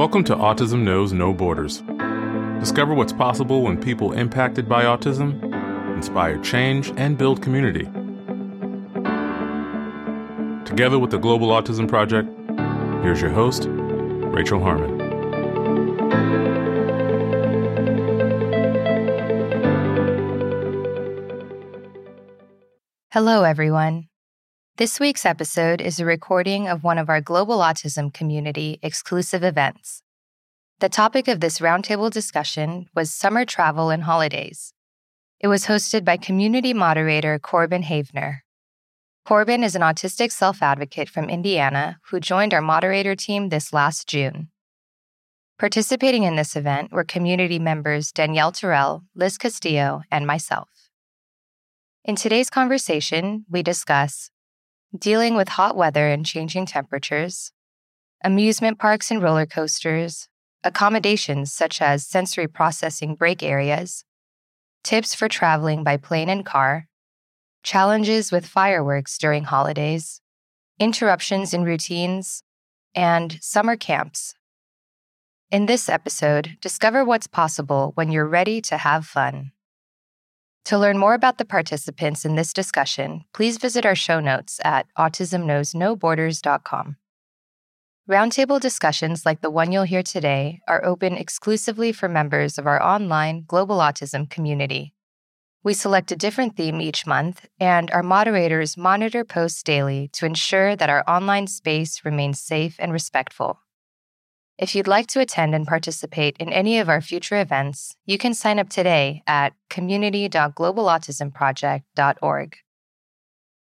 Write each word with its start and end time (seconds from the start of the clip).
Welcome 0.00 0.24
to 0.24 0.34
Autism 0.34 0.80
Knows 0.80 1.12
No 1.12 1.34
Borders. 1.34 1.82
Discover 2.58 2.94
what's 2.94 3.12
possible 3.12 3.60
when 3.60 3.78
people 3.78 4.14
impacted 4.14 4.66
by 4.66 4.84
autism 4.84 5.44
inspire 5.94 6.38
change 6.38 6.90
and 6.96 7.18
build 7.18 7.42
community. 7.42 7.84
Together 10.64 10.98
with 10.98 11.10
the 11.10 11.18
Global 11.18 11.48
Autism 11.48 11.86
Project, 11.86 12.30
here's 13.04 13.20
your 13.20 13.30
host, 13.30 13.66
Rachel 13.68 14.58
Harmon. 14.58 14.98
Hello, 23.10 23.42
everyone. 23.44 24.09
This 24.76 24.98
week's 24.98 25.26
episode 25.26 25.82
is 25.82 26.00
a 26.00 26.06
recording 26.06 26.66
of 26.66 26.84
one 26.84 26.96
of 26.96 27.10
our 27.10 27.20
Global 27.20 27.58
Autism 27.58 28.12
Community 28.14 28.78
exclusive 28.82 29.44
events. 29.44 30.02
The 30.78 30.88
topic 30.88 31.28
of 31.28 31.40
this 31.40 31.58
roundtable 31.58 32.10
discussion 32.10 32.86
was 32.94 33.12
summer 33.12 33.44
travel 33.44 33.90
and 33.90 34.04
holidays. 34.04 34.72
It 35.38 35.48
was 35.48 35.66
hosted 35.66 36.04
by 36.04 36.16
community 36.16 36.72
moderator 36.72 37.38
Corbin 37.38 37.82
Havener. 37.82 38.38
Corbin 39.26 39.62
is 39.62 39.74
an 39.74 39.82
autistic 39.82 40.32
self 40.32 40.62
advocate 40.62 41.10
from 41.10 41.28
Indiana 41.28 41.98
who 42.10 42.18
joined 42.18 42.54
our 42.54 42.62
moderator 42.62 43.14
team 43.14 43.50
this 43.50 43.74
last 43.74 44.08
June. 44.08 44.48
Participating 45.58 46.22
in 46.22 46.36
this 46.36 46.56
event 46.56 46.90
were 46.90 47.04
community 47.04 47.58
members 47.58 48.12
Danielle 48.12 48.52
Terrell, 48.52 49.02
Liz 49.14 49.36
Castillo, 49.36 50.02
and 50.10 50.26
myself. 50.26 50.70
In 52.02 52.16
today's 52.16 52.48
conversation, 52.48 53.44
we 53.50 53.62
discuss 53.62 54.30
dealing 54.96 55.36
with 55.36 55.48
hot 55.48 55.76
weather 55.76 56.08
and 56.08 56.26
changing 56.26 56.66
temperatures, 56.66 57.52
amusement 58.24 58.78
parks 58.78 59.10
and 59.10 59.22
roller 59.22 59.46
coasters, 59.46 60.28
accommodations 60.64 61.52
such 61.52 61.80
as 61.80 62.06
sensory 62.06 62.48
processing 62.48 63.14
break 63.14 63.42
areas, 63.42 64.04
tips 64.82 65.14
for 65.14 65.28
traveling 65.28 65.84
by 65.84 65.96
plane 65.96 66.28
and 66.28 66.44
car, 66.44 66.86
challenges 67.62 68.32
with 68.32 68.46
fireworks 68.46 69.16
during 69.18 69.44
holidays, 69.44 70.20
interruptions 70.78 71.54
in 71.54 71.62
routines, 71.62 72.42
and 72.94 73.38
summer 73.40 73.76
camps. 73.76 74.34
In 75.50 75.66
this 75.66 75.88
episode, 75.88 76.56
discover 76.60 77.04
what's 77.04 77.26
possible 77.26 77.92
when 77.94 78.10
you're 78.10 78.26
ready 78.26 78.60
to 78.62 78.76
have 78.76 79.06
fun. 79.06 79.52
To 80.70 80.78
learn 80.78 80.96
more 80.98 81.14
about 81.14 81.38
the 81.38 81.44
participants 81.44 82.24
in 82.24 82.36
this 82.36 82.52
discussion, 82.52 83.24
please 83.34 83.58
visit 83.58 83.84
our 83.84 83.96
show 83.96 84.20
notes 84.20 84.60
at 84.64 84.86
autismknowsnoborders.com. 84.96 86.96
Roundtable 88.08 88.60
discussions 88.60 89.26
like 89.26 89.40
the 89.40 89.50
one 89.50 89.72
you'll 89.72 89.82
hear 89.82 90.04
today 90.04 90.60
are 90.68 90.84
open 90.84 91.14
exclusively 91.14 91.90
for 91.90 92.08
members 92.08 92.56
of 92.56 92.68
our 92.68 92.80
online 92.80 93.42
Global 93.48 93.78
Autism 93.78 94.30
community. 94.30 94.94
We 95.64 95.74
select 95.74 96.12
a 96.12 96.16
different 96.16 96.56
theme 96.56 96.80
each 96.80 97.04
month, 97.04 97.48
and 97.58 97.90
our 97.90 98.04
moderators 98.04 98.76
monitor 98.76 99.24
posts 99.24 99.64
daily 99.64 100.08
to 100.12 100.24
ensure 100.24 100.76
that 100.76 100.88
our 100.88 101.02
online 101.10 101.48
space 101.48 102.04
remains 102.04 102.40
safe 102.40 102.76
and 102.78 102.92
respectful. 102.92 103.58
If 104.60 104.74
you'd 104.74 104.86
like 104.86 105.06
to 105.08 105.20
attend 105.20 105.54
and 105.54 105.66
participate 105.66 106.36
in 106.36 106.52
any 106.52 106.78
of 106.80 106.90
our 106.90 107.00
future 107.00 107.40
events, 107.40 107.96
you 108.04 108.18
can 108.18 108.34
sign 108.34 108.58
up 108.58 108.68
today 108.68 109.22
at 109.26 109.54
community.globalautismproject.org. 109.70 112.56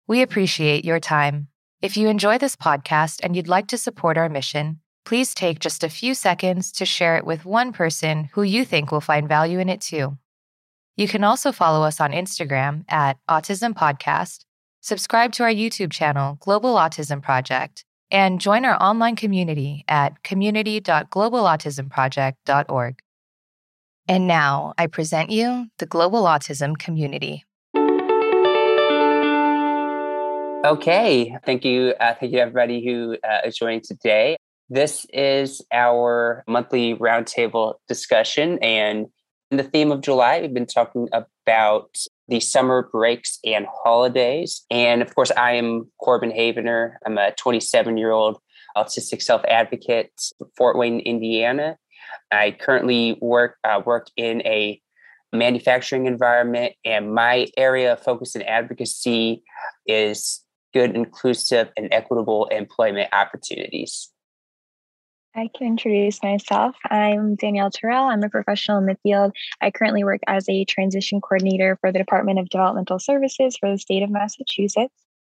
We 0.06 0.22
appreciate 0.22 0.84
your 0.84 1.00
time. 1.00 1.48
If 1.82 1.96
you 1.96 2.06
enjoy 2.06 2.38
this 2.38 2.54
podcast 2.54 3.18
and 3.24 3.34
you'd 3.34 3.48
like 3.48 3.66
to 3.68 3.76
support 3.76 4.16
our 4.16 4.28
mission, 4.28 4.78
please 5.04 5.34
take 5.34 5.58
just 5.58 5.82
a 5.82 5.88
few 5.88 6.14
seconds 6.14 6.70
to 6.70 6.86
share 6.86 7.16
it 7.16 7.26
with 7.26 7.44
one 7.44 7.72
person 7.72 8.30
who 8.34 8.44
you 8.44 8.64
think 8.64 8.92
will 8.92 9.00
find 9.00 9.26
value 9.26 9.58
in 9.58 9.68
it 9.68 9.80
too. 9.80 10.16
You 10.96 11.08
can 11.08 11.24
also 11.24 11.50
follow 11.50 11.84
us 11.84 12.00
on 12.00 12.12
Instagram 12.12 12.84
at 12.88 13.18
Autism 13.28 13.74
Podcast, 13.74 14.44
subscribe 14.80 15.32
to 15.32 15.42
our 15.42 15.50
YouTube 15.50 15.90
channel, 15.90 16.38
Global 16.38 16.76
Autism 16.76 17.20
Project, 17.20 17.84
and 18.14 18.40
join 18.40 18.64
our 18.64 18.80
online 18.80 19.16
community 19.16 19.84
at 19.88 20.22
community.globalautismproject.org. 20.22 23.00
And 24.06 24.28
now 24.28 24.74
I 24.78 24.86
present 24.86 25.30
you 25.30 25.66
the 25.78 25.86
Global 25.86 26.22
Autism 26.22 26.78
Community. 26.78 27.44
Okay, 30.64 31.36
thank 31.44 31.64
you, 31.64 31.94
uh, 31.98 32.14
thank 32.14 32.32
you 32.32 32.38
everybody 32.38 32.86
who 32.86 33.16
uh, 33.28 33.38
is 33.44 33.56
joining 33.56 33.80
today. 33.80 34.36
This 34.70 35.04
is 35.12 35.60
our 35.72 36.44
monthly 36.46 36.94
roundtable 36.94 37.74
discussion, 37.88 38.60
and 38.62 39.06
in 39.50 39.56
the 39.56 39.64
theme 39.64 39.90
of 39.90 40.02
July, 40.02 40.40
we've 40.40 40.54
been 40.54 40.66
talking 40.66 41.08
about 41.46 41.96
the 42.28 42.40
summer 42.40 42.88
breaks 42.90 43.38
and 43.44 43.66
holidays. 43.84 44.64
And 44.70 45.02
of 45.02 45.14
course, 45.14 45.30
I 45.36 45.52
am 45.52 45.90
Corbin 46.00 46.32
Havener. 46.32 46.94
I'm 47.04 47.18
a 47.18 47.32
27 47.32 47.96
year 47.96 48.10
old 48.10 48.38
autistic 48.76 49.22
self 49.22 49.42
advocate, 49.48 50.12
Fort 50.56 50.76
Wayne, 50.76 51.00
Indiana. 51.00 51.76
I 52.32 52.52
currently 52.52 53.18
work 53.20 53.56
uh, 53.64 53.82
work 53.84 54.08
in 54.16 54.40
a 54.42 54.80
manufacturing 55.32 56.06
environment, 56.06 56.74
and 56.84 57.14
my 57.14 57.48
area 57.56 57.92
of 57.94 58.00
focus 58.00 58.34
and 58.34 58.46
advocacy 58.46 59.42
is 59.86 60.42
good, 60.72 60.94
inclusive, 60.94 61.70
and 61.76 61.88
equitable 61.92 62.46
employment 62.46 63.08
opportunities. 63.12 64.13
I 65.36 65.50
can 65.52 65.66
introduce 65.66 66.22
myself. 66.22 66.76
I'm 66.88 67.34
Danielle 67.34 67.70
Terrell. 67.70 68.04
I'm 68.04 68.22
a 68.22 68.28
professional 68.28 68.78
in 68.78 68.86
the 68.86 68.96
field. 69.02 69.32
I 69.60 69.72
currently 69.72 70.04
work 70.04 70.20
as 70.28 70.48
a 70.48 70.64
transition 70.64 71.20
coordinator 71.20 71.76
for 71.80 71.90
the 71.90 71.98
Department 71.98 72.38
of 72.38 72.48
Developmental 72.50 73.00
Services 73.00 73.56
for 73.56 73.68
the 73.68 73.78
state 73.78 74.04
of 74.04 74.10
Massachusetts. 74.10 74.94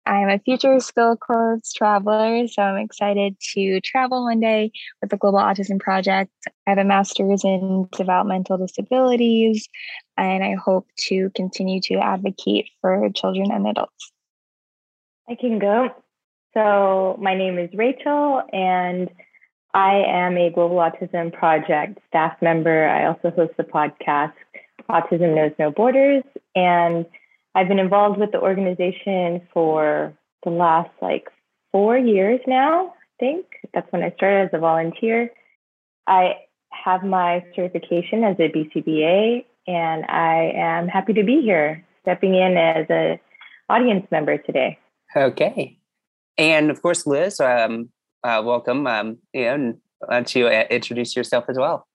I'm 0.05 0.27
a 0.27 0.37
future 0.37 0.79
Skill 0.81 1.15
Corps 1.15 1.59
traveler, 1.73 2.45
so 2.47 2.61
I'm 2.61 2.83
excited 2.83 3.37
to 3.53 3.79
travel 3.81 4.25
one 4.25 4.41
day 4.41 4.71
with 5.01 5.11
the 5.11 5.17
Global 5.17 5.39
Autism 5.39 5.79
Project. 5.79 6.29
I 6.67 6.71
have 6.71 6.77
a 6.77 6.83
master's 6.83 7.45
in 7.45 7.87
developmental 7.93 8.57
disabilities, 8.57 9.67
and 10.17 10.43
I 10.43 10.55
hope 10.55 10.87
to 11.07 11.31
continue 11.35 11.79
to 11.83 11.95
advocate 11.95 12.69
for 12.81 13.09
children 13.15 13.49
and 13.49 13.65
adults. 13.65 14.11
I 15.29 15.35
can 15.35 15.57
go. 15.57 15.89
So, 16.53 17.17
my 17.19 17.35
name 17.35 17.57
is 17.57 17.69
Rachel, 17.73 18.43
and 18.51 19.09
I 19.75 20.05
am 20.07 20.37
a 20.37 20.49
Global 20.49 20.77
Autism 20.77 21.33
Project 21.33 21.99
staff 22.07 22.41
member. 22.41 22.87
I 22.87 23.07
also 23.07 23.29
host 23.35 23.51
the 23.57 23.63
podcast 23.63 24.31
Autism 24.89 25.35
Knows 25.35 25.51
No 25.59 25.69
Borders. 25.69 26.23
And 26.55 27.05
I've 27.55 27.67
been 27.67 27.79
involved 27.79 28.17
with 28.17 28.31
the 28.31 28.39
organization 28.39 29.45
for 29.53 30.13
the 30.45 30.49
last 30.49 30.91
like 31.01 31.27
four 31.73 31.97
years 31.97 32.39
now, 32.47 32.87
I 32.87 33.19
think. 33.19 33.45
That's 33.73 33.91
when 33.91 34.01
I 34.01 34.13
started 34.15 34.45
as 34.45 34.49
a 34.53 34.59
volunteer. 34.59 35.29
I 36.07 36.35
have 36.71 37.03
my 37.03 37.43
certification 37.53 38.23
as 38.23 38.37
a 38.39 38.47
BCBA, 38.47 39.43
and 39.67 40.05
I 40.05 40.53
am 40.55 40.87
happy 40.87 41.11
to 41.13 41.23
be 41.23 41.41
here, 41.41 41.85
stepping 42.03 42.33
in 42.33 42.55
as 42.55 42.85
an 42.87 43.19
audience 43.67 44.07
member 44.09 44.37
today. 44.37 44.77
Okay. 45.17 45.79
And 46.37 46.71
of 46.71 46.81
course, 46.81 47.05
Liz, 47.05 47.41
um, 47.41 47.89
uh, 48.25 48.41
welcome. 48.41 48.87
Um, 48.87 49.19
and 49.33 49.77
why 49.99 50.15
don't 50.15 50.35
you 50.35 50.47
uh, 50.47 50.65
introduce 50.69 51.15
yourself 51.15 51.45
as 51.47 51.57
well? 51.57 51.87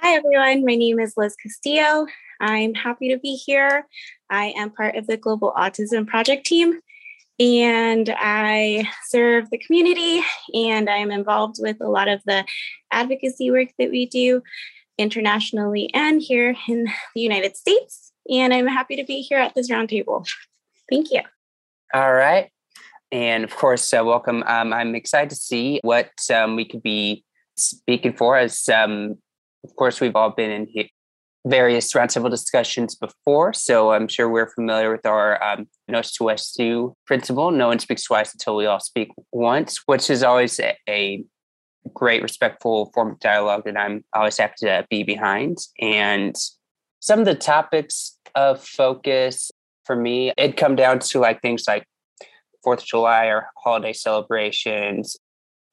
Hi, 0.00 0.16
everyone. 0.16 0.64
My 0.64 0.74
name 0.74 0.98
is 0.98 1.14
Liz 1.16 1.36
Castillo. 1.40 2.06
I'm 2.40 2.74
happy 2.74 3.08
to 3.10 3.18
be 3.18 3.36
here. 3.36 3.86
I 4.28 4.52
am 4.56 4.70
part 4.70 4.96
of 4.96 5.06
the 5.06 5.16
Global 5.16 5.52
Autism 5.56 6.06
Project 6.06 6.44
team, 6.44 6.80
and 7.38 8.12
I 8.18 8.88
serve 9.08 9.48
the 9.50 9.58
community, 9.58 10.22
and 10.52 10.90
I'm 10.90 11.12
involved 11.12 11.56
with 11.60 11.76
a 11.80 11.88
lot 11.88 12.08
of 12.08 12.20
the 12.26 12.44
advocacy 12.90 13.52
work 13.52 13.68
that 13.78 13.90
we 13.90 14.06
do 14.06 14.42
internationally 14.98 15.88
and 15.94 16.20
here 16.20 16.56
in 16.68 16.86
the 17.14 17.20
United 17.20 17.56
States. 17.56 18.12
And 18.28 18.52
I'm 18.52 18.66
happy 18.66 18.96
to 18.96 19.04
be 19.04 19.20
here 19.20 19.38
at 19.38 19.54
this 19.54 19.70
roundtable. 19.70 20.26
Thank 20.90 21.12
you. 21.12 21.20
All 21.92 22.12
right. 22.12 22.50
And 23.14 23.44
of 23.44 23.54
course, 23.54 23.94
uh, 23.94 24.02
welcome. 24.04 24.42
Um, 24.44 24.72
I'm 24.72 24.96
excited 24.96 25.30
to 25.30 25.36
see 25.36 25.78
what 25.84 26.10
um, 26.34 26.56
we 26.56 26.64
could 26.64 26.82
be 26.82 27.24
speaking 27.56 28.12
for. 28.12 28.36
As 28.36 28.68
um, 28.68 29.18
of 29.62 29.76
course, 29.76 30.00
we've 30.00 30.16
all 30.16 30.30
been 30.30 30.50
in 30.50 30.88
various 31.46 31.92
roundtable 31.92 32.28
discussions 32.28 32.96
before, 32.96 33.52
so 33.52 33.92
I'm 33.92 34.08
sure 34.08 34.28
we're 34.28 34.50
familiar 34.50 34.90
with 34.90 35.06
our 35.06 35.40
um, 35.44 35.68
Nos 35.86 36.10
to 36.54 36.96
principle. 37.06 37.52
No 37.52 37.68
one 37.68 37.78
speaks 37.78 38.02
twice 38.02 38.32
until 38.34 38.56
we 38.56 38.66
all 38.66 38.80
speak 38.80 39.10
once, 39.30 39.78
which 39.86 40.10
is 40.10 40.24
always 40.24 40.58
a, 40.58 40.76
a 40.88 41.22
great, 41.94 42.20
respectful 42.20 42.90
form 42.94 43.12
of 43.12 43.20
dialogue 43.20 43.62
that 43.66 43.78
I'm 43.78 44.04
always 44.12 44.38
happy 44.38 44.54
to 44.62 44.84
be 44.90 45.04
behind. 45.04 45.58
And 45.80 46.34
some 46.98 47.20
of 47.20 47.26
the 47.26 47.36
topics 47.36 48.18
of 48.34 48.60
focus 48.60 49.52
for 49.84 49.94
me, 49.94 50.32
it 50.36 50.56
come 50.56 50.74
down 50.74 50.98
to 50.98 51.20
like 51.20 51.40
things 51.42 51.64
like 51.68 51.84
Fourth 52.64 52.80
of 52.80 52.86
July 52.86 53.26
or 53.26 53.48
holiday 53.62 53.92
celebrations, 53.92 55.16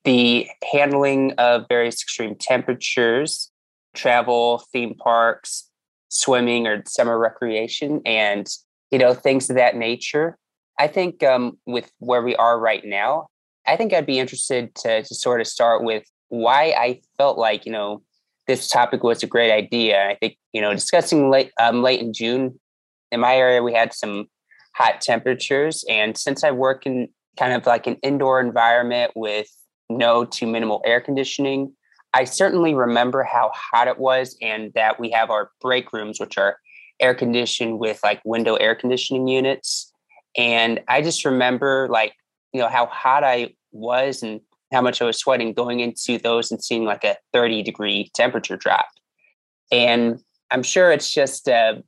the 0.04 0.48
handling 0.72 1.34
of 1.38 1.66
various 1.70 2.02
extreme 2.02 2.36
temperatures, 2.36 3.52
travel, 3.96 4.64
theme 4.72 4.96
parks, 4.96 5.70
swimming 6.10 6.68
or 6.68 6.84
summer 6.86 7.18
recreation, 7.18 8.02
and 8.06 8.48
you 8.92 9.00
know 9.00 9.14
things 9.14 9.50
of 9.50 9.56
that 9.56 9.76
nature. 9.76 10.38
I 10.78 10.88
think 10.88 11.24
um, 11.24 11.58
with 11.66 11.92
where 12.00 12.22
we 12.22 12.36
are 12.36 12.60
right 12.60 12.84
now, 12.84 13.28
I 13.66 13.78
think 13.78 13.94
I'd 13.94 14.06
be 14.06 14.20
interested 14.20 14.74
to, 14.76 15.04
to 15.04 15.16
sort 15.16 15.42
of 15.42 15.48
start 15.48 15.84
with 15.84 16.04
why 16.30 16.74
I 16.78 17.02
felt 17.18 17.38
like 17.38 17.66
you 17.66 17.72
know 17.72 18.02
this 18.48 18.68
topic 18.68 19.04
was 19.04 19.24
a 19.24 19.28
great 19.28 19.52
idea. 19.52 20.10
I 20.10 20.16
think 20.16 20.38
you 20.54 20.62
know 20.62 20.74
discussing 20.74 21.30
late 21.30 21.52
um, 21.60 21.82
late 21.82 22.02
in 22.02 22.14
June 22.14 22.60
in 23.12 23.20
my 23.20 23.36
area, 23.36 23.62
we 23.62 23.74
had 23.74 23.94
some 23.94 24.28
hot 24.82 25.02
temperatures, 25.02 25.86
and 25.88 26.18
since 26.18 26.44
I 26.44 26.52
work 26.52 26.86
in 26.86 27.08
kind 27.38 27.54
of 27.54 27.66
like 27.66 27.88
an 27.88 27.98
indoor 28.02 28.40
environment 28.40 29.12
with 29.16 29.48
no 29.90 30.26
to 30.26 30.48
minimal 30.48 30.82
air 30.86 31.00
conditioning, 31.00 31.74
I 32.14 32.26
certainly 32.26 32.74
remember 32.74 33.24
how 33.24 33.52
hot 33.54 33.88
it 33.88 34.00
was, 34.00 34.36
and 34.42 34.74
that 34.74 35.00
we 35.00 35.12
have 35.12 35.30
our 35.30 35.52
break 35.62 35.94
rooms, 35.94 36.20
which 36.20 36.38
are 36.38 36.58
air 37.00 37.16
conditioned 37.16 37.80
with 37.80 38.00
like 38.04 38.22
window 38.26 38.56
air 38.56 38.76
conditioning 38.76 39.28
units. 39.28 39.92
And 40.38 40.82
I 40.88 41.02
just 41.02 41.26
remember 41.26 41.88
like, 41.90 42.14
you 42.54 42.62
know, 42.62 42.70
how 42.70 42.86
hot 42.86 43.24
I 43.24 43.50
was 43.72 44.24
and 44.24 44.42
how 44.72 44.82
much 44.82 45.02
I 45.02 45.06
was 45.06 45.18
sweating 45.18 45.54
going 45.54 45.80
into 45.80 46.18
those 46.18 46.52
and 46.52 46.64
seeing 46.64 46.86
like 46.86 47.04
a 47.04 47.18
30 47.34 47.64
degree 47.64 48.10
temperature 48.14 48.56
drop. 48.56 48.86
And 49.72 50.20
I'm 50.52 50.64
sure 50.64 50.92
it's 50.92 51.12
just 51.12 51.48
a, 51.48 51.84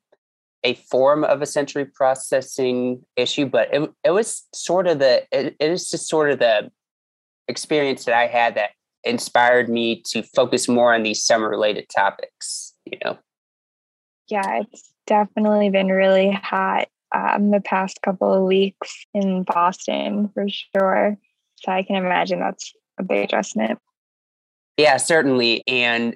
a 0.63 0.75
form 0.75 1.23
of 1.23 1.41
a 1.41 1.45
sensory 1.45 1.85
processing 1.85 3.03
issue, 3.15 3.45
but 3.45 3.73
it, 3.73 3.89
it 4.03 4.11
was 4.11 4.47
sort 4.53 4.87
of 4.87 4.99
the, 4.99 5.23
it, 5.31 5.55
it 5.59 5.71
is 5.71 5.89
just 5.89 6.07
sort 6.07 6.31
of 6.31 6.39
the 6.39 6.71
experience 7.47 8.05
that 8.05 8.15
I 8.15 8.27
had 8.27 8.55
that 8.55 8.71
inspired 9.03 9.67
me 9.67 10.01
to 10.07 10.23
focus 10.23 10.69
more 10.69 10.93
on 10.93 11.03
these 11.03 11.23
summer 11.23 11.49
related 11.49 11.87
topics, 11.93 12.73
you 12.85 12.97
know? 13.03 13.17
Yeah, 14.29 14.61
it's 14.61 14.93
definitely 15.05 15.69
been 15.69 15.89
really 15.89 16.31
hot 16.31 16.87
um, 17.13 17.51
the 17.51 17.59
past 17.59 18.01
couple 18.01 18.33
of 18.33 18.43
weeks 18.43 19.05
in 19.13 19.43
Boston 19.43 20.29
for 20.33 20.47
sure. 20.49 21.17
So 21.55 21.71
I 21.71 21.83
can 21.83 21.97
imagine 21.97 22.39
that's 22.39 22.73
a 22.97 23.03
big 23.03 23.25
adjustment. 23.25 23.79
Yeah, 24.77 24.97
certainly. 24.97 25.63
And 25.67 26.15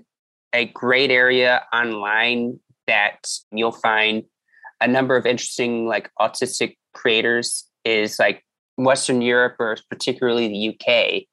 a 0.54 0.66
great 0.66 1.12
area 1.12 1.64
online 1.74 2.60
that 2.88 3.28
you'll 3.52 3.72
find 3.72 4.24
a 4.82 4.88
number 4.88 5.16
of 5.16 5.26
interesting 5.26 5.88
like 5.88 6.10
autistic 6.20 6.78
creators 6.94 7.66
is 7.84 8.20
like 8.20 8.44
Western 8.78 9.22
Europe 9.22 9.56
or 9.60 9.78
particularly 9.90 10.48
the 10.48 10.70
UK. 10.70 11.24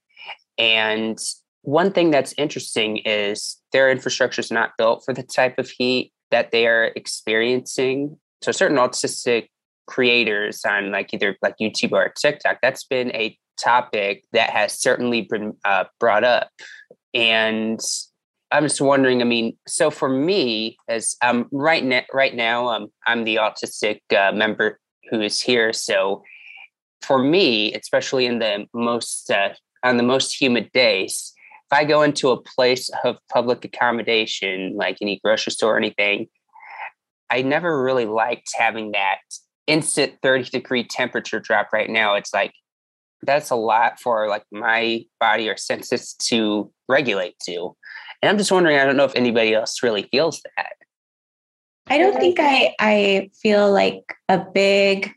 And 0.59 1.19
one 1.63 1.93
thing 1.93 2.11
that's 2.11 2.35
interesting 2.37 2.99
is 2.99 3.61
their 3.73 3.91
infrastructure 3.91 4.41
is 4.41 4.51
not 4.51 4.73
built 4.77 5.03
for 5.05 5.15
the 5.15 5.23
type 5.23 5.59
of 5.59 5.69
heat 5.69 6.13
that 6.31 6.51
they 6.51 6.67
are 6.67 6.93
experiencing. 6.97 8.19
So 8.43 8.53
certain 8.53 8.77
autistic 8.77 9.49
creators 9.87 10.65
on 10.65 10.91
like 10.91 11.13
either 11.13 11.37
like 11.43 11.57
YouTube 11.61 11.93
or 11.93 12.13
TikTok, 12.21 12.59
that's 12.63 12.85
been 12.85 13.11
a 13.15 13.37
topic 13.59 14.25
that 14.33 14.51
has 14.51 14.81
certainly 14.81 15.23
been 15.23 15.55
uh, 15.65 15.85
brought 16.01 16.25
up. 16.25 16.51
And 17.13 17.81
I'm 18.55 18.63
just 18.63 18.81
wondering. 18.81 19.21
I 19.21 19.25
mean, 19.25 19.57
so 19.67 19.91
for 19.91 20.09
me, 20.09 20.77
as 20.89 21.17
um, 21.23 21.49
right 21.51 21.85
now, 21.85 22.03
right 22.13 22.35
now, 22.35 22.69
um, 22.69 22.87
I'm 23.05 23.25
the 23.25 23.37
autistic 23.37 24.01
uh, 24.17 24.31
member 24.31 24.79
who 25.11 25.21
is 25.21 25.41
here. 25.41 25.73
So 25.73 26.23
for 27.03 27.19
me, 27.19 27.75
especially 27.75 28.27
in 28.27 28.39
the 28.39 28.67
most 28.73 29.29
uh, 29.29 29.51
on 29.83 29.97
the 29.97 30.05
most 30.05 30.41
humid 30.41 30.71
days, 30.71 31.33
if 31.69 31.77
I 31.77 31.83
go 31.83 32.03
into 32.03 32.31
a 32.31 32.41
place 32.41 32.91
of 33.05 33.17
public 33.29 33.65
accommodation, 33.65 34.77
like 34.77 34.99
any 35.03 35.19
grocery 35.25 35.51
store 35.51 35.75
or 35.75 35.79
anything, 35.79 36.29
I 37.31 37.43
never 37.43 37.83
really 37.83 38.07
liked 38.07 38.51
having 38.57 38.93
that 38.93 39.19
instant 39.67 40.13
30 40.23 40.51
degree 40.51 40.85
temperature 40.85 41.41
drop 41.41 41.71
right 41.73 41.91
now. 41.91 42.15
It's 42.15 42.33
like 42.33 42.53
that's 43.25 43.51
a 43.51 43.57
lot 43.57 43.99
for 43.99 44.29
like 44.29 44.45
my 44.53 45.05
body 45.19 45.49
or 45.49 45.57
senses 45.57 46.15
to 46.29 46.71
regulate 46.89 47.35
to. 47.47 47.75
And 48.25 48.31
I'm 48.31 48.39
just 48.39 48.51
wondering, 48.51 48.79
I 48.79 48.87
don't 48.87 48.97
know 48.97 49.05
if 49.05 49.15
anybody 49.15 49.53
else 49.53 49.83
really 49.83 50.05
feels 50.05 50.41
that. 50.57 50.73
I 51.89 51.99
don't 51.99 52.19
think 52.19 52.39
I 52.41 52.75
I 52.81 53.31
feel 53.43 53.71
like 53.71 54.17
a 54.31 54.39
big 54.39 55.13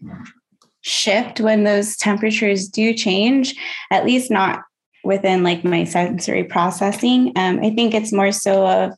shift 0.81 1.39
when 1.39 1.63
those 1.63 1.95
temperatures 1.95 2.68
do 2.68 2.94
change, 2.94 3.56
at 3.92 4.04
least 4.04 4.30
not 4.30 4.59
within 5.06 5.42
like 5.42 5.63
my 5.63 5.86
sensory 5.86 6.44
processing. 6.44 7.31
Um, 7.38 7.62
I 7.63 7.69
think 7.69 7.94
it's 7.94 8.12
more 8.12 8.33
so 8.33 8.68
of 8.68 8.92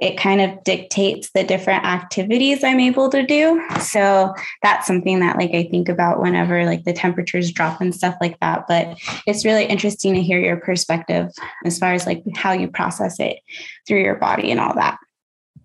it 0.00 0.16
kind 0.16 0.40
of 0.40 0.64
dictates 0.64 1.30
the 1.30 1.44
different 1.44 1.84
activities 1.84 2.64
I'm 2.64 2.80
able 2.80 3.10
to 3.10 3.24
do. 3.24 3.62
So 3.80 4.34
that's 4.62 4.86
something 4.86 5.20
that 5.20 5.36
like 5.36 5.50
I 5.52 5.64
think 5.64 5.88
about 5.88 6.20
whenever 6.20 6.64
like 6.64 6.84
the 6.84 6.94
temperatures 6.94 7.52
drop 7.52 7.80
and 7.80 7.94
stuff 7.94 8.16
like 8.20 8.38
that. 8.40 8.64
But 8.66 8.98
it's 9.26 9.44
really 9.44 9.66
interesting 9.66 10.14
to 10.14 10.22
hear 10.22 10.40
your 10.40 10.56
perspective 10.56 11.28
as 11.64 11.78
far 11.78 11.92
as 11.92 12.06
like 12.06 12.22
how 12.34 12.52
you 12.52 12.68
process 12.68 13.20
it 13.20 13.40
through 13.86 14.02
your 14.02 14.16
body 14.16 14.50
and 14.50 14.58
all 14.58 14.74
that. 14.74 14.98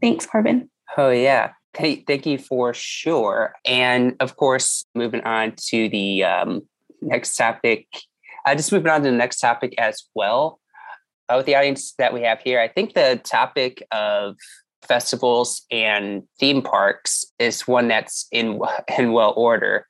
Thanks, 0.02 0.26
Corbin. 0.26 0.70
Oh 0.98 1.10
yeah. 1.10 1.52
Hey, 1.76 2.04
thank 2.06 2.26
you 2.26 2.38
for 2.38 2.74
sure. 2.74 3.54
And 3.66 4.16
of 4.20 4.36
course, 4.36 4.86
moving 4.94 5.22
on 5.22 5.54
to 5.70 5.90
the 5.90 6.24
um, 6.26 6.68
next 7.02 7.36
topic. 7.38 7.88
Uh, 8.46 8.56
just 8.56 8.72
moving 8.72 8.92
on 8.92 9.02
to 9.02 9.10
the 9.10 9.16
next 9.16 9.40
topic 9.40 9.76
as 9.78 10.04
well 10.14 10.60
uh, 11.30 11.36
with 11.38 11.46
the 11.46 11.56
audience 11.56 11.94
that 11.98 12.14
we 12.14 12.22
have 12.22 12.40
here, 12.40 12.60
I 12.60 12.68
think 12.68 12.94
the 12.94 13.20
topic 13.24 13.86
of 13.92 14.36
festivals 14.88 15.64
and 15.72 16.24
theme 16.40 16.62
parks 16.62 17.26
is 17.40 17.68
one 17.68 17.88
that's 17.88 18.28
in 18.32 18.60
in 18.98 19.12
well 19.12 19.34
order. 19.36 19.88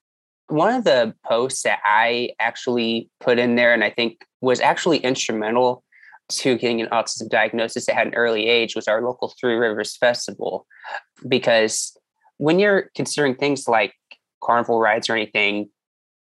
One 0.47 0.75
of 0.75 0.83
the 0.83 1.13
posts 1.25 1.63
that 1.63 1.79
I 1.83 2.31
actually 2.39 3.09
put 3.19 3.39
in 3.39 3.55
there, 3.55 3.73
and 3.73 3.83
I 3.83 3.89
think 3.89 4.25
was 4.41 4.59
actually 4.59 4.99
instrumental 4.99 5.83
to 6.27 6.55
getting 6.57 6.81
an 6.81 6.87
autism 6.89 7.29
diagnosis 7.29 7.89
at 7.89 8.05
an 8.05 8.13
early 8.13 8.47
age, 8.47 8.75
was 8.75 8.87
our 8.87 9.01
local 9.01 9.33
Three 9.39 9.55
Rivers 9.55 9.97
Festival. 9.97 10.67
Because 11.27 11.97
when 12.37 12.59
you're 12.59 12.91
considering 12.95 13.35
things 13.35 13.67
like 13.67 13.93
carnival 14.43 14.79
rides 14.79 15.09
or 15.09 15.13
anything, 15.13 15.69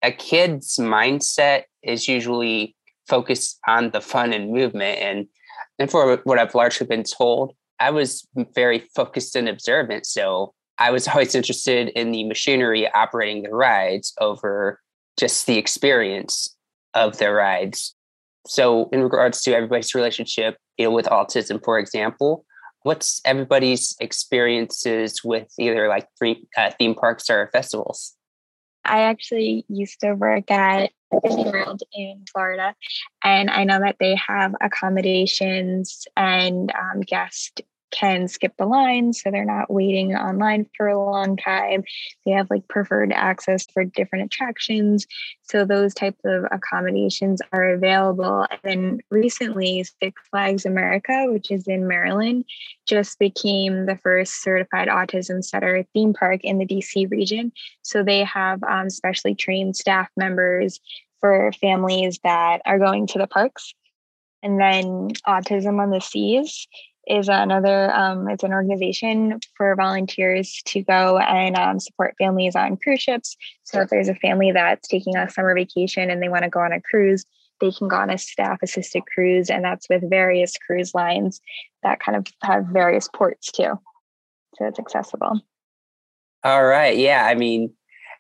a 0.04 0.12
kid's 0.12 0.78
mindset 0.78 1.64
is 1.84 2.08
usually 2.08 2.76
focus 3.08 3.58
on 3.68 3.92
the 3.92 4.02
fun 4.02 4.34
and 4.34 4.52
movement. 4.52 5.00
And 5.00 5.28
and 5.80 5.92
for 5.92 6.18
what 6.24 6.40
I've 6.40 6.56
largely 6.56 6.88
been 6.88 7.04
told, 7.04 7.54
I 7.80 7.92
was 7.92 8.28
very 8.56 8.80
focused 8.96 9.36
and 9.36 9.48
observant. 9.48 10.06
So 10.06 10.54
I 10.80 10.92
was 10.92 11.08
always 11.08 11.36
interested 11.36 11.90
in 11.90 12.12
the 12.12 12.24
machinery 12.24 12.90
operating 12.94 13.44
the 13.44 13.54
rides 13.54 14.14
over 14.20 14.80
just 15.18 15.48
the 15.48 15.58
experience 15.58 16.56
of 16.94 17.18
the 17.18 17.32
rides. 17.32 17.96
So, 18.48 18.90
in 18.94 19.02
regards 19.02 19.42
to 19.42 19.54
everybody's 19.54 19.94
relationship 19.94 20.58
you 20.78 20.86
know, 20.86 20.92
with 20.92 21.08
autism, 21.08 21.62
for 21.64 21.78
example, 21.80 22.46
what's 22.84 23.20
everybody's 23.26 23.96
experiences 24.00 25.22
with 25.24 25.48
either 25.60 25.90
like 25.90 26.08
free, 26.18 26.48
uh, 26.58 26.72
theme 26.78 26.96
parks 26.96 27.30
or 27.30 27.50
festivals? 27.52 28.14
I 28.86 29.02
actually 29.02 29.66
used 29.68 30.00
to 30.00 30.14
work 30.14 30.50
at 30.50 30.92
World 31.12 31.84
in 31.94 32.26
Florida, 32.32 32.76
and 33.24 33.50
I 33.50 33.64
know 33.64 33.80
that 33.80 33.98
they 34.00 34.16
have 34.16 34.54
accommodations 34.62 36.06
and 36.16 36.72
um, 36.72 37.02
guest 37.02 37.62
can 37.92 38.28
skip 38.28 38.54
the 38.58 38.66
line 38.66 39.14
so 39.14 39.32
they're 39.32 39.46
not 39.46 39.72
waiting 39.72 40.16
online 40.16 40.66
for 40.76 40.88
a 40.88 41.04
long 41.04 41.38
time. 41.38 41.84
They 42.26 42.32
have 42.32 42.50
like 42.50 42.68
preferred 42.68 43.12
access 43.12 43.66
for 43.74 43.84
different 43.84 44.26
attractions 44.26 45.06
so 45.44 45.64
those 45.64 45.94
types 45.94 46.20
of 46.26 46.46
accommodations 46.52 47.42
are 47.54 47.70
available. 47.70 48.46
And 48.50 48.60
then 48.64 49.00
recently 49.10 49.86
six 50.02 50.22
flags 50.30 50.66
america 50.66 51.26
which 51.28 51.52
is 51.52 51.68
in 51.68 51.88
maryland 51.88 52.46
just 52.88 53.20
became 53.20 53.86
the 53.86 53.98
first 53.98 54.42
certified 54.42 54.88
autism 54.88 55.44
center 55.44 55.86
theme 55.94 56.14
park 56.14 56.42
in 56.44 56.58
the 56.58 56.66
dc 56.66 57.10
region. 57.12 57.52
So 57.82 58.04
they 58.04 58.24
have 58.24 58.64
um, 58.64 58.90
specially 58.90 59.36
trained 59.36 59.76
staff 59.76 60.10
members 60.18 60.80
for 61.20 61.52
families 61.60 62.20
that 62.24 62.62
are 62.66 62.80
going 62.80 63.08
to 63.08 63.20
the 63.20 63.28
parks. 63.28 63.74
And 64.44 64.60
then 64.60 65.10
autism 65.28 65.82
on 65.82 65.90
the 65.90 66.00
seas 66.00 66.68
is 67.08 67.30
another 67.30 67.94
um, 67.94 68.28
it's 68.30 68.44
an 68.44 68.54
organization 68.54 69.40
for 69.56 69.76
volunteers 69.76 70.62
to 70.66 70.84
go 70.84 71.18
and 71.18 71.56
um, 71.56 71.80
support 71.80 72.16
families 72.18 72.56
on 72.56 72.78
cruise 72.78 73.02
ships. 73.02 73.36
So 73.64 73.82
if 73.82 73.90
there's 73.90 74.10
a 74.10 74.16
family 74.16 74.52
that's 74.52 74.88
taking 74.88 75.16
a 75.16 75.30
summer 75.30 75.56
vacation 75.56 76.10
and 76.10 76.22
they 76.22 76.30
want 76.30 76.44
to 76.44 76.50
go 76.50 76.60
on 76.60 76.72
a 76.72 76.82
cruise 76.82 77.26
they 77.60 77.72
can 77.72 77.88
go 77.88 77.96
on 77.96 78.10
a 78.10 78.18
staff 78.18 78.60
assisted 78.62 79.04
cruise 79.12 79.50
and 79.50 79.64
that's 79.64 79.90
with 79.90 80.08
various 80.10 80.54
cruise 80.58 80.94
lines 80.94 81.42
that 81.84 82.00
kind 82.00 82.16
of 82.16 82.28
have 82.44 82.66
various 82.68 83.08
ports 83.08 83.52
too. 83.52 83.80
So 84.56 84.66
it's 84.66 84.80
accessible. 84.80 85.42
All 86.44 86.66
right 86.66 86.96
yeah 86.96 87.26
i 87.26 87.36
mean 87.36 87.74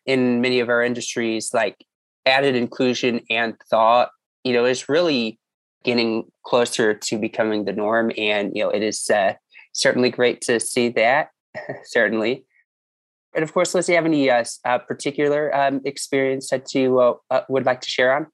in 0.06 0.42
many 0.42 0.60
of 0.60 0.70
our 0.70 0.84
industries 0.84 1.54
like 1.54 1.86
added 2.26 2.56
inclusion 2.56 3.22
and 3.30 3.56
thought 3.70 4.10
you 4.44 4.54
know 4.54 4.66
is 4.66 4.90
really 4.90 5.40
getting 5.84 6.26
closer 6.46 6.94
to 6.94 7.18
becoming 7.18 7.66
the 7.66 7.74
norm. 7.74 8.12
And, 8.18 8.52
you 8.56 8.64
know, 8.64 8.70
it 8.70 8.84
is 8.84 9.10
uh, 9.10 9.34
certainly 9.74 10.10
great 10.10 10.42
to 10.42 10.60
see 10.60 10.90
that, 10.90 11.30
certainly. 11.86 12.46
And 13.34 13.44
of 13.44 13.54
course, 13.54 13.76
Liz, 13.76 13.86
do 13.86 13.92
you 13.92 13.98
have 13.98 14.06
any 14.06 14.30
uh, 14.30 14.44
uh, 14.66 14.80
particular 14.80 15.56
um, 15.56 15.82
experience 15.86 16.50
that 16.50 16.74
you 16.74 17.00
uh, 17.00 17.14
uh, 17.30 17.42
would 17.50 17.66
like 17.66 17.82
to 17.82 17.90
share 17.90 18.16
on? 18.16 18.28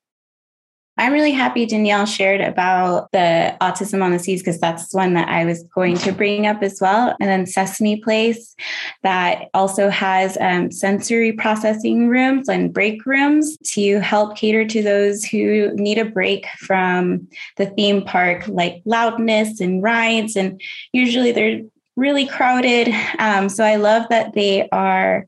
I'm 0.98 1.12
really 1.12 1.32
happy 1.32 1.66
Danielle 1.66 2.06
shared 2.06 2.40
about 2.40 3.12
the 3.12 3.56
Autism 3.62 4.04
on 4.04 4.12
the 4.12 4.20
Seas 4.20 4.42
because 4.42 4.60
that's 4.60 4.94
one 4.94 5.16
that 5.16 5.28
I 5.28 5.44
was 5.44 5.64
going 5.76 5.98
to 5.98 6.12
bring 6.12 6.46
up 6.46 6.62
as 6.62 6.80
well. 6.80 7.16
And 7.20 7.30
then 7.30 7.48
Sesame 7.48 8.00
Place 8.00 8.56
that 9.02 9.50
also 9.56 9.90
has 9.90 10.38
um, 10.40 10.72
sensory 10.72 11.32
processing 11.32 12.10
rooms 12.10 12.48
and 12.48 12.72
break 12.72 13.06
rooms 13.08 13.58
to 13.74 14.00
help 14.02 14.38
cater 14.38 14.66
to 14.66 14.84
those 14.84 15.24
who 15.26 15.74
need 15.74 15.98
a 15.98 16.06
break 16.06 16.46
from 16.60 17.28
the 17.58 17.66
theme 17.66 18.04
park, 18.04 18.48
like 18.48 18.84
loudness 18.86 19.60
and 19.60 19.82
rides. 19.82 20.36
And 20.36 20.62
usually 20.92 21.32
they're 21.32 21.62
really 21.96 22.28
crowded. 22.28 22.94
Um, 23.18 23.50
so 23.50 23.64
I 23.64 23.78
love 23.78 24.06
that 24.10 24.34
they 24.34 24.70
are 24.70 25.26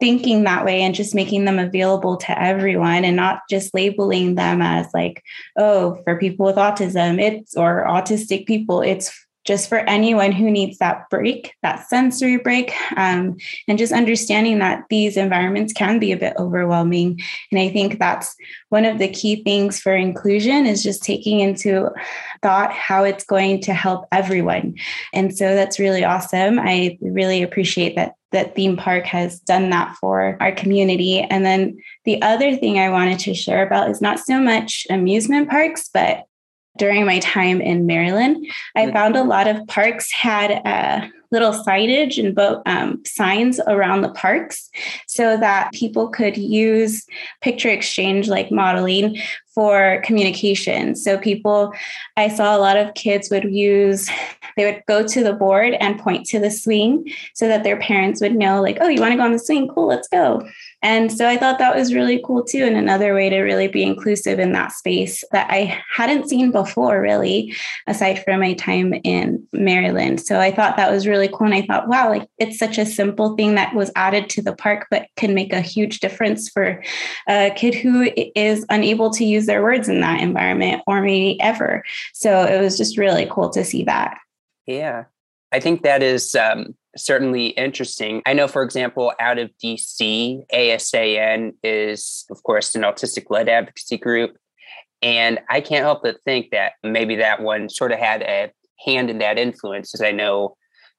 thinking 0.00 0.44
that 0.44 0.64
way 0.64 0.82
and 0.82 0.94
just 0.94 1.14
making 1.14 1.44
them 1.44 1.58
available 1.58 2.16
to 2.16 2.40
everyone 2.40 3.04
and 3.04 3.16
not 3.16 3.40
just 3.50 3.74
labeling 3.74 4.34
them 4.34 4.62
as 4.62 4.86
like 4.94 5.22
oh 5.56 6.00
for 6.04 6.18
people 6.18 6.46
with 6.46 6.56
autism 6.56 7.20
it's 7.20 7.56
or 7.56 7.84
autistic 7.86 8.46
people 8.46 8.80
it's 8.80 9.26
just 9.48 9.70
for 9.70 9.78
anyone 9.78 10.30
who 10.30 10.50
needs 10.50 10.76
that 10.76 11.08
break, 11.08 11.54
that 11.62 11.88
sensory 11.88 12.36
break, 12.36 12.70
um, 12.98 13.34
and 13.66 13.78
just 13.78 13.94
understanding 13.94 14.58
that 14.58 14.84
these 14.90 15.16
environments 15.16 15.72
can 15.72 15.98
be 15.98 16.12
a 16.12 16.18
bit 16.18 16.34
overwhelming. 16.38 17.18
And 17.50 17.58
I 17.58 17.70
think 17.70 17.98
that's 17.98 18.36
one 18.68 18.84
of 18.84 18.98
the 18.98 19.08
key 19.08 19.42
things 19.42 19.80
for 19.80 19.94
inclusion 19.94 20.66
is 20.66 20.82
just 20.82 21.02
taking 21.02 21.40
into 21.40 21.88
thought 22.42 22.72
how 22.72 23.04
it's 23.04 23.24
going 23.24 23.62
to 23.62 23.72
help 23.72 24.04
everyone. 24.12 24.74
And 25.14 25.34
so 25.34 25.54
that's 25.54 25.78
really 25.78 26.04
awesome. 26.04 26.58
I 26.58 26.98
really 27.00 27.42
appreciate 27.42 27.96
that 27.96 28.17
that 28.32 28.54
theme 28.54 28.76
park 28.76 29.04
has 29.06 29.40
done 29.40 29.70
that 29.70 29.96
for 29.96 30.36
our 30.40 30.52
community. 30.52 31.20
And 31.20 31.44
then 31.44 31.78
the 32.04 32.20
other 32.22 32.56
thing 32.56 32.78
I 32.78 32.90
wanted 32.90 33.18
to 33.20 33.34
share 33.34 33.66
about 33.66 33.90
is 33.90 34.00
not 34.00 34.18
so 34.18 34.40
much 34.40 34.86
amusement 34.90 35.48
parks, 35.48 35.88
but 35.92 36.24
during 36.76 37.04
my 37.04 37.18
time 37.18 37.60
in 37.60 37.86
Maryland, 37.86 38.46
I 38.76 38.90
found 38.92 39.16
a 39.16 39.24
lot 39.24 39.48
of 39.48 39.66
parks 39.66 40.12
had 40.12 40.50
a 40.50 41.10
little 41.30 41.52
signage 41.52 42.22
and 42.22 42.34
boat 42.34 42.62
um, 42.64 43.02
signs 43.04 43.60
around 43.66 44.00
the 44.00 44.12
parks 44.12 44.70
so 45.06 45.36
that 45.36 45.72
people 45.72 46.08
could 46.08 46.36
use 46.36 47.04
picture 47.42 47.68
exchange 47.68 48.28
like 48.28 48.50
modeling 48.50 49.18
for 49.58 50.00
communication. 50.04 50.94
So 50.94 51.18
people, 51.18 51.72
I 52.16 52.28
saw 52.28 52.56
a 52.56 52.60
lot 52.60 52.76
of 52.76 52.94
kids 52.94 53.28
would 53.28 53.42
use, 53.52 54.08
they 54.56 54.64
would 54.64 54.84
go 54.86 55.04
to 55.04 55.24
the 55.24 55.32
board 55.32 55.74
and 55.80 55.98
point 55.98 56.26
to 56.26 56.38
the 56.38 56.48
swing 56.48 57.12
so 57.34 57.48
that 57.48 57.64
their 57.64 57.76
parents 57.76 58.20
would 58.20 58.36
know, 58.36 58.62
like, 58.62 58.78
oh, 58.80 58.86
you 58.86 59.00
want 59.00 59.10
to 59.10 59.16
go 59.16 59.24
on 59.24 59.32
the 59.32 59.38
swing? 59.40 59.66
Cool, 59.66 59.88
let's 59.88 60.06
go. 60.06 60.48
And 60.80 61.10
so 61.10 61.28
I 61.28 61.36
thought 61.36 61.58
that 61.58 61.74
was 61.74 61.92
really 61.92 62.22
cool 62.24 62.44
too. 62.44 62.62
And 62.62 62.76
another 62.76 63.12
way 63.14 63.28
to 63.30 63.40
really 63.40 63.66
be 63.66 63.82
inclusive 63.82 64.38
in 64.38 64.52
that 64.52 64.70
space 64.70 65.24
that 65.32 65.50
I 65.50 65.76
hadn't 65.92 66.28
seen 66.28 66.52
before, 66.52 67.00
really, 67.00 67.52
aside 67.88 68.22
from 68.22 68.38
my 68.38 68.52
time 68.52 68.94
in 69.02 69.44
Maryland. 69.52 70.20
So 70.20 70.38
I 70.38 70.52
thought 70.52 70.76
that 70.76 70.92
was 70.92 71.08
really 71.08 71.26
cool. 71.26 71.48
And 71.48 71.54
I 71.54 71.62
thought, 71.62 71.88
wow, 71.88 72.10
like 72.10 72.28
it's 72.38 72.60
such 72.60 72.78
a 72.78 72.86
simple 72.86 73.34
thing 73.34 73.56
that 73.56 73.74
was 73.74 73.90
added 73.96 74.30
to 74.30 74.42
the 74.42 74.54
park, 74.54 74.86
but 74.88 75.08
can 75.16 75.34
make 75.34 75.52
a 75.52 75.60
huge 75.60 75.98
difference 75.98 76.48
for 76.48 76.80
a 77.28 77.50
kid 77.50 77.74
who 77.74 78.08
is 78.36 78.64
unable 78.70 79.10
to 79.10 79.24
use 79.24 79.47
their 79.48 79.62
words 79.62 79.88
in 79.88 80.00
that 80.00 80.20
environment 80.20 80.82
or 80.86 81.02
maybe 81.02 81.40
ever. 81.40 81.82
So 82.12 82.44
it 82.44 82.60
was 82.60 82.76
just 82.76 82.96
really 82.96 83.26
cool 83.28 83.50
to 83.50 83.64
see 83.64 83.82
that. 83.84 84.18
Yeah. 84.66 85.04
I 85.50 85.60
think 85.60 85.82
that 85.82 86.02
is 86.02 86.34
um, 86.34 86.74
certainly 86.96 87.48
interesting. 87.48 88.22
I 88.26 88.34
know, 88.34 88.48
for 88.48 88.62
example, 88.62 89.12
out 89.18 89.38
of 89.38 89.50
DC, 89.62 90.44
ASAN 90.52 91.54
is, 91.62 92.26
of 92.30 92.42
course, 92.42 92.74
an 92.74 92.82
autistic 92.82 93.30
led 93.30 93.48
advocacy 93.48 93.96
group. 93.96 94.36
And 95.00 95.38
I 95.48 95.60
can't 95.60 95.84
help 95.84 96.02
but 96.02 96.22
think 96.24 96.50
that 96.50 96.72
maybe 96.82 97.16
that 97.16 97.40
one 97.40 97.68
sort 97.68 97.92
of 97.92 97.98
had 97.98 98.22
a 98.22 98.52
hand 98.84 99.10
in 99.10 99.18
that 99.18 99.38
influence, 99.38 99.94
as 99.94 100.02
I 100.02 100.12
know 100.12 100.56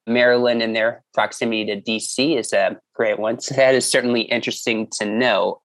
Maryland 0.08 0.62
and 0.62 0.75
their 0.75 1.03
proximity 1.13 1.65
to 1.65 1.82
DC 1.82 2.38
is 2.38 2.51
a 2.53 2.77
great 2.96 3.20
one. 3.20 3.39
So 3.39 3.56
that 3.56 3.75
is 3.75 3.89
certainly 3.89 4.22
interesting 4.22 4.88
to 4.94 5.06
know. 5.06 5.62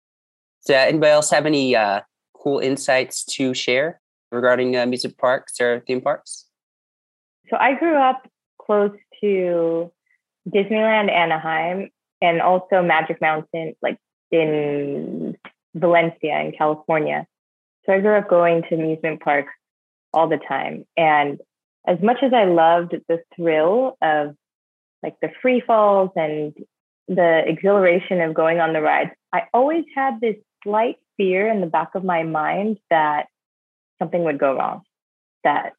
Does 0.67 0.75
anybody 0.75 1.11
else 1.11 1.31
have 1.31 1.47
any 1.47 1.77
uh, 1.77 2.01
cool 2.41 2.59
insights 2.59 3.25
to 3.37 3.55
share 3.55 4.01
regarding 4.33 4.77
uh, 4.77 4.87
music 4.87 5.19
parks 5.19 5.61
or 5.61 5.81
theme 5.87 6.01
parks? 6.01 6.47
So 7.49 7.57
I 7.57 7.75
grew 7.75 7.97
up 7.97 8.29
close 8.61 8.97
to 9.21 9.93
Disneyland 10.49 11.11
Anaheim 11.11 11.91
and 12.23 12.41
also 12.41 12.83
Magic 12.83 13.21
Mountain, 13.21 13.75
like 13.83 13.99
in 14.31 15.37
Valencia 15.75 16.41
in 16.41 16.53
California. 16.57 17.27
So 17.85 17.93
I 17.93 18.01
grew 18.01 18.17
up 18.17 18.29
going 18.29 18.63
to 18.69 18.75
amusement 18.75 19.21
parks 19.21 19.53
all 20.13 20.29
the 20.29 20.39
time. 20.39 20.85
And 20.97 21.41
as 21.87 21.99
much 22.03 22.19
as 22.23 22.33
I 22.33 22.45
loved 22.45 22.95
the 23.09 23.21
thrill 23.35 23.97
of 24.03 24.37
like 25.03 25.17
the 25.23 25.31
free 25.41 25.63
falls 25.67 26.11
and 26.15 26.55
the 27.09 27.43
exhilaration 27.47 28.21
of 28.21 28.35
going 28.35 28.61
on 28.61 28.73
the 28.73 28.83
rides, 28.83 29.11
I 29.33 29.45
always 29.55 29.85
had 29.95 30.21
this 30.21 30.37
slight 30.63 30.97
fear 31.21 31.47
in 31.49 31.61
the 31.61 31.67
back 31.67 31.95
of 31.95 32.03
my 32.03 32.23
mind 32.23 32.79
that 32.89 33.27
something 33.99 34.25
would 34.25 34.39
go 34.39 34.57
wrong, 34.57 34.81
that 35.45 35.75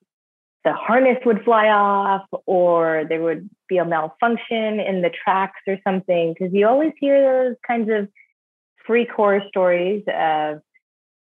the 0.63 0.73
harness 0.73 1.17
would 1.25 1.43
fly 1.43 1.69
off 1.69 2.27
or 2.45 3.05
there 3.09 3.21
would 3.21 3.49
be 3.67 3.77
a 3.77 3.85
malfunction 3.85 4.79
in 4.79 5.01
the 5.01 5.09
tracks 5.09 5.61
or 5.67 5.77
something. 5.83 6.33
Because 6.33 6.53
you 6.53 6.67
always 6.67 6.93
hear 6.99 7.49
those 7.49 7.55
kinds 7.65 7.89
of 7.89 8.07
freak 8.85 9.09
horror 9.09 9.41
stories 9.47 10.03
of 10.07 10.59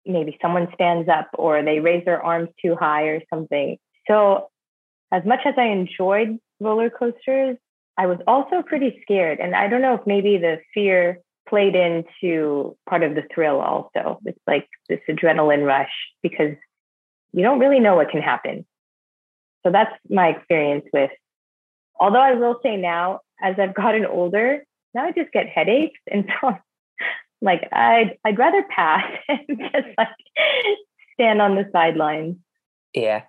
maybe 0.05 0.37
someone 0.41 0.67
stands 0.73 1.07
up 1.07 1.29
or 1.35 1.63
they 1.63 1.79
raise 1.79 2.03
their 2.03 2.21
arms 2.21 2.49
too 2.61 2.75
high 2.75 3.03
or 3.03 3.21
something. 3.33 3.77
So 4.09 4.49
as 5.13 5.23
much 5.25 5.41
as 5.45 5.53
i 5.57 5.65
enjoyed 5.65 6.39
roller 6.59 6.89
coasters 6.89 7.57
i 7.97 8.05
was 8.07 8.19
also 8.27 8.61
pretty 8.61 8.99
scared. 9.03 9.39
And 9.39 9.55
i 9.55 9.67
don't 9.67 9.81
know 9.81 9.95
if 9.95 10.01
maybe 10.05 10.37
the 10.37 10.59
fear 10.73 11.19
played 11.47 11.75
into 11.75 12.77
part 12.87 13.03
of 13.03 13.15
the 13.15 13.23
thrill 13.33 13.59
also 13.59 14.19
it's 14.25 14.39
like 14.47 14.67
this 14.89 14.99
adrenaline 15.09 15.65
rush 15.65 15.91
because 16.21 16.55
you 17.33 17.43
don't 17.43 17.59
really 17.59 17.79
know 17.79 17.95
what 17.95 18.09
can 18.09 18.21
happen 18.21 18.65
so 19.63 19.71
that's 19.71 19.93
my 20.09 20.29
experience 20.29 20.85
with. 20.91 21.11
Although 21.99 22.21
I 22.21 22.33
will 22.33 22.59
say 22.63 22.77
now, 22.77 23.19
as 23.41 23.55
I've 23.59 23.75
gotten 23.75 24.05
older, 24.05 24.63
now 24.93 25.05
I 25.05 25.11
just 25.11 25.31
get 25.31 25.47
headaches, 25.47 25.99
and 26.11 26.29
so 26.41 26.57
like 27.41 27.67
I'd 27.71 28.17
I'd 28.23 28.37
rather 28.37 28.63
pass 28.69 29.05
and 29.27 29.59
just 29.59 29.87
like 29.97 30.07
stand 31.13 31.41
on 31.41 31.55
the 31.55 31.69
sidelines. 31.71 32.37
Yeah, 32.93 33.23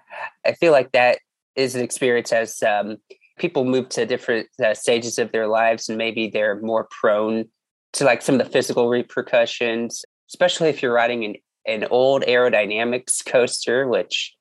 I 0.45 0.53
feel 0.55 0.73
like 0.73 0.93
that 0.93 1.19
is 1.55 1.75
an 1.75 1.83
experience 1.83 2.33
as 2.33 2.63
um, 2.63 2.97
people 3.39 3.65
move 3.65 3.89
to 3.91 4.07
different 4.07 4.49
uh, 4.65 4.75
stages 4.75 5.19
of 5.19 5.33
their 5.33 5.47
lives, 5.47 5.89
and 5.89 5.99
maybe 5.99 6.29
they're 6.29 6.61
more 6.61 6.89
prone 6.91 7.49
to 7.95 8.05
like 8.05 8.23
some 8.23 8.41
of 8.41 8.47
the 8.47 8.53
physical 8.53 8.89
repercussions, 8.89 10.05
especially 10.31 10.69
if 10.69 10.83
you're 10.83 10.93
riding 10.93 11.25
an 11.25 11.35
an 11.67 11.85
old 11.91 12.25
Arrow 12.27 12.51
Dynamics 12.51 13.23
coaster, 13.23 13.87
which 13.87 14.35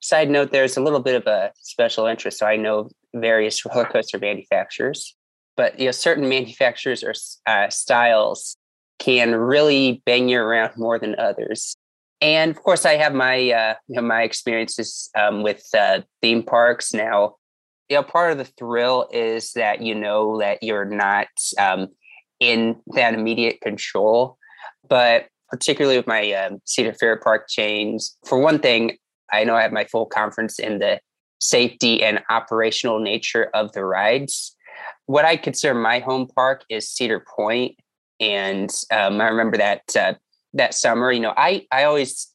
side 0.00 0.30
note, 0.30 0.52
there's 0.52 0.76
a 0.76 0.82
little 0.82 1.00
bit 1.00 1.14
of 1.14 1.26
a 1.26 1.52
special 1.60 2.06
interest. 2.06 2.38
So 2.38 2.46
I 2.46 2.56
know 2.56 2.88
various 3.14 3.64
roller 3.64 3.84
coaster 3.84 4.18
manufacturers, 4.18 5.14
but 5.56 5.78
you 5.78 5.86
know, 5.86 5.92
certain 5.92 6.28
manufacturers 6.28 7.02
or 7.02 7.14
uh, 7.46 7.68
styles 7.70 8.56
can 8.98 9.34
really 9.34 10.02
bang 10.06 10.28
you 10.28 10.40
around 10.40 10.72
more 10.76 10.98
than 10.98 11.18
others. 11.18 11.76
And 12.20 12.50
of 12.50 12.62
course, 12.62 12.86
I 12.86 12.94
have 12.94 13.12
my 13.12 13.50
uh, 13.50 13.74
you 13.88 13.96
know, 13.96 14.02
my 14.02 14.22
experiences 14.22 15.10
um, 15.16 15.42
with 15.42 15.64
uh, 15.76 16.00
theme 16.22 16.42
parks 16.42 16.94
now. 16.94 17.36
You 17.88 17.96
know, 17.96 18.02
part 18.02 18.32
of 18.32 18.38
the 18.38 18.44
thrill 18.44 19.08
is 19.12 19.52
that 19.52 19.82
you 19.82 19.94
know 19.94 20.40
that 20.40 20.62
you're 20.62 20.86
not 20.86 21.28
um, 21.60 21.88
in 22.40 22.76
that 22.94 23.14
immediate 23.14 23.60
control. 23.60 24.38
But 24.88 25.26
particularly 25.48 25.96
with 25.96 26.06
my 26.06 26.32
um, 26.32 26.60
Cedar 26.64 26.94
Fair 26.94 27.16
Park 27.16 27.48
chains, 27.48 28.16
for 28.26 28.38
one 28.38 28.58
thing, 28.58 28.96
I 29.32 29.44
know 29.44 29.54
I 29.54 29.62
have 29.62 29.72
my 29.72 29.84
full 29.84 30.06
confidence 30.06 30.58
in 30.58 30.78
the 30.78 31.00
safety 31.40 32.02
and 32.02 32.22
operational 32.30 33.00
nature 33.00 33.50
of 33.54 33.72
the 33.72 33.84
rides. 33.84 34.56
What 35.06 35.24
I 35.24 35.36
consider 35.36 35.74
my 35.74 35.98
home 36.00 36.28
park 36.34 36.64
is 36.68 36.88
Cedar 36.88 37.24
Point, 37.36 37.76
and 38.20 38.70
um, 38.90 39.20
I 39.20 39.28
remember 39.28 39.56
that 39.56 39.82
uh, 39.96 40.14
that 40.54 40.74
summer. 40.74 41.12
You 41.12 41.20
know, 41.20 41.34
I 41.36 41.66
I 41.70 41.84
always 41.84 42.28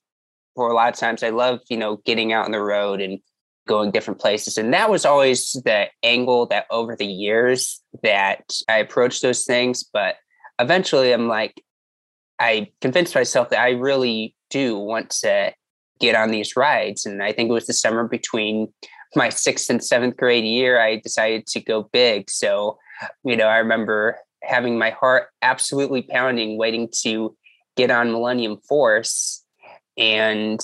for 0.56 0.70
a 0.70 0.74
lot 0.74 0.94
of 0.94 1.00
times 1.00 1.24
I 1.24 1.30
love 1.30 1.60
you 1.70 1.78
know 1.78 1.98
getting 2.06 2.34
out 2.34 2.46
on 2.46 2.52
the 2.52 2.62
road 2.62 3.02
and 3.02 3.20
going 3.68 3.92
different 3.92 4.20
places, 4.20 4.58
and 4.58 4.74
that 4.74 4.90
was 4.90 5.06
always 5.06 5.54
the 5.66 5.88
angle 6.04 6.46
that 6.48 6.66
over 6.72 6.96
the 6.96 7.06
years 7.06 7.82
that 8.04 8.44
I 8.68 8.78
approached 8.78 9.22
those 9.22 9.46
things. 9.46 9.84
But 9.84 10.16
eventually, 10.60 11.12
I'm 11.12 11.28
like, 11.28 11.62
I 12.40 12.72
convinced 12.82 13.16
myself 13.16 13.50
that 13.50 13.60
I 13.60 13.72
really 13.72 14.36
do 14.50 14.78
want 14.78 15.12
to 15.22 15.54
get 16.00 16.16
on 16.16 16.32
these 16.32 16.56
rides. 16.58 17.06
And 17.06 17.22
I 17.22 17.32
think 17.32 17.50
it 17.50 17.54
was 17.54 17.68
the 17.68 17.74
summer 17.74 18.08
between 18.08 18.74
my 19.16 19.30
sixth 19.30 19.70
and 19.70 19.84
seventh 19.84 20.18
grade 20.18 20.44
year, 20.44 20.80
I 20.80 20.98
decided 20.98 21.46
to 21.48 21.62
go 21.62 21.90
big. 21.94 22.30
So, 22.30 22.80
you 23.24 23.36
know, 23.36 23.46
I 23.46 23.58
remember 23.58 24.18
having 24.42 24.78
my 24.78 24.90
heart 24.90 25.28
absolutely 25.42 26.02
pounding, 26.02 26.58
waiting 26.58 26.90
to 27.04 27.36
get 27.78 27.92
on 27.92 28.12
Millennium 28.12 28.58
Force. 28.68 29.44
And, 29.98 30.60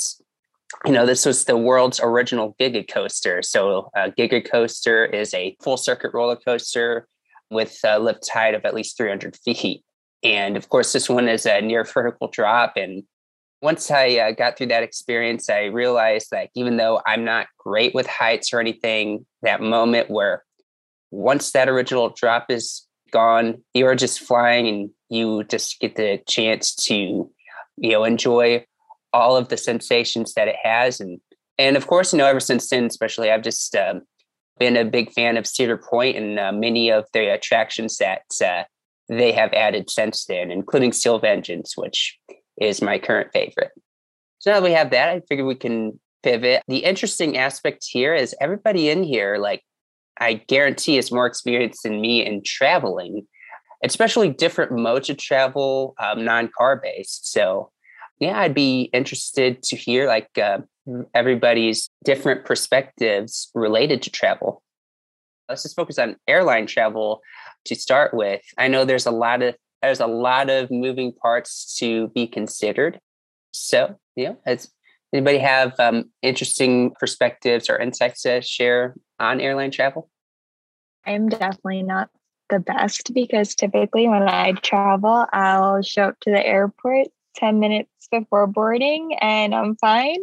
you 0.86 0.92
know, 0.92 1.06
this 1.06 1.26
was 1.26 1.46
the 1.46 1.58
world's 1.58 2.00
original 2.02 2.56
Giga 2.60 2.88
Coaster. 2.88 3.42
So, 3.42 3.90
a 3.96 4.12
Giga 4.12 4.50
Coaster 4.50 5.06
is 5.06 5.34
a 5.34 5.56
full 5.62 5.78
circuit 5.78 6.12
roller 6.14 6.36
coaster 6.36 7.08
with 7.50 7.80
a 7.86 8.00
lift 8.00 8.30
height 8.30 8.54
of 8.54 8.66
at 8.66 8.74
least 8.74 8.98
300 8.98 9.38
feet. 9.38 9.84
And 10.24 10.58
of 10.58 10.70
course, 10.70 10.94
this 10.94 11.10
one 11.10 11.30
is 11.30 11.46
a 11.46 11.62
near 11.62 11.84
vertical 11.84 12.28
drop. 12.28 12.74
And 12.76 13.04
once 13.62 13.90
I 13.90 14.18
uh, 14.18 14.32
got 14.32 14.58
through 14.58 14.68
that 14.68 14.84
experience, 14.84 15.50
I 15.50 15.66
realized 15.66 16.28
that 16.32 16.50
even 16.56 16.78
though 16.78 17.02
I'm 17.06 17.24
not 17.24 17.48
great 17.58 17.96
with 17.96 18.08
heights 18.08 18.54
or 18.54 18.60
anything, 18.60 19.26
that 19.42 19.62
moment 19.62 20.10
where 20.10 20.44
once 21.12 21.52
that 21.52 21.70
original 21.70 22.10
drop 22.10 22.48
is 22.50 22.86
gone, 23.12 23.64
you're 23.74 23.96
just 23.96 24.20
flying 24.20 24.68
and 24.68 24.90
you 25.10 25.44
just 25.46 25.80
get 25.80 25.96
the 25.96 26.20
chance 26.28 26.76
to, 26.76 27.32
you 27.78 27.92
know, 27.92 28.04
enjoy 28.04 28.66
all 29.14 29.38
of 29.38 29.50
the 29.50 29.58
sensations 29.58 30.34
that 30.34 30.48
it 30.48 30.56
has. 30.64 31.00
And 31.00 31.20
and 31.58 31.76
of 31.76 31.88
course, 31.88 32.14
you 32.14 32.18
know, 32.20 32.28
ever 32.28 32.40
since 32.40 32.70
then, 32.70 32.86
especially, 32.86 33.32
I've 33.32 33.42
just 33.42 33.76
um, 33.76 34.02
been 34.60 34.78
a 34.78 34.86
big 34.86 35.12
fan 35.12 35.38
of 35.38 35.48
Cedar 35.48 35.78
Point 35.78 36.18
and 36.18 36.40
uh, 36.40 36.52
many 36.52 36.92
of 36.92 37.06
the 37.14 37.34
attractions 37.34 37.98
that 37.98 38.24
uh, 38.46 38.64
they 39.10 39.32
have 39.32 39.54
added 39.54 39.90
since 39.90 40.26
then, 40.26 40.52
including 40.52 40.92
Steel 40.92 41.20
Vengeance, 41.20 41.76
which 41.76 42.20
is 42.60 42.82
my 42.82 43.00
current 43.00 43.32
favorite. 43.34 43.72
So 44.40 44.52
now 44.52 44.60
that 44.60 44.64
we 44.64 44.74
have 44.74 44.92
that, 44.92 45.10
I 45.10 45.22
figure 45.22 45.46
we 45.46 45.56
can 45.56 46.00
pivot. 46.24 46.62
The 46.68 46.80
interesting 46.80 47.38
aspect 47.38 47.86
here 47.90 48.14
is 48.14 48.36
everybody 48.40 48.90
in 48.90 49.04
here, 49.04 49.38
like 49.38 49.64
I 50.20 50.34
guarantee, 50.48 50.98
is 50.98 51.12
more 51.12 51.26
experienced 51.26 51.84
than 51.84 52.02
me 52.02 52.26
in 52.26 52.44
traveling, 52.44 53.28
especially 53.84 54.30
different 54.30 54.72
modes 54.74 55.10
of 55.10 55.18
travel, 55.18 55.96
um, 56.00 56.26
non-car 56.26 56.82
based. 56.84 57.32
So 57.32 57.72
yeah, 58.20 58.40
I'd 58.40 58.54
be 58.54 58.90
interested 58.94 59.62
to 59.64 59.76
hear 59.76 60.08
like 60.08 60.30
uh, 60.38 60.60
everybody's 61.14 61.90
different 62.04 62.46
perspectives 62.46 63.50
related 63.54 64.02
to 64.04 64.10
travel. 64.10 64.64
Let's 65.48 65.64
just 65.64 65.76
focus 65.76 66.00
on 66.00 66.18
airline 66.28 66.68
travel 66.68 67.22
to 67.66 67.76
start 67.76 68.14
with. 68.14 68.42
I 68.58 68.68
know 68.68 68.86
there's 68.86 69.06
a 69.06 69.12
lot 69.12 69.42
of 69.42 69.56
there's 69.82 70.00
a 70.00 70.08
lot 70.08 70.50
of 70.50 70.72
moving 70.72 71.14
parts 71.14 71.78
to 71.78 72.08
be 72.10 72.28
considered. 72.28 73.00
So, 73.54 73.98
yeah, 74.16 74.34
has 74.46 74.70
anybody 75.14 75.38
have 75.38 75.80
um, 75.80 76.10
interesting 76.22 76.94
perspectives 77.00 77.70
or 77.70 77.78
insights 77.78 78.24
to 78.24 78.42
share 78.42 78.96
on 79.20 79.40
airline 79.40 79.72
travel? 79.72 80.10
I'm 81.06 81.30
definitely 81.30 81.84
not 81.84 82.10
the 82.50 82.60
best 82.60 83.14
because 83.14 83.56
typically 83.56 84.08
when 84.08 84.24
I 84.24 84.54
travel, 84.54 85.26
I'll 85.32 85.82
show 85.82 86.04
up 86.06 86.20
to 86.22 86.32
the 86.32 86.46
airport 86.46 87.08
10 87.38 87.60
minutes 87.60 87.90
before 88.12 88.48
boarding 88.48 89.16
and 89.22 89.54
I'm 89.54 89.76
fine. 89.76 90.20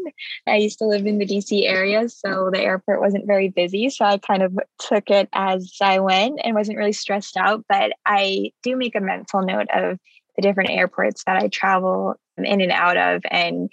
I 0.47 0.57
used 0.57 0.79
to 0.79 0.87
live 0.87 1.07
in 1.07 1.19
the 1.19 1.27
DC 1.27 1.69
area, 1.69 2.09
so 2.09 2.51
the 2.53 2.61
airport 2.61 3.01
wasn't 3.01 3.27
very 3.27 3.49
busy. 3.49 3.89
So 3.91 4.05
I 4.05 4.19
kind 4.19 4.43
of 4.43 4.59
took 4.79 5.11
it 5.11 5.29
as 5.33 5.77
I 5.81 6.01
went 6.01 6.41
and 6.45 6.55
wasn't 6.55 6.79
really 6.79 6.93
stressed 6.93 7.37
out. 7.37 7.65
But 7.69 7.93
I 8.07 8.53
do 8.63 8.77
make 8.77 8.95
a 8.95 9.01
mental 9.01 9.43
note 9.43 9.69
of 9.73 9.99
the 10.37 10.43
different 10.43 10.71
airports 10.71 11.25
that 11.25 11.37
I 11.37 11.49
travel 11.49 12.17
in 12.37 12.61
and 12.61 12.73
out 12.73 12.97
of. 12.97 13.23
And 13.31 13.71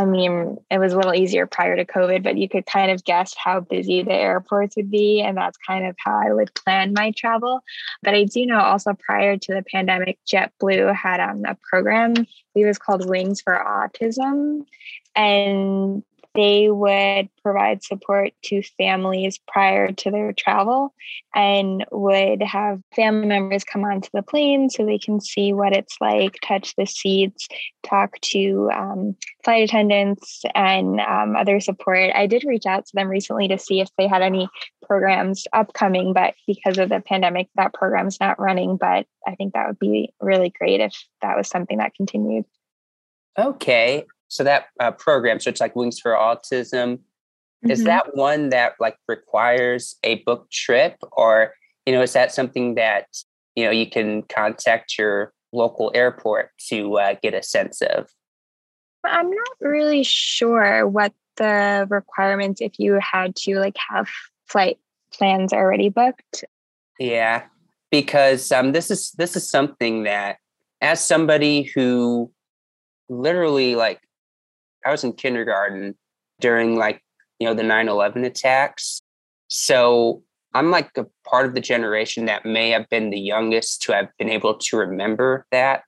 I 0.00 0.06
mean, 0.06 0.56
it 0.70 0.78
was 0.78 0.94
a 0.94 0.96
little 0.96 1.14
easier 1.14 1.46
prior 1.46 1.76
to 1.76 1.84
COVID, 1.84 2.22
but 2.22 2.38
you 2.38 2.48
could 2.48 2.64
kind 2.64 2.90
of 2.90 3.04
guess 3.04 3.34
how 3.36 3.60
busy 3.60 4.02
the 4.02 4.14
airports 4.14 4.74
would 4.76 4.90
be. 4.90 5.20
And 5.20 5.36
that's 5.36 5.58
kind 5.58 5.86
of 5.86 5.94
how 5.98 6.18
I 6.18 6.32
would 6.32 6.54
plan 6.54 6.94
my 6.94 7.10
travel. 7.10 7.60
But 8.02 8.14
I 8.14 8.24
do 8.24 8.46
know 8.46 8.60
also 8.60 8.94
prior 8.94 9.36
to 9.36 9.54
the 9.54 9.62
pandemic, 9.70 10.18
JetBlue 10.26 10.94
had 10.94 11.20
um, 11.20 11.44
a 11.44 11.54
program. 11.68 12.14
It 12.54 12.64
was 12.64 12.78
called 12.78 13.10
Wings 13.10 13.42
for 13.42 13.52
Autism. 13.52 14.64
And 15.14 16.02
they 16.34 16.70
would 16.70 17.28
provide 17.42 17.82
support 17.82 18.32
to 18.44 18.62
families 18.78 19.38
prior 19.48 19.90
to 19.90 20.10
their 20.10 20.32
travel 20.32 20.94
and 21.34 21.84
would 21.90 22.40
have 22.42 22.80
family 22.94 23.26
members 23.26 23.64
come 23.64 23.84
onto 23.84 24.08
the 24.12 24.22
plane 24.22 24.70
so 24.70 24.86
they 24.86 24.98
can 24.98 25.20
see 25.20 25.52
what 25.52 25.74
it's 25.74 25.96
like, 26.00 26.36
touch 26.42 26.76
the 26.76 26.86
seats, 26.86 27.48
talk 27.82 28.20
to 28.20 28.70
um, 28.72 29.16
flight 29.44 29.64
attendants 29.64 30.44
and 30.54 31.00
um, 31.00 31.34
other 31.34 31.58
support. 31.58 32.10
I 32.14 32.26
did 32.26 32.44
reach 32.44 32.66
out 32.66 32.86
to 32.86 32.92
them 32.94 33.08
recently 33.08 33.48
to 33.48 33.58
see 33.58 33.80
if 33.80 33.88
they 33.98 34.06
had 34.06 34.22
any 34.22 34.48
programs 34.86 35.46
upcoming, 35.52 36.12
but 36.12 36.34
because 36.46 36.78
of 36.78 36.90
the 36.90 37.00
pandemic, 37.00 37.48
that 37.56 37.74
program's 37.74 38.20
not 38.20 38.38
running. 38.38 38.76
But 38.76 39.06
I 39.26 39.34
think 39.34 39.54
that 39.54 39.66
would 39.66 39.80
be 39.80 40.12
really 40.20 40.50
great 40.50 40.80
if 40.80 40.94
that 41.22 41.36
was 41.36 41.48
something 41.48 41.78
that 41.78 41.94
continued. 41.94 42.44
Okay 43.36 44.04
so 44.30 44.44
that 44.44 44.66
uh, 44.78 44.90
program 44.92 45.40
so 45.40 45.50
it's 45.50 45.60
like 45.60 45.76
wings 45.76 45.98
for 45.98 46.12
autism 46.12 46.94
mm-hmm. 46.96 47.70
is 47.70 47.84
that 47.84 48.16
one 48.16 48.50
that 48.50 48.74
like 48.80 48.96
requires 49.08 49.96
a 50.02 50.16
book 50.22 50.50
trip? 50.50 50.96
Or 51.12 51.54
you 51.86 51.92
know 51.92 52.02
is 52.02 52.12
that 52.14 52.32
something 52.32 52.74
that 52.76 53.06
you 53.54 53.64
know 53.64 53.70
you 53.70 53.88
can 53.88 54.22
contact 54.22 54.98
your 54.98 55.32
local 55.52 55.90
airport 55.94 56.50
to 56.68 56.98
uh, 56.98 57.14
get 57.22 57.34
a 57.34 57.42
sense 57.42 57.82
of? 57.82 58.08
I'm 59.04 59.30
not 59.30 59.56
really 59.60 60.02
sure 60.02 60.86
what 60.86 61.12
the 61.36 61.86
requirements 61.88 62.60
if 62.60 62.78
you 62.78 62.98
had 63.00 63.34
to 63.34 63.58
like 63.58 63.76
have 63.88 64.08
flight 64.46 64.78
plans 65.12 65.52
already 65.52 65.88
booked. 65.88 66.44
Yeah 66.98 67.44
because 67.90 68.52
um, 68.52 68.72
this 68.72 68.90
is 68.90 69.12
this 69.12 69.36
is 69.36 69.48
something 69.48 70.04
that 70.04 70.38
as 70.80 71.04
somebody 71.04 71.62
who 71.74 72.30
literally 73.08 73.74
like 73.74 74.00
I 74.84 74.90
was 74.90 75.04
in 75.04 75.12
kindergarten 75.12 75.94
during 76.40 76.76
like, 76.76 77.02
you 77.38 77.46
know, 77.46 77.54
the 77.54 77.62
9 77.62 77.88
11 77.88 78.24
attacks. 78.24 79.00
So 79.48 80.22
I'm 80.54 80.70
like 80.70 80.90
a 80.96 81.06
part 81.28 81.46
of 81.46 81.54
the 81.54 81.60
generation 81.60 82.26
that 82.26 82.44
may 82.44 82.70
have 82.70 82.88
been 82.88 83.10
the 83.10 83.20
youngest 83.20 83.82
to 83.82 83.92
have 83.92 84.08
been 84.18 84.30
able 84.30 84.54
to 84.54 84.76
remember 84.76 85.46
that. 85.50 85.84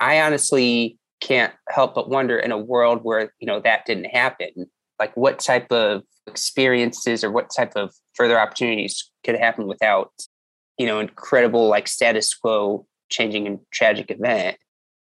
I 0.00 0.20
honestly 0.20 0.98
can't 1.20 1.54
help 1.70 1.94
but 1.94 2.10
wonder 2.10 2.38
in 2.38 2.52
a 2.52 2.58
world 2.58 3.00
where, 3.02 3.32
you 3.38 3.46
know, 3.46 3.60
that 3.60 3.86
didn't 3.86 4.06
happen, 4.06 4.70
like 4.98 5.16
what 5.16 5.38
type 5.38 5.72
of 5.72 6.02
experiences 6.26 7.24
or 7.24 7.30
what 7.30 7.50
type 7.54 7.72
of 7.76 7.94
further 8.14 8.38
opportunities 8.38 9.10
could 9.24 9.36
happen 9.36 9.66
without, 9.66 10.12
you 10.78 10.86
know, 10.86 11.00
incredible 11.00 11.68
like 11.68 11.88
status 11.88 12.34
quo 12.34 12.86
changing 13.08 13.46
and 13.46 13.60
tragic 13.72 14.10
event. 14.10 14.56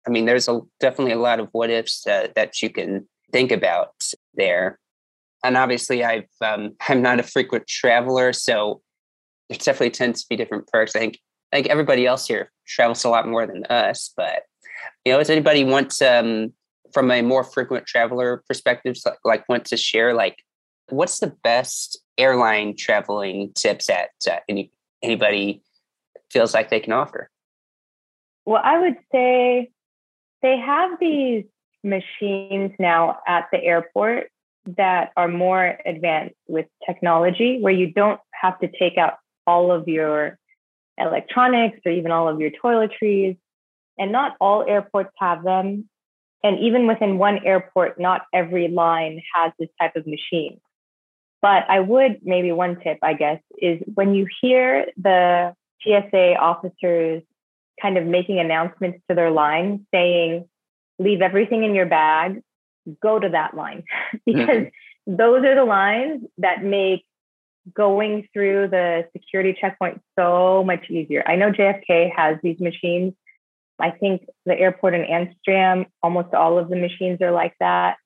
I 0.08 0.10
mean, 0.10 0.26
there's 0.26 0.48
a, 0.48 0.62
definitely 0.80 1.14
a 1.14 1.20
lot 1.20 1.40
of 1.40 1.50
what 1.52 1.70
ifs 1.70 2.06
uh, 2.08 2.28
that 2.36 2.62
you 2.62 2.70
can 2.70 3.08
think 3.32 3.52
about 3.52 3.94
there. 4.34 4.80
And 5.44 5.58
obviously, 5.58 6.04
I've 6.04 6.30
um, 6.42 6.76
I'm 6.88 7.02
not 7.02 7.20
a 7.20 7.24
frequent 7.24 7.68
traveler, 7.68 8.34
so 8.34 8.82
there 9.50 9.58
definitely 9.58 9.92
tends 9.92 10.22
to 10.22 10.30
be 10.30 10.36
different 10.36 10.68
perks. 10.68 10.96
I 10.96 11.00
think 11.00 11.20
think 11.52 11.68
everybody 11.68 12.06
else 12.06 12.28
here 12.28 12.52
travels 12.68 13.04
a 13.04 13.10
lot 13.10 13.28
more 13.28 13.46
than 13.46 13.66
us. 13.66 14.12
But 14.16 14.44
you 15.06 15.12
know, 15.12 15.20
does 15.20 15.30
anybody 15.30 15.64
want 15.64 16.02
um, 16.02 16.54
from 16.94 17.12
a 17.12 17.22
more 17.22 17.44
frequent 17.44 17.86
traveler 17.86 18.44
perspective, 18.48 18.96
like, 19.06 19.18
like 19.24 19.50
want 19.50 19.66
to 19.66 19.78
share 19.78 20.14
like 20.14 20.44
what's 20.90 21.20
the 21.20 21.34
best 21.44 22.00
airline 22.18 22.76
traveling 22.76 23.52
tips 23.56 23.88
that 23.88 24.10
uh, 24.30 24.38
any 24.50 24.72
anybody 25.02 25.62
feels 26.30 26.54
like 26.54 26.70
they 26.70 26.80
can 26.80 26.94
offer? 26.94 27.30
Well, 28.46 28.62
I 28.64 28.80
would 28.80 28.98
say 29.12 29.72
they 30.42 30.58
have 30.58 31.00
these 31.00 31.46
machines 31.84 32.72
now 32.80 33.20
at 33.28 33.48
the 33.52 33.64
airport 33.64 34.30
that 34.78 35.12
are 35.18 35.28
more 35.28 35.78
advanced 35.86 36.36
with 36.48 36.68
technology 36.86 37.60
where 37.62 37.74
you 37.74 37.92
don't 37.92 38.20
have 38.32 38.60
to 38.60 38.70
take 38.80 38.98
out 38.98 39.16
all 39.48 39.72
of 39.72 39.88
your 39.88 40.38
electronics 40.98 41.80
or 41.86 41.92
even 41.92 42.12
all 42.12 42.28
of 42.28 42.40
your 42.40 42.52
toiletries. 42.52 43.38
And 43.98 44.12
not 44.12 44.36
all 44.40 44.64
airports 44.68 45.12
have 45.20 45.44
them. 45.44 45.90
And 46.44 46.60
even 46.60 46.88
within 46.88 47.18
one 47.18 47.46
airport, 47.46 48.00
not 48.00 48.22
every 48.34 48.68
line 48.68 49.22
has 49.36 49.52
this 49.60 49.70
type 49.80 49.96
of 49.96 50.08
machine. 50.08 50.60
But 51.42 51.66
I 51.70 51.80
would 51.80 52.20
maybe 52.24 52.52
one 52.52 52.80
tip, 52.80 53.00
I 53.02 53.14
guess, 53.14 53.40
is 53.58 53.82
when 53.94 54.14
you 54.16 54.28
hear 54.42 54.88
the 54.98 55.54
TSA 55.84 56.36
officers 56.36 57.24
kind 57.82 57.98
of 57.98 58.06
making 58.06 58.40
announcements 58.40 59.00
to 59.10 59.16
their 59.16 59.32
line 59.32 59.86
saying, 59.94 60.48
leave 61.00 61.22
everything 61.22 61.64
in 61.64 61.74
your 61.74 61.86
bag, 61.86 62.42
go 63.02 63.20
to 63.20 63.30
that 63.30 63.56
line. 63.56 63.84
because 64.26 64.48
mm-hmm. 64.48 65.16
those 65.16 65.44
are 65.44 65.56
the 65.56 65.66
lines 65.66 66.24
that 66.38 66.64
make 66.64 67.06
going 67.74 68.28
through 68.34 68.68
the 68.68 69.08
security 69.14 69.56
checkpoint 69.60 70.02
so 70.18 70.64
much 70.64 70.90
easier. 70.90 71.24
I 71.26 71.36
know 71.36 71.52
JFK 71.52 72.12
has 72.16 72.38
these 72.42 72.60
machines. 72.60 73.14
I 73.80 73.92
think 73.92 74.26
the 74.46 74.58
airport 74.58 74.94
in 74.94 75.04
Amsterdam, 75.06 75.86
almost 76.02 76.34
all 76.34 76.58
of 76.58 76.70
the 76.70 76.76
machines 76.76 77.22
are 77.22 77.32
like 77.32 77.56
that. 77.60 77.98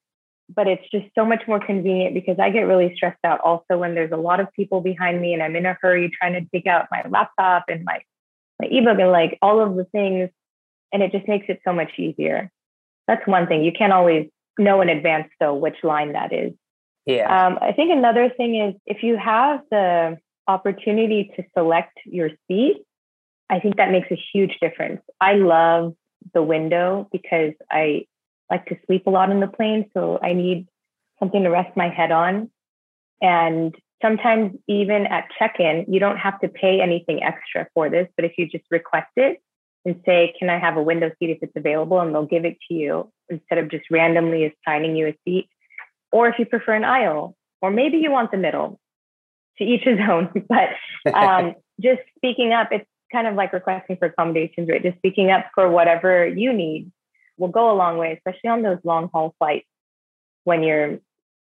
but 0.53 0.67
it's 0.67 0.87
just 0.91 1.07
so 1.15 1.25
much 1.25 1.41
more 1.47 1.59
convenient 1.59 2.13
because 2.13 2.37
I 2.37 2.51
get 2.51 2.67
really 2.67 2.93
stressed 2.95 3.23
out 3.23 3.39
also 3.41 3.79
when 3.79 3.95
there's 3.95 4.11
a 4.11 4.17
lot 4.17 4.39
of 4.39 4.51
people 4.53 4.79
behind 4.79 5.19
me 5.19 5.33
and 5.33 5.41
I'm 5.41 5.55
in 5.55 5.65
a 5.65 5.75
hurry 5.81 6.11
trying 6.11 6.33
to 6.33 6.47
take 6.53 6.67
out 6.67 6.87
my 6.91 7.03
laptop 7.09 7.63
and 7.67 7.83
my 7.83 8.01
my 8.59 8.67
ebook 8.69 8.99
and 8.99 9.11
like 9.11 9.37
all 9.41 9.61
of 9.61 9.75
the 9.75 9.85
things 9.85 10.29
and 10.91 11.03
it 11.03 11.11
just 11.11 11.27
makes 11.27 11.45
it 11.49 11.59
so 11.65 11.73
much 11.73 11.91
easier. 11.97 12.51
That's 13.07 13.25
one 13.27 13.47
thing. 13.47 13.63
You 13.63 13.71
can't 13.71 13.93
always 13.93 14.29
know 14.57 14.81
in 14.81 14.89
advance 14.89 15.29
though 15.39 15.53
which 15.53 15.77
line 15.83 16.13
that 16.13 16.33
is. 16.33 16.53
Yeah. 17.05 17.47
Um, 17.47 17.59
I 17.61 17.71
think 17.71 17.91
another 17.91 18.29
thing 18.29 18.55
is 18.55 18.75
if 18.85 19.03
you 19.03 19.17
have 19.17 19.61
the 19.69 20.17
opportunity 20.47 21.31
to 21.35 21.43
select 21.55 21.97
your 22.05 22.29
seat, 22.47 22.77
I 23.49 23.59
think 23.59 23.77
that 23.77 23.91
makes 23.91 24.09
a 24.11 24.19
huge 24.33 24.57
difference. 24.59 25.01
I 25.21 25.33
love 25.33 25.93
the 26.33 26.41
window 26.41 27.07
because 27.11 27.53
I 27.69 28.05
like 28.49 28.65
to 28.67 28.77
sleep 28.85 29.05
a 29.07 29.11
lot 29.11 29.29
in 29.29 29.39
the 29.39 29.47
plane. 29.47 29.89
So 29.93 30.19
I 30.21 30.33
need 30.33 30.67
something 31.19 31.43
to 31.43 31.49
rest 31.49 31.75
my 31.77 31.89
head 31.89 32.11
on. 32.11 32.49
And 33.21 33.75
sometimes, 34.01 34.57
even 34.67 35.05
at 35.07 35.27
check 35.37 35.59
in, 35.59 35.85
you 35.87 35.99
don't 35.99 36.17
have 36.17 36.39
to 36.41 36.47
pay 36.47 36.81
anything 36.81 37.23
extra 37.23 37.67
for 37.73 37.89
this. 37.89 38.07
But 38.15 38.25
if 38.25 38.33
you 38.37 38.47
just 38.47 38.65
request 38.71 39.11
it 39.15 39.41
and 39.83 40.01
say, 40.05 40.33
Can 40.39 40.49
I 40.49 40.59
have 40.59 40.77
a 40.77 40.83
window 40.83 41.11
seat 41.19 41.29
if 41.29 41.39
it's 41.41 41.55
available? 41.55 41.99
And 41.99 42.13
they'll 42.13 42.25
give 42.25 42.45
it 42.45 42.57
to 42.67 42.73
you 42.73 43.11
instead 43.29 43.57
of 43.57 43.69
just 43.69 43.85
randomly 43.89 44.53
assigning 44.67 44.95
you 44.95 45.07
a 45.07 45.17
seat. 45.25 45.49
Or 46.11 46.27
if 46.27 46.39
you 46.39 46.45
prefer 46.45 46.73
an 46.73 46.85
aisle, 46.85 47.35
or 47.61 47.71
maybe 47.71 47.97
you 47.97 48.11
want 48.11 48.31
the 48.31 48.37
middle, 48.37 48.79
to 49.57 49.63
each 49.63 49.83
his 49.83 49.99
own. 50.09 50.29
But 50.47 51.13
um, 51.13 51.55
just 51.81 52.01
speaking 52.17 52.53
up, 52.53 52.69
it's 52.71 52.85
kind 53.11 53.27
of 53.27 53.35
like 53.35 53.53
requesting 53.53 53.97
for 53.97 54.07
accommodations, 54.07 54.67
right? 54.69 54.81
Just 54.81 54.97
speaking 54.97 55.31
up 55.31 55.45
for 55.53 55.69
whatever 55.69 56.27
you 56.27 56.53
need 56.53 56.91
will 57.37 57.49
go 57.49 57.71
a 57.71 57.75
long 57.75 57.97
way, 57.97 58.13
especially 58.13 58.49
on 58.49 58.61
those 58.61 58.79
long 58.83 59.09
haul 59.13 59.35
flights 59.37 59.67
when 60.43 60.63
you're 60.63 60.99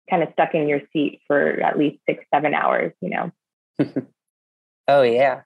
kind 0.10 0.24
of 0.24 0.30
stuck 0.34 0.54
in 0.54 0.68
your 0.68 0.82
seat 0.92 1.22
for 1.28 1.62
at 1.62 1.78
least 1.78 2.00
six, 2.08 2.26
seven 2.34 2.54
hours, 2.54 2.94
you 3.02 3.10
know? 3.10 3.32
oh, 4.88 5.02
yeah. 5.02 5.42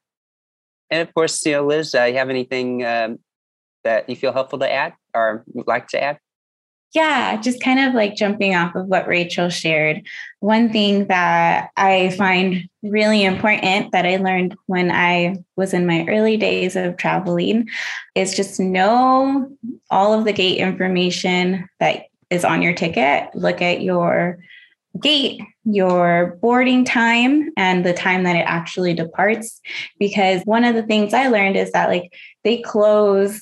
And 0.90 1.08
of 1.08 1.14
course, 1.14 1.46
you 1.46 1.54
know, 1.54 1.66
Liz, 1.66 1.94
uh, 1.94 2.04
you 2.04 2.18
have 2.18 2.30
anything 2.30 2.86
um, 2.86 3.20
that 3.84 4.10
you 4.10 4.16
feel 4.16 4.34
helpful 4.34 4.60
to 4.60 4.72
add 4.72 4.94
or 5.14 5.44
would 5.54 5.68
like 5.68 5.88
to 5.90 6.02
add? 6.02 6.20
Yeah, 6.94 7.40
just 7.42 7.62
kind 7.62 7.80
of 7.82 7.94
like 7.94 8.16
jumping 8.16 8.56
off 8.56 8.74
of 8.74 8.88
what 8.88 9.08
Rachel 9.08 9.50
shared. 9.50 10.08
One 10.40 10.72
thing 10.72 11.08
that 11.08 11.70
I 11.76 12.12
find 12.18 12.70
really 12.82 13.26
important 13.26 13.92
that 13.92 14.06
I 14.06 14.16
learned 14.18 14.56
when 14.68 14.90
I 14.90 15.44
was 15.58 15.74
in 15.74 15.86
my 15.86 16.06
early 16.08 16.38
days 16.38 16.78
of 16.78 16.96
traveling 16.96 17.68
is 18.16 18.34
just 18.34 18.60
know 18.60 19.52
all 19.92 20.14
of 20.18 20.24
the 20.24 20.32
gate 20.32 20.60
information 20.60 21.68
that 21.82 22.06
is 22.30 22.46
on 22.46 22.62
your 22.62 22.74
ticket. 22.74 23.30
Look 23.34 23.62
at 23.62 23.82
your 23.82 24.40
gate, 25.02 25.42
your 25.64 26.38
boarding 26.42 26.84
time, 26.84 27.52
and 27.56 27.86
the 27.86 27.94
time 27.94 28.24
that 28.24 28.36
it 28.36 28.46
actually 28.48 28.94
departs. 28.94 29.62
Because 30.00 30.42
one 30.46 30.64
of 30.64 30.76
the 30.76 30.84
things 30.84 31.14
I 31.14 31.28
learned 31.28 31.56
is 31.56 31.72
that, 31.72 31.90
like, 31.90 32.14
they 32.44 32.62
close 32.62 33.42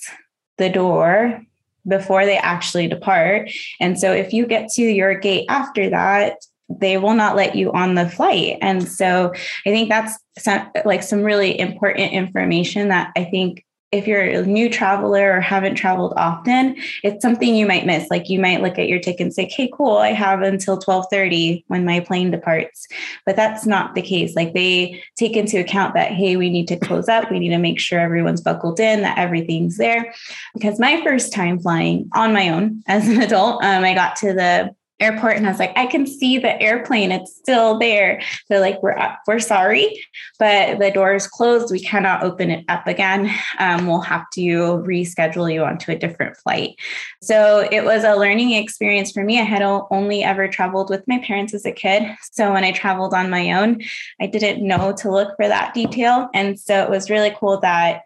the 0.58 0.70
door 0.70 1.42
before 1.88 2.26
they 2.26 2.38
actually 2.38 2.88
depart. 2.88 3.52
And 3.80 4.00
so 4.00 4.12
if 4.12 4.34
you 4.34 4.48
get 4.48 4.70
to 4.72 4.82
your 4.82 5.14
gate 5.14 5.46
after 5.50 5.90
that, 5.92 6.38
they 6.68 6.98
will 6.98 7.14
not 7.14 7.36
let 7.36 7.56
you 7.56 7.72
on 7.74 7.94
the 7.94 8.10
flight. 8.10 8.58
And 8.60 8.88
so 8.88 9.32
I 9.66 9.70
think 9.70 9.88
that's 9.88 10.18
some, 10.40 10.68
like 10.84 11.04
some 11.04 11.22
really 11.22 11.60
important 11.60 12.12
information 12.12 12.88
that 12.88 13.12
I 13.16 13.26
think 13.26 13.64
if 13.98 14.08
you're 14.08 14.22
a 14.22 14.46
new 14.46 14.70
traveler 14.70 15.38
or 15.38 15.42
haven't 15.42 15.76
traveled 15.76 16.14
often, 16.18 16.76
it's 17.04 17.22
something 17.22 17.56
you 17.56 17.66
might 17.66 17.86
miss. 17.86 18.10
Like 18.10 18.30
you 18.30 18.40
might 18.40 18.62
look 18.62 18.78
at 18.78 18.88
your 18.88 19.00
ticket 19.00 19.22
and 19.22 19.34
say, 19.34 19.46
"Okay, 19.46 19.70
cool, 19.74 19.98
I 19.98 20.12
have 20.12 20.42
until 20.42 20.78
12:30 20.78 21.64
when 21.68 21.86
my 21.86 22.00
plane 22.00 22.32
departs." 22.32 22.88
But 23.26 23.36
that's 23.36 23.66
not 23.66 23.96
the 23.96 24.02
case. 24.02 24.36
Like 24.36 24.54
they 24.54 25.02
take 25.18 25.36
into 25.36 25.60
account 25.60 25.94
that, 25.96 26.12
hey, 26.12 26.36
we 26.36 26.50
need 26.50 26.68
to 26.68 26.78
close 26.78 27.10
up, 27.10 27.32
we 27.32 27.40
need 27.40 27.50
to 27.50 27.58
make 27.58 27.80
sure 27.80 28.00
everyone's 28.00 28.42
buckled 28.42 28.80
in, 28.80 29.02
that 29.02 29.18
everything's 29.18 29.78
there. 29.78 30.14
Because 30.54 30.80
my 30.80 31.02
first 31.04 31.34
time 31.34 31.60
flying 31.60 32.10
on 32.14 32.34
my 32.34 32.50
own 32.50 32.84
as 32.88 33.08
an 33.08 33.22
adult, 33.28 33.64
um, 33.64 33.84
I 33.84 33.94
got 33.94 34.16
to 34.18 34.34
the 34.34 34.76
airport 35.00 35.36
and 35.36 35.46
I 35.46 35.50
was 35.50 35.60
like, 35.60 35.74
I 35.76 35.88
can 35.88 36.08
see 36.08 36.38
the 36.38 36.62
airplane. 36.62 37.12
It's 37.12 37.36
still 37.36 37.78
there. 37.78 38.22
They're 38.48 38.62
like, 38.62 38.82
we're 38.82 38.96
we're 39.28 39.40
sorry, 39.40 40.02
but 40.40 40.80
the 40.80 40.92
door 40.92 41.14
is 41.14 41.28
closed. 41.28 41.72
We 41.72 41.82
cannot 41.82 42.24
open 42.24 42.50
it 42.50 42.66
up 42.70 42.88
again. 42.88 43.30
Um, 43.60 43.88
we'll 43.88 44.02
have 44.02 44.30
to 44.32 44.42
reschedule 44.42 45.54
you 45.54 45.64
onto 45.64 45.92
a 45.92 45.98
different 45.98 46.38
flight. 46.38 46.76
So 47.22 47.68
it 47.72 47.84
was 47.84 48.04
a 48.04 48.16
learning 48.16 48.54
experience 48.54 49.12
for 49.12 49.24
me. 49.24 49.40
I 49.40 49.44
had 49.44 49.62
only 49.62 50.24
ever 50.24 50.48
traveled 50.48 50.90
with 50.90 51.08
my 51.08 51.20
parents 51.20 51.54
as 51.54 51.66
a 51.66 51.72
kid. 51.72 52.04
So 52.32 52.54
when 52.54 52.64
I 52.64 52.72
traveled 52.72 53.14
on 53.14 53.30
my 53.30 53.52
own, 53.52 53.82
I 54.22 54.28
didn't 54.28 54.66
know 54.66 54.94
to 54.94 55.12
look 55.12 55.36
for 55.36 55.48
that 55.48 55.74
detail. 55.74 56.30
And 56.34 56.60
so 56.60 56.84
it 56.84 56.90
was 56.90 57.10
really 57.10 57.36
cool 57.38 57.60
that 57.60 58.04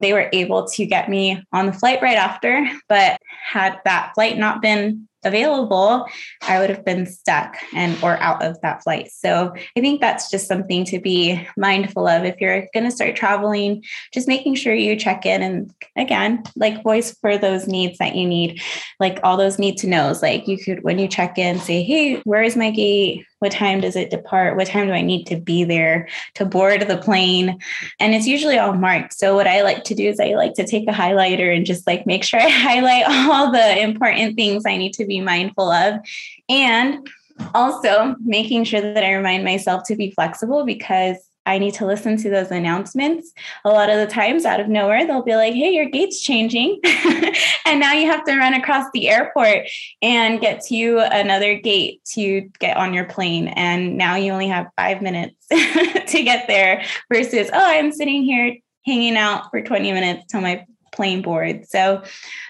they 0.00 0.14
were 0.14 0.30
able 0.32 0.66
to 0.66 0.86
get 0.86 1.10
me 1.10 1.44
on 1.52 1.66
the 1.66 1.72
flight 1.74 2.00
right 2.00 2.16
after. 2.16 2.66
But 2.88 3.20
had 3.44 3.78
that 3.84 4.12
flight 4.14 4.38
not 4.38 4.62
been 4.62 5.08
available, 5.24 6.06
I 6.42 6.58
would 6.58 6.70
have 6.70 6.84
been 6.84 7.06
stuck 7.06 7.56
and 7.74 7.96
or 8.02 8.16
out 8.18 8.42
of 8.42 8.60
that 8.62 8.82
flight. 8.82 9.10
So 9.10 9.52
I 9.76 9.80
think 9.80 10.00
that's 10.00 10.30
just 10.30 10.48
something 10.48 10.84
to 10.86 11.00
be 11.00 11.46
mindful 11.56 12.06
of 12.06 12.24
if 12.24 12.40
you're 12.40 12.68
going 12.72 12.84
to 12.84 12.90
start 12.90 13.16
traveling, 13.16 13.84
just 14.12 14.28
making 14.28 14.54
sure 14.54 14.74
you 14.74 14.96
check 14.96 15.26
in 15.26 15.42
and 15.42 15.74
again, 15.96 16.42
like 16.56 16.82
voice 16.82 17.16
for 17.20 17.36
those 17.38 17.66
needs 17.66 17.98
that 17.98 18.16
you 18.16 18.26
need, 18.26 18.60
like 18.98 19.20
all 19.22 19.36
those 19.36 19.58
need 19.58 19.76
to 19.78 19.86
knows. 19.86 20.22
Like 20.22 20.48
you 20.48 20.58
could 20.58 20.82
when 20.82 20.98
you 20.98 21.08
check 21.08 21.38
in, 21.38 21.58
say, 21.58 21.82
hey, 21.82 22.16
where 22.24 22.42
is 22.42 22.56
my 22.56 22.70
gate? 22.70 23.24
What 23.40 23.52
time 23.52 23.80
does 23.80 23.96
it 23.96 24.10
depart? 24.10 24.56
What 24.56 24.66
time 24.66 24.86
do 24.86 24.92
I 24.92 25.02
need 25.02 25.24
to 25.26 25.36
be 25.36 25.64
there 25.64 26.08
to 26.34 26.44
board 26.44 26.82
the 26.82 26.98
plane? 26.98 27.58
And 27.98 28.14
it's 28.14 28.26
usually 28.26 28.58
all 28.58 28.74
marked. 28.74 29.14
So 29.14 29.34
what 29.34 29.46
I 29.46 29.62
like 29.62 29.84
to 29.84 29.94
do 29.94 30.08
is 30.08 30.20
I 30.20 30.34
like 30.34 30.54
to 30.54 30.66
take 30.66 30.88
a 30.88 30.92
highlighter 30.92 31.54
and 31.54 31.66
just 31.66 31.86
like 31.86 32.06
make 32.06 32.22
sure 32.22 32.40
I 32.40 32.48
highlight 32.48 33.04
all 33.08 33.50
the 33.50 33.80
important 33.80 34.36
things 34.36 34.64
I 34.66 34.76
need 34.76 34.92
to 34.94 35.06
be 35.06 35.20
mindful 35.20 35.70
of. 35.70 36.00
And 36.48 37.08
also 37.54 38.14
making 38.20 38.64
sure 38.64 38.80
that 38.80 39.04
I 39.04 39.14
remind 39.14 39.44
myself 39.44 39.84
to 39.84 39.96
be 39.96 40.10
flexible 40.10 40.64
because 40.64 41.16
I 41.46 41.58
need 41.58 41.74
to 41.74 41.86
listen 41.86 42.16
to 42.18 42.30
those 42.30 42.50
announcements. 42.50 43.32
A 43.64 43.70
lot 43.70 43.90
of 43.90 43.96
the 43.96 44.06
times, 44.06 44.44
out 44.44 44.60
of 44.60 44.68
nowhere, 44.68 45.06
they'll 45.06 45.22
be 45.22 45.36
like, 45.36 45.54
hey, 45.54 45.70
your 45.70 45.86
gate's 45.86 46.20
changing. 46.20 46.80
and 47.66 47.80
now 47.80 47.92
you 47.92 48.06
have 48.06 48.24
to 48.24 48.36
run 48.36 48.54
across 48.54 48.86
the 48.92 49.08
airport 49.08 49.68
and 50.02 50.40
get 50.40 50.62
to 50.66 50.98
another 50.98 51.58
gate 51.58 52.02
to 52.12 52.42
get 52.58 52.76
on 52.76 52.92
your 52.92 53.06
plane. 53.06 53.48
And 53.48 53.96
now 53.96 54.16
you 54.16 54.32
only 54.32 54.48
have 54.48 54.66
five 54.76 55.00
minutes 55.00 55.46
to 55.50 56.22
get 56.22 56.46
there 56.46 56.84
versus, 57.12 57.48
oh, 57.52 57.64
I'm 57.64 57.92
sitting 57.92 58.22
here 58.22 58.56
hanging 58.86 59.16
out 59.16 59.50
for 59.50 59.62
20 59.62 59.92
minutes 59.92 60.26
till 60.30 60.40
my 60.40 60.66
plane 60.92 61.22
board. 61.22 61.66
So 61.66 62.02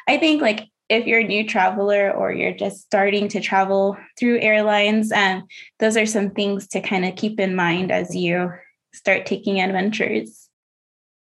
I 0.09 0.17
think 0.17 0.43
like 0.43 0.67
if 0.89 1.07
you're 1.07 1.21
a 1.21 1.25
new 1.25 1.47
traveler 1.47 2.11
or 2.11 2.33
you're 2.33 2.53
just 2.53 2.81
starting 2.81 3.29
to 3.29 3.41
travel 3.41 3.97
through 4.19 4.41
airlines, 4.41 5.13
um, 5.13 5.45
those 5.79 5.97
are 5.97 6.07
some 6.07 6.31
things 6.31 6.67
to 6.69 6.81
kind 6.81 7.05
of 7.05 7.15
keep 7.15 7.39
in 7.39 7.55
mind 7.55 7.93
as 7.93 8.15
you 8.15 8.53
start 8.93 9.27
taking 9.27 9.61
adventures. 9.61 10.49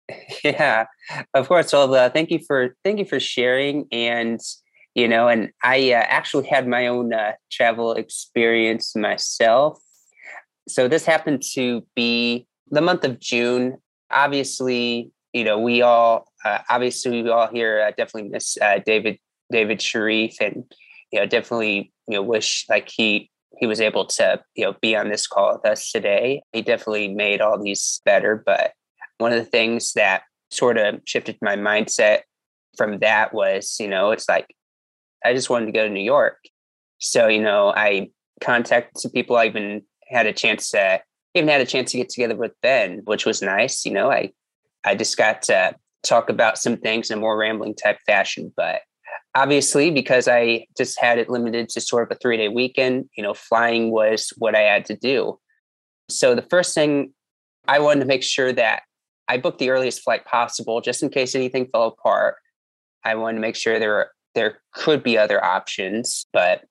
Yeah, 0.43 0.87
of 1.35 1.49
course. 1.49 1.73
Well, 1.73 1.95
uh, 1.95 2.09
thank 2.09 2.31
you 2.31 2.39
for 2.47 2.75
thank 2.83 2.99
you 2.99 3.05
for 3.05 3.21
sharing, 3.21 3.87
and 3.93 4.41
you 4.95 5.07
know, 5.07 5.29
and 5.29 5.51
I 5.63 5.93
uh, 5.93 6.05
actually 6.09 6.47
had 6.47 6.67
my 6.67 6.87
own 6.87 7.13
uh, 7.13 7.33
travel 7.53 7.93
experience 7.93 8.97
myself. 8.97 9.79
So 10.67 10.89
this 10.89 11.05
happened 11.05 11.43
to 11.55 11.87
be 11.95 12.47
the 12.71 12.81
month 12.81 13.05
of 13.05 13.21
June. 13.21 13.79
Obviously, 14.11 15.13
you 15.33 15.45
know, 15.45 15.59
we 15.59 15.83
all 15.83 16.27
uh, 16.45 16.61
obviously 16.71 17.23
we 17.23 17.29
all 17.29 17.49
here 17.49 17.81
uh, 17.81 17.91
definitely 17.91 18.31
miss 18.31 18.57
uh, 18.61 18.81
David 18.85 19.19
David 19.53 19.83
Sharif, 19.83 20.41
and 20.41 20.65
you 21.13 21.21
know, 21.21 21.27
definitely 21.27 21.93
you 22.07 22.15
know 22.15 22.23
wish 22.23 22.65
like 22.69 22.89
he 22.89 23.31
he 23.59 23.67
was 23.67 23.81
able 23.81 24.07
to 24.07 24.41
you 24.55 24.65
know 24.65 24.75
be 24.81 24.97
on 24.97 25.09
this 25.09 25.27
call 25.27 25.55
with 25.55 25.71
us 25.71 25.91
today. 25.91 26.43
He 26.53 26.63
definitely 26.63 27.09
made 27.09 27.41
all 27.41 27.63
these 27.63 28.01
better, 28.05 28.43
but 28.45 28.73
one 29.19 29.33
of 29.33 29.39
the 29.39 29.51
things 29.51 29.93
that 29.95 30.23
sort 30.51 30.79
of 30.79 31.01
shifted 31.05 31.37
my 31.43 31.57
mindset 31.57 32.21
from 32.77 32.99
that 33.01 33.35
was 33.35 33.77
you 33.81 33.89
know 33.89 34.11
it's 34.11 34.29
like 34.29 34.55
I 35.25 35.35
just 35.35 35.51
wanted 35.51 35.67
to 35.67 35.73
go 35.73 35.85
to 35.85 35.93
New 35.93 36.01
York, 36.01 36.39
so 36.99 37.29
you 37.29 37.43
know 37.43 37.73
I 37.75 38.11
contacted 38.41 39.01
some 39.01 39.11
people. 39.11 39.37
I 39.37 39.47
even 39.47 39.83
had 40.09 40.27
a 40.27 40.33
chance 40.33 40.71
to 40.71 41.01
even 41.35 41.49
had 41.49 41.61
a 41.61 41.67
chance 41.67 41.93
to 41.93 41.99
get 41.99 42.09
together 42.09 42.37
with 42.37 42.53
Ben, 42.63 43.03
which 43.05 43.27
was 43.27 43.43
nice. 43.43 43.85
You 43.85 43.93
know, 43.93 44.11
I 44.11 44.33
I 44.85 44.95
just 44.95 45.17
got 45.17 45.43
to 45.43 45.75
talk 46.05 46.31
about 46.31 46.59
some 46.59 46.77
things 46.77 47.11
in 47.11 47.19
a 47.19 47.21
more 47.21 47.37
rambling 47.37 47.75
type 47.75 47.99
fashion, 48.07 48.53
but 48.57 48.81
obviously 49.35 49.91
because 49.91 50.29
i 50.29 50.65
just 50.77 50.99
had 50.99 51.19
it 51.19 51.29
limited 51.29 51.69
to 51.69 51.81
sort 51.81 52.03
of 52.03 52.17
a 52.17 52.19
three 52.21 52.37
day 52.37 52.49
weekend 52.49 53.09
you 53.17 53.23
know 53.23 53.35
flying 53.35 53.91
was 53.91 54.33
what 54.39 54.55
i 54.55 54.61
had 54.61 54.85
to 54.85 54.97
do 54.97 55.39
so 56.09 56.35
the 56.35 56.43
first 56.43 56.75
thing 56.75 57.13
i 57.67 57.79
wanted 57.79 58.01
to 58.01 58.07
make 58.07 58.23
sure 58.23 58.53
that 58.53 58.83
i 59.29 59.37
booked 59.37 59.59
the 59.59 59.71
earliest 59.71 60.03
flight 60.03 60.25
possible 60.25 60.81
just 60.81 61.03
in 61.03 61.09
case 61.09 61.35
anything 61.35 61.67
fell 61.73 61.89
apart 61.89 62.37
i 63.05 63.15
wanted 63.15 63.35
to 63.37 63.41
make 63.41 63.57
sure 63.57 63.79
there 63.79 63.91
were, 63.91 64.11
there 64.35 64.59
could 64.73 65.03
be 65.03 65.19
other 65.19 65.45
options 65.45 66.27
but 66.33 66.65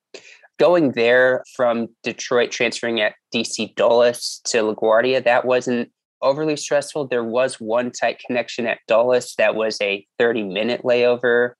going 0.57 0.91
there 0.93 1.43
from 1.55 1.87
Detroit, 2.03 2.51
transferring 2.51 2.99
at 2.99 3.15
DC 3.33 3.75
Dulles 3.75 4.41
to 4.45 4.57
LaGuardia, 4.57 5.23
that 5.23 5.45
wasn't 5.45 5.91
overly 6.21 6.55
stressful. 6.55 7.07
There 7.07 7.23
was 7.23 7.59
one 7.59 7.91
tight 7.91 8.19
connection 8.25 8.65
at 8.65 8.79
Dulles 8.87 9.35
that 9.37 9.55
was 9.55 9.77
a 9.81 10.05
30 10.17 10.43
minute 10.43 10.81
layover. 10.83 11.53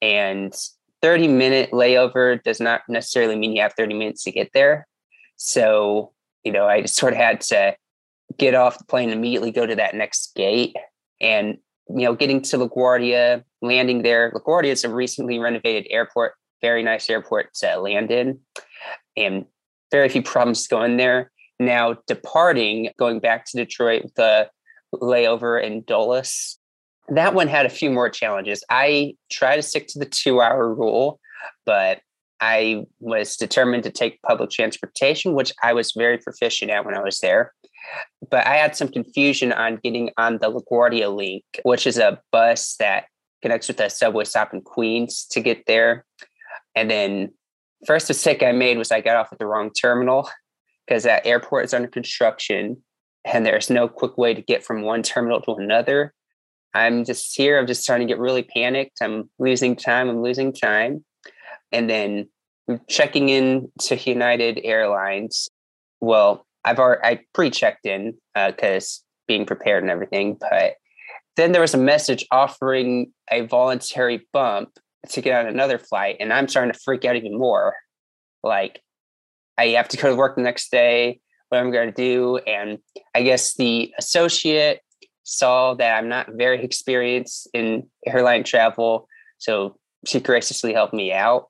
And 0.00 0.54
30 1.02 1.28
minute 1.28 1.70
layover 1.70 2.42
does 2.42 2.60
not 2.60 2.82
necessarily 2.88 3.36
mean 3.36 3.52
you 3.52 3.62
have 3.62 3.74
30 3.74 3.94
minutes 3.94 4.24
to 4.24 4.32
get 4.32 4.50
there. 4.52 4.86
So, 5.36 6.12
you 6.44 6.52
know, 6.52 6.66
I 6.66 6.82
just 6.82 6.96
sort 6.96 7.12
of 7.12 7.18
had 7.18 7.40
to 7.42 7.76
get 8.36 8.54
off 8.54 8.78
the 8.78 8.84
plane 8.84 9.10
immediately, 9.10 9.50
go 9.50 9.66
to 9.66 9.76
that 9.76 9.94
next 9.94 10.34
gate. 10.34 10.76
And, 11.20 11.58
you 11.88 12.04
know, 12.04 12.14
getting 12.14 12.42
to 12.42 12.58
LaGuardia, 12.58 13.42
landing 13.62 14.02
there. 14.02 14.32
LaGuardia 14.32 14.72
is 14.72 14.84
a 14.84 14.92
recently 14.92 15.38
renovated 15.38 15.86
airport, 15.90 16.34
very 16.60 16.82
nice 16.82 17.08
airport 17.08 17.54
to 17.54 17.76
land 17.80 18.10
in, 18.10 18.40
and 19.16 19.46
very 19.90 20.08
few 20.08 20.22
problems 20.22 20.66
going 20.68 20.96
there. 20.96 21.30
Now, 21.58 21.96
departing, 22.06 22.90
going 22.98 23.20
back 23.20 23.46
to 23.46 23.56
Detroit, 23.56 24.02
the 24.16 24.48
layover 24.94 25.62
in 25.62 25.82
Dulles, 25.82 26.57
that 27.10 27.34
one 27.34 27.48
had 27.48 27.66
a 27.66 27.70
few 27.70 27.90
more 27.90 28.10
challenges. 28.10 28.62
I 28.70 29.14
try 29.30 29.56
to 29.56 29.62
stick 29.62 29.86
to 29.88 29.98
the 29.98 30.06
two 30.06 30.40
hour 30.40 30.72
rule, 30.74 31.20
but 31.64 32.00
I 32.40 32.84
was 33.00 33.36
determined 33.36 33.82
to 33.84 33.90
take 33.90 34.22
public 34.22 34.50
transportation, 34.50 35.34
which 35.34 35.52
I 35.62 35.72
was 35.72 35.92
very 35.96 36.18
proficient 36.18 36.70
at 36.70 36.84
when 36.84 36.94
I 36.94 37.02
was 37.02 37.18
there. 37.20 37.52
But 38.30 38.46
I 38.46 38.56
had 38.56 38.76
some 38.76 38.88
confusion 38.88 39.52
on 39.52 39.80
getting 39.82 40.10
on 40.18 40.38
the 40.38 40.50
LaGuardia 40.52 41.14
link, 41.14 41.44
which 41.62 41.86
is 41.86 41.98
a 41.98 42.20
bus 42.30 42.76
that 42.78 43.04
connects 43.42 43.68
with 43.68 43.80
a 43.80 43.90
subway 43.90 44.24
stop 44.24 44.52
in 44.52 44.60
Queens 44.60 45.26
to 45.30 45.40
get 45.40 45.64
there. 45.66 46.04
And 46.74 46.90
then 46.90 47.32
first 47.86 48.08
mistake 48.08 48.42
I 48.42 48.52
made 48.52 48.78
was 48.78 48.92
I 48.92 49.00
got 49.00 49.16
off 49.16 49.32
at 49.32 49.38
the 49.38 49.46
wrong 49.46 49.70
terminal 49.70 50.28
because 50.86 51.04
that 51.04 51.26
airport 51.26 51.64
is 51.64 51.74
under 51.74 51.88
construction 51.88 52.82
and 53.24 53.44
there's 53.44 53.70
no 53.70 53.88
quick 53.88 54.16
way 54.16 54.34
to 54.34 54.42
get 54.42 54.64
from 54.64 54.82
one 54.82 55.02
terminal 55.02 55.40
to 55.42 55.54
another. 55.54 56.14
I'm 56.74 57.04
just 57.04 57.36
here. 57.36 57.58
I'm 57.58 57.66
just 57.66 57.82
starting 57.82 58.06
to 58.06 58.12
get 58.12 58.20
really 58.20 58.42
panicked. 58.42 58.98
I'm 59.00 59.30
losing 59.38 59.76
time. 59.76 60.08
I'm 60.08 60.22
losing 60.22 60.52
time. 60.52 61.04
And 61.72 61.88
then 61.88 62.28
checking 62.88 63.28
in 63.28 63.70
to 63.80 63.96
United 63.96 64.60
Airlines. 64.62 65.48
Well, 66.00 66.46
I've 66.64 66.78
already 66.78 67.00
I 67.04 67.20
pre-checked 67.34 67.86
in 67.86 68.14
because 68.34 69.02
uh, 69.02 69.04
being 69.26 69.46
prepared 69.46 69.82
and 69.82 69.90
everything. 69.90 70.36
But 70.38 70.74
then 71.36 71.52
there 71.52 71.60
was 71.60 71.74
a 71.74 71.78
message 71.78 72.26
offering 72.30 73.12
a 73.30 73.42
voluntary 73.42 74.26
bump 74.32 74.70
to 75.10 75.20
get 75.20 75.38
on 75.38 75.46
another 75.46 75.78
flight, 75.78 76.16
and 76.20 76.32
I'm 76.32 76.48
starting 76.48 76.72
to 76.72 76.80
freak 76.84 77.04
out 77.04 77.16
even 77.16 77.38
more. 77.38 77.74
Like, 78.42 78.82
I 79.56 79.68
have 79.68 79.88
to 79.88 79.96
go 79.96 80.10
to 80.10 80.16
work 80.16 80.36
the 80.36 80.42
next 80.42 80.70
day. 80.70 81.20
What 81.48 81.58
I'm 81.58 81.70
going 81.70 81.88
to 81.88 81.94
do, 81.94 82.36
and 82.38 82.78
I 83.14 83.22
guess 83.22 83.54
the 83.54 83.94
associate 83.98 84.80
saw 85.28 85.74
that 85.74 85.98
I'm 85.98 86.08
not 86.08 86.28
very 86.32 86.64
experienced 86.64 87.48
in 87.52 87.86
airline 88.06 88.44
travel, 88.44 89.06
so 89.36 89.76
she 90.06 90.20
graciously 90.20 90.72
helped 90.72 90.94
me 90.94 91.12
out. 91.12 91.48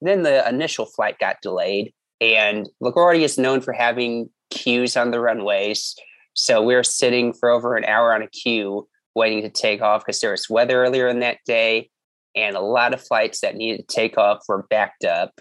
Then 0.00 0.22
the 0.22 0.48
initial 0.48 0.86
flight 0.86 1.18
got 1.18 1.42
delayed, 1.42 1.92
and 2.20 2.68
LaGuardia 2.82 3.20
is 3.20 3.36
known 3.36 3.60
for 3.60 3.74
having 3.74 4.30
queues 4.50 4.96
on 4.96 5.10
the 5.10 5.20
runways. 5.20 5.94
So 6.32 6.62
we 6.62 6.74
were 6.74 6.82
sitting 6.82 7.34
for 7.34 7.50
over 7.50 7.76
an 7.76 7.84
hour 7.84 8.14
on 8.14 8.22
a 8.22 8.28
queue 8.28 8.88
waiting 9.14 9.42
to 9.42 9.50
take 9.50 9.82
off 9.82 10.02
because 10.02 10.20
there 10.20 10.30
was 10.30 10.48
weather 10.48 10.82
earlier 10.82 11.06
in 11.06 11.20
that 11.20 11.38
day, 11.44 11.90
and 12.34 12.56
a 12.56 12.60
lot 12.60 12.94
of 12.94 13.06
flights 13.06 13.42
that 13.42 13.56
needed 13.56 13.86
to 13.86 13.94
take 13.94 14.16
off 14.16 14.38
were 14.48 14.66
backed 14.70 15.04
up. 15.04 15.38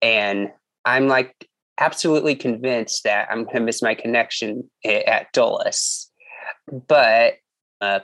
And 0.00 0.50
I'm 0.84 1.08
like 1.08 1.48
absolutely 1.80 2.36
convinced 2.36 3.02
that 3.02 3.26
I'm 3.28 3.42
going 3.42 3.56
to 3.56 3.60
miss 3.60 3.82
my 3.82 3.94
connection 3.94 4.70
at 4.84 5.32
Dulles. 5.32 6.12
But 6.88 7.34
a 7.80 8.02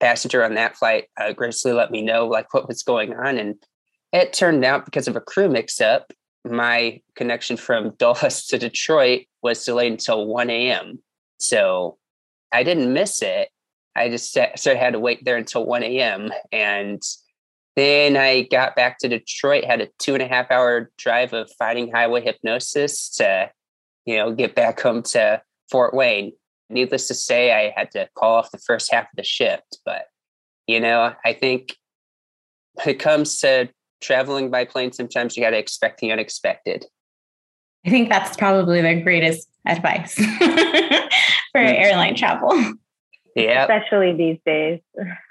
passenger 0.00 0.44
on 0.44 0.54
that 0.54 0.76
flight 0.76 1.06
uh, 1.18 1.32
graciously 1.32 1.72
let 1.72 1.90
me 1.90 2.02
know 2.02 2.26
like 2.26 2.52
what 2.52 2.68
was 2.68 2.82
going 2.82 3.14
on, 3.14 3.38
and 3.38 3.56
it 4.12 4.32
turned 4.32 4.64
out 4.64 4.84
because 4.84 5.08
of 5.08 5.16
a 5.16 5.20
crew 5.20 5.48
mix-up, 5.48 6.12
my 6.44 7.00
connection 7.14 7.56
from 7.56 7.90
Dulles 7.98 8.46
to 8.46 8.58
Detroit 8.58 9.26
was 9.42 9.64
delayed 9.64 9.92
until 9.92 10.26
1 10.26 10.50
a.m. 10.50 10.98
So 11.38 11.98
I 12.52 12.62
didn't 12.62 12.92
miss 12.92 13.22
it. 13.22 13.48
I 13.94 14.08
just 14.08 14.32
sort 14.32 14.66
of 14.66 14.76
had 14.76 14.92
to 14.92 15.00
wait 15.00 15.24
there 15.24 15.36
until 15.36 15.64
1 15.64 15.82
a.m. 15.82 16.30
And 16.52 17.02
then 17.76 18.16
I 18.16 18.42
got 18.42 18.76
back 18.76 18.98
to 18.98 19.08
Detroit, 19.08 19.64
had 19.64 19.80
a 19.80 19.88
two 19.98 20.14
and 20.14 20.22
a 20.22 20.28
half 20.28 20.50
hour 20.50 20.90
drive 20.98 21.32
of 21.32 21.50
fighting 21.58 21.90
highway 21.92 22.22
hypnosis 22.22 23.10
to, 23.16 23.50
you 24.04 24.16
know, 24.16 24.32
get 24.32 24.54
back 24.54 24.80
home 24.80 25.02
to 25.02 25.42
Fort 25.70 25.94
Wayne 25.94 26.32
needless 26.68 27.08
to 27.08 27.14
say, 27.14 27.52
I 27.52 27.72
had 27.76 27.90
to 27.92 28.08
call 28.16 28.34
off 28.34 28.50
the 28.50 28.58
first 28.58 28.92
half 28.92 29.04
of 29.04 29.16
the 29.16 29.24
shift. 29.24 29.78
But, 29.84 30.06
you 30.66 30.80
know, 30.80 31.12
I 31.24 31.32
think 31.32 31.76
when 32.74 32.88
it 32.88 32.98
comes 32.98 33.38
to 33.40 33.68
traveling 34.00 34.50
by 34.50 34.64
plane, 34.64 34.92
sometimes 34.92 35.36
you 35.36 35.42
got 35.42 35.50
to 35.50 35.58
expect 35.58 36.00
the 36.00 36.12
unexpected. 36.12 36.86
I 37.86 37.90
think 37.90 38.08
that's 38.08 38.36
probably 38.36 38.82
the 38.82 39.00
greatest 39.00 39.48
advice 39.66 40.14
for 40.14 40.22
mm-hmm. 40.22 41.02
airline 41.54 42.16
travel. 42.16 42.74
Yeah. 43.36 43.62
Especially 43.62 44.12
these 44.16 44.38
days. 44.44 44.80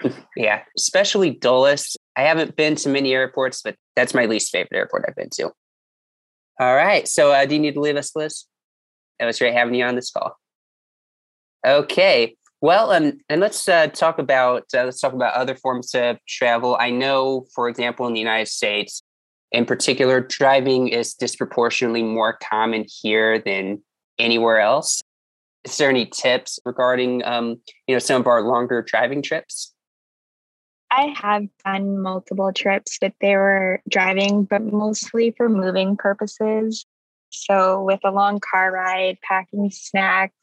yeah. 0.36 0.62
Especially 0.78 1.32
Dulles. 1.32 1.98
I 2.15 2.21
haven't 2.21 2.56
been 2.56 2.76
to 2.76 2.89
many 2.89 3.13
airports, 3.13 3.62
but 3.62 3.76
that's 3.95 4.13
my 4.13 4.26
least 4.26 4.52
favorite 4.52 4.78
airport 4.78 5.06
I've 5.08 5.15
been 5.15 5.32
to. 5.32 5.52
All 6.60 6.76
right. 6.76 7.08
So, 7.08 7.34
uh, 7.34 7.45
do 7.45 7.56
you 7.56 7.62
need 7.62 7.74
to 7.74 7.82
leave 7.82 7.98
us, 7.98 8.15
Liz? 8.15 8.45
It 9.19 9.26
was 9.26 9.39
great 9.39 9.54
having 9.54 9.74
you 9.74 9.84
on 9.84 9.95
this 9.95 10.12
call. 10.12 10.38
Okay. 11.65 12.36
Well, 12.62 12.91
um, 12.91 13.19
and 13.28 13.41
let's 13.41 13.67
uh, 13.67 13.88
talk 13.88 14.19
about 14.19 14.65
uh, 14.73 14.86
let's 14.86 14.99
talk 14.99 15.13
about 15.13 15.36
other 15.36 15.56
forms 15.56 15.93
of 15.93 16.17
travel. 16.28 16.78
I 16.80 16.89
know, 16.89 17.45
for 17.54 17.67
example, 17.67 18.08
in 18.08 18.13
the 18.13 18.19
United 18.19 18.47
States, 18.47 19.04
in 19.51 19.65
particular, 19.65 20.21
driving 20.21 20.88
is 20.88 21.13
disproportionately 21.13 22.04
more 22.04 22.38
common 22.49 22.86
here 23.01 23.39
than 23.39 23.84
anywhere 24.17 24.60
else. 24.60 25.01
Is 25.63 25.78
there 25.78 25.89
any 25.89 26.06
tips 26.06 26.60
regarding, 26.65 27.23
um, 27.25 27.60
you 27.88 27.95
know, 27.95 27.99
some 27.99 28.21
of 28.21 28.28
our 28.28 28.41
longer 28.41 28.82
driving 28.82 29.21
trips? 29.21 29.73
I 30.91 31.13
have 31.17 31.47
done 31.65 31.99
multiple 31.99 32.54
trips 32.54 32.99
that 32.99 33.15
they 33.19 33.36
were 33.36 33.82
driving, 33.89 34.43
but 34.43 34.62
mostly 34.62 35.32
for 35.32 35.49
moving 35.49 35.97
purposes. 35.97 36.86
So, 37.36 37.84
with 37.84 38.00
a 38.04 38.12
long 38.12 38.39
car 38.39 38.71
ride, 38.71 39.17
packing 39.21 39.69
snacks, 39.71 40.34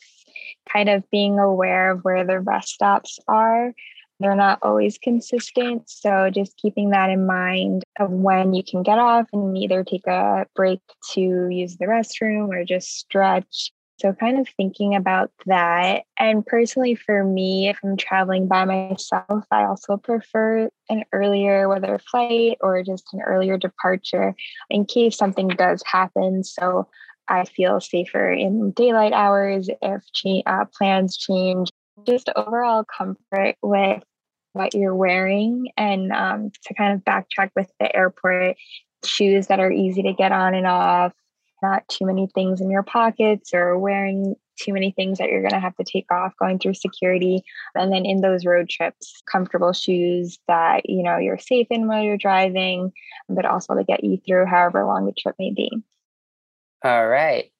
kind 0.70 0.88
of 0.88 1.08
being 1.10 1.38
aware 1.38 1.92
of 1.92 2.00
where 2.02 2.24
the 2.24 2.40
rest 2.40 2.68
stops 2.68 3.18
are. 3.28 3.72
They're 4.20 4.36
not 4.36 4.60
always 4.62 4.98
consistent. 4.98 5.90
So 5.90 6.30
just 6.30 6.56
keeping 6.56 6.90
that 6.90 7.10
in 7.10 7.26
mind 7.26 7.82
of 7.98 8.10
when 8.10 8.54
you 8.54 8.62
can 8.62 8.84
get 8.84 8.98
off 8.98 9.26
and 9.32 9.56
either 9.58 9.82
take 9.82 10.06
a 10.06 10.46
break 10.54 10.80
to 11.12 11.48
use 11.48 11.76
the 11.76 11.86
restroom 11.86 12.48
or 12.50 12.64
just 12.64 12.88
stretch. 12.98 13.72
So, 14.02 14.12
kind 14.12 14.40
of 14.40 14.48
thinking 14.56 14.96
about 14.96 15.30
that. 15.46 16.02
And 16.18 16.44
personally, 16.44 16.96
for 16.96 17.22
me, 17.22 17.68
if 17.68 17.78
I'm 17.84 17.96
traveling 17.96 18.48
by 18.48 18.64
myself, 18.64 19.44
I 19.52 19.62
also 19.62 19.96
prefer 19.96 20.68
an 20.88 21.04
earlier, 21.12 21.68
whether 21.68 22.00
flight 22.00 22.58
or 22.60 22.82
just 22.82 23.06
an 23.12 23.20
earlier 23.20 23.56
departure 23.56 24.34
in 24.68 24.86
case 24.86 25.16
something 25.16 25.46
does 25.46 25.84
happen. 25.86 26.42
So, 26.42 26.88
I 27.28 27.44
feel 27.44 27.80
safer 27.80 28.32
in 28.32 28.72
daylight 28.72 29.12
hours 29.12 29.70
if 29.80 30.02
uh, 30.46 30.64
plans 30.76 31.16
change. 31.16 31.68
Just 32.04 32.28
overall 32.34 32.82
comfort 32.82 33.54
with 33.62 34.02
what 34.52 34.74
you're 34.74 34.96
wearing, 34.96 35.68
and 35.76 36.10
um, 36.10 36.50
to 36.64 36.74
kind 36.74 36.94
of 36.94 37.04
backtrack 37.04 37.50
with 37.54 37.70
the 37.78 37.94
airport 37.94 38.56
shoes 39.04 39.46
that 39.46 39.60
are 39.60 39.70
easy 39.70 40.02
to 40.02 40.12
get 40.12 40.32
on 40.32 40.54
and 40.54 40.66
off, 40.66 41.12
not 41.62 41.86
too 41.88 42.06
many 42.06 42.28
things 42.34 42.60
in 42.60 42.70
your 42.70 42.82
pockets 42.82 43.54
or 43.54 43.78
wearing 43.78 44.34
too 44.58 44.72
many 44.72 44.90
things 44.90 45.18
that 45.18 45.28
you're 45.28 45.40
going 45.40 45.50
to 45.52 45.58
have 45.60 45.76
to 45.76 45.84
take 45.84 46.10
off 46.12 46.34
going 46.38 46.58
through 46.58 46.74
security 46.74 47.42
and 47.74 47.92
then 47.92 48.04
in 48.04 48.20
those 48.20 48.44
road 48.44 48.68
trips 48.68 49.22
comfortable 49.30 49.72
shoes 49.72 50.38
that 50.46 50.82
you 50.88 51.02
know 51.02 51.16
you're 51.16 51.38
safe 51.38 51.66
in 51.70 51.88
while 51.88 52.02
you're 52.02 52.18
driving 52.18 52.92
but 53.28 53.46
also 53.46 53.74
to 53.74 53.82
get 53.82 54.04
you 54.04 54.20
through 54.26 54.44
however 54.44 54.84
long 54.84 55.06
the 55.06 55.12
trip 55.12 55.34
may 55.38 55.50
be 55.50 55.70
all 56.84 57.06
right. 57.06 57.50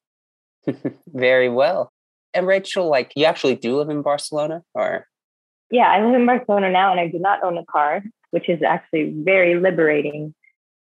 Very 1.07 1.49
well. 1.49 1.93
And 2.35 2.47
Rachel, 2.47 2.89
like 2.89 3.13
you 3.15 3.25
actually 3.25 3.57
do 3.57 3.77
live 3.77 3.91
in 3.91 4.03
Barcelona 4.03 4.63
or? 4.75 5.07
Yeah, 5.71 5.89
I 5.91 6.05
live 6.05 6.15
in 6.15 6.27
Barcelona 6.27 6.71
now 6.71 6.91
and 6.91 7.01
I 7.01 7.09
do 7.09 7.19
not 7.19 7.43
own 7.43 7.57
a 7.57 7.65
car, 7.65 8.03
which 8.31 8.49
is 8.49 8.63
actually 8.63 9.13
very 9.17 9.55
liberating 9.55 10.35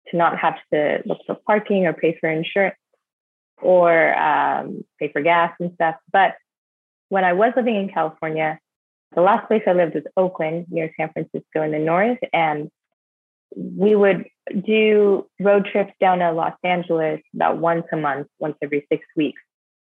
to 0.09 0.17
not 0.17 0.39
have 0.39 0.57
to 0.73 1.03
look 1.05 1.19
for 1.27 1.37
parking 1.47 1.87
or 1.87 1.93
pay 1.93 2.17
for 2.19 2.29
insurance 2.29 2.77
or 3.63 4.15
um, 4.19 4.85
pay 4.99 5.11
for 5.13 5.23
gas 5.23 5.53
and 5.61 5.73
stuff. 5.75 5.97
But 6.13 6.35
when 7.09 7.25
I 7.25 7.33
was 7.33 7.53
living 7.57 7.77
in 7.77 7.89
California, 7.89 8.59
the 9.15 9.21
last 9.21 9.47
place 9.47 9.63
I 9.67 9.73
lived 9.73 9.95
was 9.95 10.05
Oakland 10.17 10.67
near 10.71 10.93
San 10.97 11.13
Francisco 11.13 11.63
in 11.63 11.73
the 11.73 11.79
north. 11.79 12.19
And 12.33 12.71
we 13.55 13.95
would 13.95 14.27
do 14.65 15.27
road 15.39 15.69
trips 15.71 15.93
down 16.01 16.19
to 16.19 16.33
Los 16.33 16.55
Angeles 16.65 17.21
about 17.35 17.59
once 17.59 17.85
a 17.93 17.97
month, 17.97 18.29
once 18.39 18.57
every 18.63 18.87
six 18.91 19.05
weeks. 19.17 19.43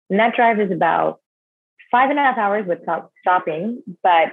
And 0.08 0.18
that 0.18 0.34
drive 0.34 0.60
is 0.60 0.72
about 0.72 1.20
five 1.90 2.10
and 2.10 2.18
a 2.18 2.22
half 2.22 2.38
hours 2.38 2.66
without 2.66 3.10
stopping, 3.20 3.82
but 4.02 4.32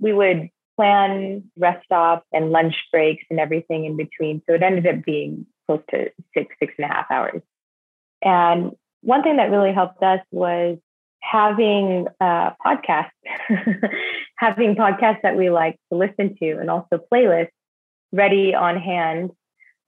we 0.00 0.12
would 0.12 0.48
plan 0.76 1.50
rest 1.56 1.84
stops 1.84 2.26
and 2.32 2.50
lunch 2.50 2.74
breaks 2.92 3.24
and 3.30 3.40
everything 3.40 3.84
in 3.84 3.96
between. 3.96 4.42
So 4.46 4.54
it 4.54 4.62
ended 4.62 4.86
up 4.86 5.04
being 5.04 5.46
close 5.66 5.82
to 5.90 6.10
six, 6.34 6.54
six 6.60 6.72
and 6.78 6.90
a 6.90 6.94
half 6.94 7.10
hours. 7.10 7.42
And 8.22 8.72
one 9.02 9.22
thing 9.22 9.36
that 9.36 9.50
really 9.50 9.72
helped 9.72 10.02
us 10.02 10.20
was 10.30 10.78
having 11.20 12.06
uh, 12.20 12.50
podcasts, 12.64 13.10
having 14.36 14.74
podcasts 14.74 15.22
that 15.22 15.36
we 15.36 15.50
like 15.50 15.78
to 15.92 15.98
listen 15.98 16.36
to, 16.40 16.52
and 16.58 16.70
also 16.70 17.00
playlists 17.12 17.50
ready 18.12 18.54
on 18.54 18.78
hand 18.78 19.30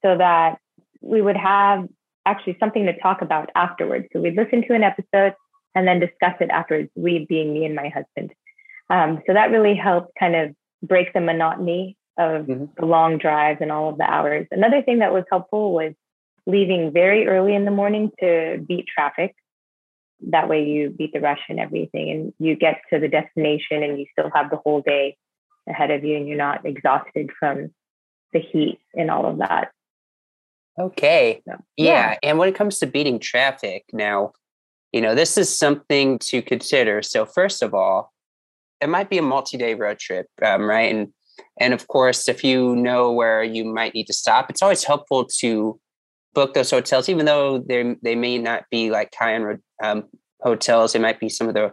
so 0.03 0.17
that 0.17 0.59
we 1.01 1.21
would 1.21 1.37
have 1.37 1.89
actually 2.27 2.57
something 2.61 2.87
to 2.87 2.99
talk 2.99 3.23
about 3.23 3.51
afterwards. 3.55 4.07
So 4.13 4.21
we'd 4.21 4.37
listen 4.37 4.63
to 4.69 4.75
an 4.75 4.83
episode 4.83 5.35
and 5.75 5.87
then 5.87 6.01
discuss 6.01 6.35
it 6.41 6.51
afterwards, 6.51 6.91
we 6.95 7.27
being 7.29 7.55
me 7.55 7.65
and 7.65 7.75
my 7.75 7.89
husband. 7.89 8.33
Um, 8.91 9.23
so 9.27 9.35
that 9.35 9.51
really 9.51 9.75
helped 9.75 10.13
kind 10.19 10.35
of 10.35 10.55
break 10.83 11.13
the 11.13 11.21
monotony 11.21 11.97
of 12.19 12.47
mm-hmm. 12.47 12.65
the 12.79 12.87
long 12.87 13.19
drives 13.19 13.61
and 13.61 13.71
all 13.71 13.91
of 13.91 13.99
the 13.99 14.05
hours. 14.05 14.47
Another 14.51 14.83
thing 14.83 14.99
that 14.99 15.13
was 15.13 15.25
helpful 15.31 15.73
was 15.73 15.95
leaving 16.47 16.93
very 16.93 17.27
early 17.27 17.55
in 17.55 17.65
the 17.65 17.71
morning 17.71 18.11
to 18.21 18.65
beat 18.67 18.87
traffic. 18.87 19.35
That 20.29 20.49
way 20.49 20.65
you 20.65 20.91
beat 20.91 21.13
the 21.13 21.21
rush 21.21 21.41
and 21.49 21.59
everything, 21.59 22.11
and 22.11 22.33
you 22.39 22.57
get 22.57 22.83
to 22.93 22.99
the 22.99 23.09
destination 23.09 23.83
and 23.83 23.99
you 23.99 24.07
still 24.13 24.31
have 24.35 24.51
the 24.51 24.57
whole 24.57 24.83
day 24.83 25.17
ahead 25.69 25.91
of 25.91 26.05
you, 26.05 26.17
and 26.17 26.29
you're 26.29 26.37
not 26.37 26.67
exhausted 26.67 27.31
from 27.39 27.71
the 28.33 28.41
heat 28.41 28.79
and 28.95 29.11
all 29.11 29.27
of 29.27 29.39
that. 29.39 29.71
Okay. 30.79 31.43
So, 31.47 31.55
yeah. 31.77 31.85
yeah. 32.13 32.17
And 32.23 32.39
when 32.39 32.49
it 32.49 32.55
comes 32.55 32.79
to 32.79 32.87
beating 32.87 33.19
traffic, 33.19 33.85
now, 33.93 34.33
you 34.93 35.01
know, 35.01 35.15
this 35.15 35.37
is 35.37 35.57
something 35.57 36.19
to 36.21 36.43
consider. 36.43 37.03
So, 37.03 37.25
first 37.25 37.63
of 37.63 37.75
all, 37.75 38.13
it 38.81 38.89
might 38.89 39.11
be 39.11 39.19
a 39.19 39.23
multi-day 39.23 39.75
road 39.75 39.99
trip, 39.99 40.27
um, 40.45 40.63
right? 40.63 40.95
And 40.95 41.13
and 41.59 41.73
of 41.75 41.89
course, 41.89 42.29
if 42.29 42.45
you 42.45 42.77
know 42.77 43.13
where 43.13 43.43
you 43.43 43.65
might 43.65 43.95
need 43.95 44.07
to 44.07 44.13
stop, 44.13 44.51
it's 44.51 44.63
always 44.63 44.85
helpful 44.85 45.27
to 45.39 45.81
book 46.35 46.55
those 46.55 46.71
hotels, 46.71 47.09
even 47.09 47.27
though 47.27 47.59
they 47.59 47.97
they 48.03 48.15
may 48.15 48.39
not 48.39 48.65
be 48.71 48.91
like 48.91 49.15
high-end 49.15 49.59
um, 49.83 50.05
hotels. 50.41 50.93
They 50.93 50.99
might 50.99 51.21
be 51.21 51.29
some 51.29 51.49
of 51.49 51.55
the 51.55 51.73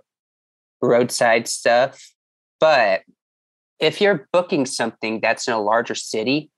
roadside 0.81 1.47
stuff. 1.47 2.11
But 2.59 3.01
if 3.79 4.01
you're 4.01 4.27
booking 4.33 4.65
something 4.65 5.19
that's 5.21 5.47
in 5.47 5.53
a 5.53 5.61
larger 5.61 5.95
city, 5.95 6.49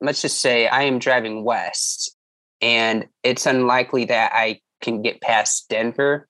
let's 0.00 0.22
just 0.22 0.40
say 0.40 0.66
I 0.66 0.82
am 0.82 0.98
driving 0.98 1.44
west, 1.44 2.16
and 2.60 3.06
it's 3.22 3.46
unlikely 3.46 4.06
that 4.06 4.32
I 4.34 4.60
can 4.82 5.02
get 5.02 5.20
past 5.20 5.68
Denver 5.68 6.28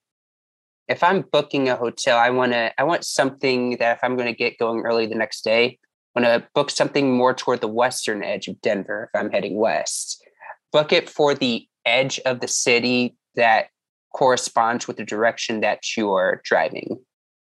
if 0.89 1.03
I'm 1.03 1.25
booking 1.31 1.69
a 1.69 1.77
hotel, 1.77 2.19
I 2.19 2.31
want 2.31 2.53
to 2.53 2.73
I 2.81 2.85
want 2.85 3.05
something 3.05 3.77
that 3.77 3.99
if 3.99 4.05
I'm 4.05 4.17
going 4.17 4.33
to 4.33 4.37
get 4.37 4.59
going 4.59 4.81
early 4.81 5.07
the 5.07 5.15
next 5.15 5.45
day, 5.45 5.79
I 6.17 6.21
want 6.21 6.43
to 6.43 6.49
book 6.55 6.71
something 6.71 7.13
more 7.13 7.35
toward 7.35 7.61
the 7.61 7.69
western 7.69 8.25
edge 8.25 8.49
of 8.49 8.61
Denver 8.63 9.11
if 9.13 9.21
I'm 9.21 9.31
heading 9.31 9.57
west. 9.57 10.25
Book 10.73 10.93
it 10.93 11.09
for 11.09 11.35
the 11.35 11.67
edge 11.87 12.21
of 12.27 12.41
the 12.41 12.49
city 12.49 13.17
that 13.35 13.69
corresponds 14.15 14.87
with 14.87 14.97
the 14.97 15.05
direction 15.05 15.61
that 15.61 15.97
you're 15.97 16.41
driving. 16.45 16.99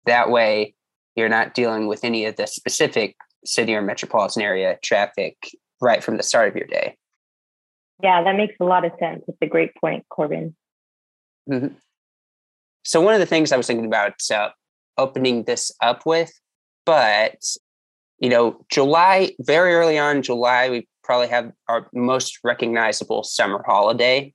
That 0.05 0.29
way, 0.29 0.73
you're 1.15 1.29
not 1.29 1.53
dealing 1.53 1.87
with 1.87 2.03
any 2.03 2.25
of 2.25 2.35
the 2.35 2.47
specific 2.47 3.15
city 3.45 3.75
or 3.75 3.81
metropolitan 3.81 4.41
area 4.41 4.77
traffic 4.83 5.35
right 5.81 6.03
from 6.03 6.17
the 6.17 6.23
start 6.23 6.47
of 6.47 6.55
your 6.55 6.67
day. 6.67 6.95
Yeah, 8.01 8.23
that 8.23 8.35
makes 8.35 8.55
a 8.59 8.63
lot 8.63 8.85
of 8.85 8.91
sense. 8.99 9.23
It's 9.27 9.37
a 9.41 9.47
great 9.47 9.75
point, 9.75 10.05
Corbin. 10.09 10.55
Mm-hmm. 11.49 11.75
So 12.83 13.01
one 13.01 13.13
of 13.13 13.19
the 13.19 13.25
things 13.25 13.51
I 13.51 13.57
was 13.57 13.67
thinking 13.67 13.85
about 13.85 14.15
uh, 14.33 14.49
opening 14.97 15.43
this 15.43 15.71
up 15.81 16.05
with, 16.05 16.31
but 16.85 17.35
you 18.21 18.29
know, 18.29 18.63
July, 18.69 19.31
very 19.39 19.73
early 19.73 19.97
on 19.97 20.21
July, 20.21 20.69
we 20.69 20.87
probably 21.03 21.27
have 21.27 21.51
our 21.67 21.87
most 21.93 22.39
recognizable 22.43 23.23
summer 23.23 23.63
holiday. 23.65 24.33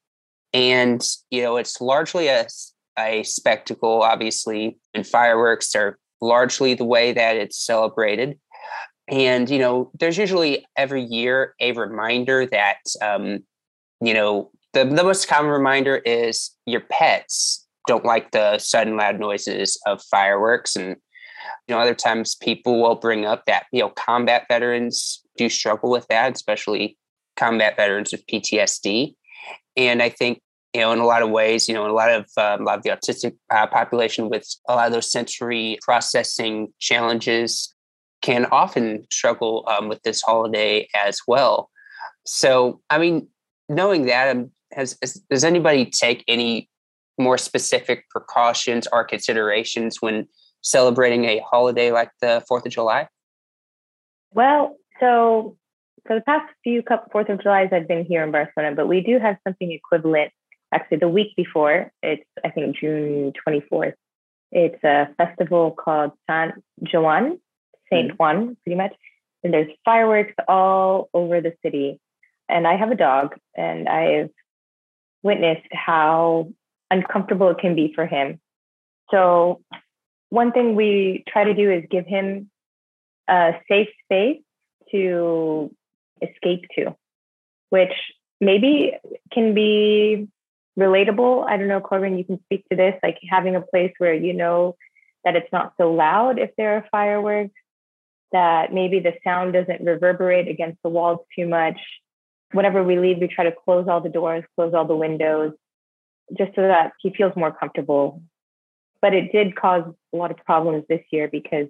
And, 0.53 1.07
you 1.31 1.43
know, 1.43 1.57
it's 1.57 1.81
largely 1.81 2.27
a, 2.27 2.47
a 2.99 3.23
spectacle, 3.23 4.03
obviously, 4.03 4.77
and 4.93 5.07
fireworks 5.07 5.75
are 5.77 5.99
largely 6.21 6.75
the 6.75 6.85
way 6.85 7.13
that 7.13 7.37
it's 7.37 7.65
celebrated. 7.65 8.39
And, 9.09 9.49
you 9.49 9.61
know, 9.61 9.93
there's 9.99 10.19
usually 10.19 10.67
every 10.77 11.05
year 11.05 11.55
a 11.61 11.71
reminder 11.73 12.45
that, 12.47 12.79
um, 13.01 13.45
you 14.01 14.13
know, 14.13 14.51
the, 14.73 14.85
the 14.85 15.05
most 15.05 15.29
common 15.29 15.53
reminder 15.53 15.97
is 15.99 16.51
your 16.67 16.83
pets 16.91 17.65
don't 17.87 18.05
like 18.05 18.33
the 18.33 18.59
sudden 18.59 18.97
loud 18.97 19.21
noises 19.21 19.81
of 19.87 20.03
fireworks 20.11 20.75
and 20.75 20.97
you 21.67 21.75
know 21.75 21.81
other 21.81 21.95
times 21.95 22.35
people 22.35 22.81
will 22.81 22.95
bring 22.95 23.25
up 23.25 23.45
that 23.47 23.67
you 23.73 23.81
know 23.81 23.91
combat 23.91 24.47
veterans 24.49 25.23
do 25.37 25.49
struggle 25.49 25.91
with 25.91 26.07
that 26.09 26.35
especially 26.35 26.97
combat 27.37 27.77
veterans 27.77 28.13
with 28.13 28.27
ptsd 28.27 29.15
and 29.77 30.03
i 30.03 30.09
think 30.09 30.41
you 30.75 30.81
know 30.81 30.93
in 30.93 30.99
a 30.99 31.07
lot 31.07 31.23
of 31.23 31.31
ways 31.31 31.69
you 31.69 31.75
know 31.75 31.85
in 31.85 31.91
a 31.91 31.95
lot 31.95 32.11
of 32.11 32.27
um, 32.37 32.61
a 32.61 32.65
lot 32.65 32.79
of 32.79 32.83
the 32.83 32.91
autistic 32.91 33.35
uh, 33.51 33.67
population 33.67 34.29
with 34.29 34.47
a 34.69 34.75
lot 34.75 34.87
of 34.87 34.93
those 34.93 35.11
sensory 35.11 35.79
processing 35.83 36.69
challenges 36.79 37.75
can 38.23 38.47
often 38.47 39.07
struggle 39.11 39.65
um, 39.69 39.89
with 39.89 40.03
this 40.03 40.23
holiday 40.23 40.89
as 40.95 41.21
well. 41.27 41.71
So 42.25 42.81
i 42.91 42.99
mean 42.99 43.29
knowing 43.69 44.07
that 44.07 44.37
um, 44.37 44.51
has, 44.73 44.97
has 45.03 45.15
does 45.31 45.45
anybody 45.45 45.87
take 45.87 46.25
any 46.29 46.69
more 47.19 47.39
specific 47.39 48.09
precautions 48.11 48.87
or 48.93 49.05
considerations 49.05 50.03
when 50.03 50.27
celebrating 50.67 51.25
a 51.25 51.39
holiday 51.49 51.93
like 51.93 52.11
the 52.21 52.43
Fourth 52.49 52.67
of 52.67 52.73
July? 52.73 53.09
Well, 54.35 54.77
so 55.01 55.57
for 56.07 56.17
the 56.17 56.23
past 56.23 56.53
few 56.65 56.83
couple 56.83 57.09
Fourth 57.13 57.29
of 57.29 57.41
July's, 57.41 57.71
I've 57.73 57.89
been 57.89 58.05
here 58.05 58.25
in 58.25 58.33
Barcelona, 58.33 58.75
but 58.75 58.89
we 58.89 59.01
do 59.01 59.19
have 59.19 59.37
something 59.47 59.71
equivalent. 59.71 60.33
Actually, 60.73 60.99
the 60.99 61.09
week 61.09 61.35
before, 61.37 61.93
it's 62.03 62.25
I 62.45 62.51
think 62.51 62.77
June 62.77 63.33
twenty 63.41 63.61
fourth. 63.71 63.95
It's 64.51 64.83
a 64.83 65.09
festival 65.17 65.71
called 65.71 66.13
San 66.29 66.63
Juan, 66.93 67.39
Saint 67.91 68.09
mm-hmm. 68.09 68.17
Juan, 68.17 68.57
pretty 68.65 68.77
much. 68.77 68.95
And 69.45 69.55
there's 69.55 69.71
fireworks 69.85 70.35
all 70.49 71.09
over 71.15 71.41
the 71.41 71.55
city. 71.65 72.01
And 72.49 72.67
I 72.67 72.77
have 72.77 72.91
a 72.91 72.97
dog, 72.97 73.37
and 73.57 73.89
I've 73.89 74.31
witnessed 75.23 75.69
how 75.73 76.49
uncomfortable 76.91 77.51
it 77.51 77.59
can 77.59 77.75
be 77.75 77.93
for 77.95 78.07
him. 78.07 78.41
So, 79.11 79.63
one 80.31 80.53
thing 80.53 80.75
we 80.75 81.25
try 81.29 81.45
to 81.45 81.55
do 81.55 81.71
is 81.71 81.85
give 81.91 82.07
him 82.07 82.51
a 83.29 83.55
safe 83.69 83.89
space 84.05 84.43
to 84.91 85.75
escape 86.23 86.65
to, 86.77 86.97
which 87.71 87.93
maybe 88.41 88.93
can 89.33 89.55
be 89.55 90.29
relatable. 90.79 91.47
I 91.49 91.57
don't 91.57 91.69
know, 91.69 91.81
Corbin, 91.81 92.19
you 92.19 92.25
can 92.25 92.41
speak 92.45 92.65
to 92.71 92.77
this, 92.77 92.95
like 93.03 93.19
having 93.29 93.57
a 93.57 93.61
place 93.61 93.93
where 93.99 94.15
you 94.15 94.33
know 94.33 94.77
that 95.25 95.37
it's 95.37 95.53
not 95.53 95.73
so 95.79 95.93
loud 95.93 96.39
if 96.39 96.51
there 96.57 96.77
are 96.77 96.87
fireworks, 96.91 97.55
that 98.33 98.73
maybe 98.73 99.01
the 99.01 99.15
sound 99.25 99.55
doesn't 99.55 99.85
reverberate 99.85 100.49
against 100.49 100.83
the 100.83 100.89
walls 100.89 101.21
too 101.35 101.49
much. 101.49 101.79
Whenever 102.53 102.85
we 102.85 102.99
leave, 102.99 103.19
we 103.19 103.27
try 103.27 103.45
to 103.45 103.53
close 103.53 103.89
all 103.89 104.01
the 104.01 104.09
doors, 104.09 104.45
close 104.55 104.73
all 104.75 104.85
the 104.85 104.95
windows, 104.95 105.53
just 106.37 106.55
so 106.55 106.63
that 106.63 106.93
he 107.01 107.11
feels 107.11 107.35
more 107.35 107.53
comfortable. 107.53 108.23
But 109.01 109.15
it 109.15 109.33
did 109.33 109.57
cause 109.57 109.85
a 110.13 110.17
lot 110.17 110.31
of 110.31 110.39
problems 110.39 110.85
this 110.89 111.03
year 111.11 111.29
because 111.29 111.69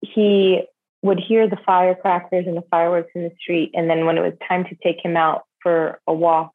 he 0.00 0.62
would 1.02 1.20
hear 1.20 1.48
the 1.48 1.58
firecrackers 1.64 2.46
and 2.46 2.56
the 2.56 2.64
fireworks 2.70 3.10
in 3.14 3.22
the 3.22 3.32
street. 3.40 3.70
And 3.74 3.88
then 3.88 4.06
when 4.06 4.18
it 4.18 4.22
was 4.22 4.34
time 4.48 4.64
to 4.64 4.76
take 4.82 5.04
him 5.04 5.16
out 5.16 5.42
for 5.62 6.00
a 6.06 6.14
walk, 6.14 6.52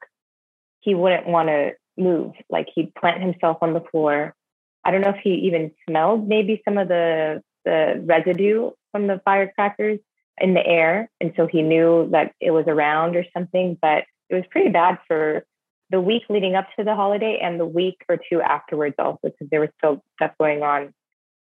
he 0.82 0.95
wouldn't 0.95 1.28
want 1.28 1.49
to 1.49 1.74
move. 1.97 2.34
Like 2.49 2.67
he'd 2.74 2.93
plant 2.95 3.21
himself 3.21 3.57
on 3.61 3.74
the 3.74 3.84
floor. 3.91 4.36
I 4.84 4.91
don't 4.91 5.01
know 5.01 5.09
if 5.09 5.21
he 5.24 5.32
even 5.45 5.71
smelled 5.88 6.28
maybe 6.28 6.61
some 6.65 6.78
of 6.78 6.89
the, 6.89 7.41
the 7.63 8.01
residue 8.05 8.71
from 8.91 9.07
the 9.07 9.21
firecrackers 9.24 9.99
in 10.39 10.53
the 10.53 10.65
air. 10.65 11.09
And 11.21 11.34
so 11.38 11.47
he 11.47 11.61
knew 11.61 12.09
that 12.11 12.34
it 12.41 12.51
was 12.51 12.65
around 12.67 13.15
or 13.15 13.26
something. 13.34 13.78
But 13.82 14.03
it 14.30 14.36
was 14.36 14.43
pretty 14.49 14.69
bad 14.69 14.97
for 15.07 15.45
the 15.93 16.01
week 16.01 16.23
leading 16.27 16.55
up 16.55 16.67
to 16.77 16.83
the 16.83 16.95
holiday 16.95 17.39
and 17.41 17.59
the 17.59 17.65
week 17.65 18.03
or 18.09 18.17
two 18.29 18.41
afterwards 18.41 18.95
also 18.97 19.19
because 19.23 19.47
there 19.51 19.61
was 19.61 19.69
still 19.77 20.03
stuff 20.15 20.31
going 20.39 20.63
on 20.63 20.91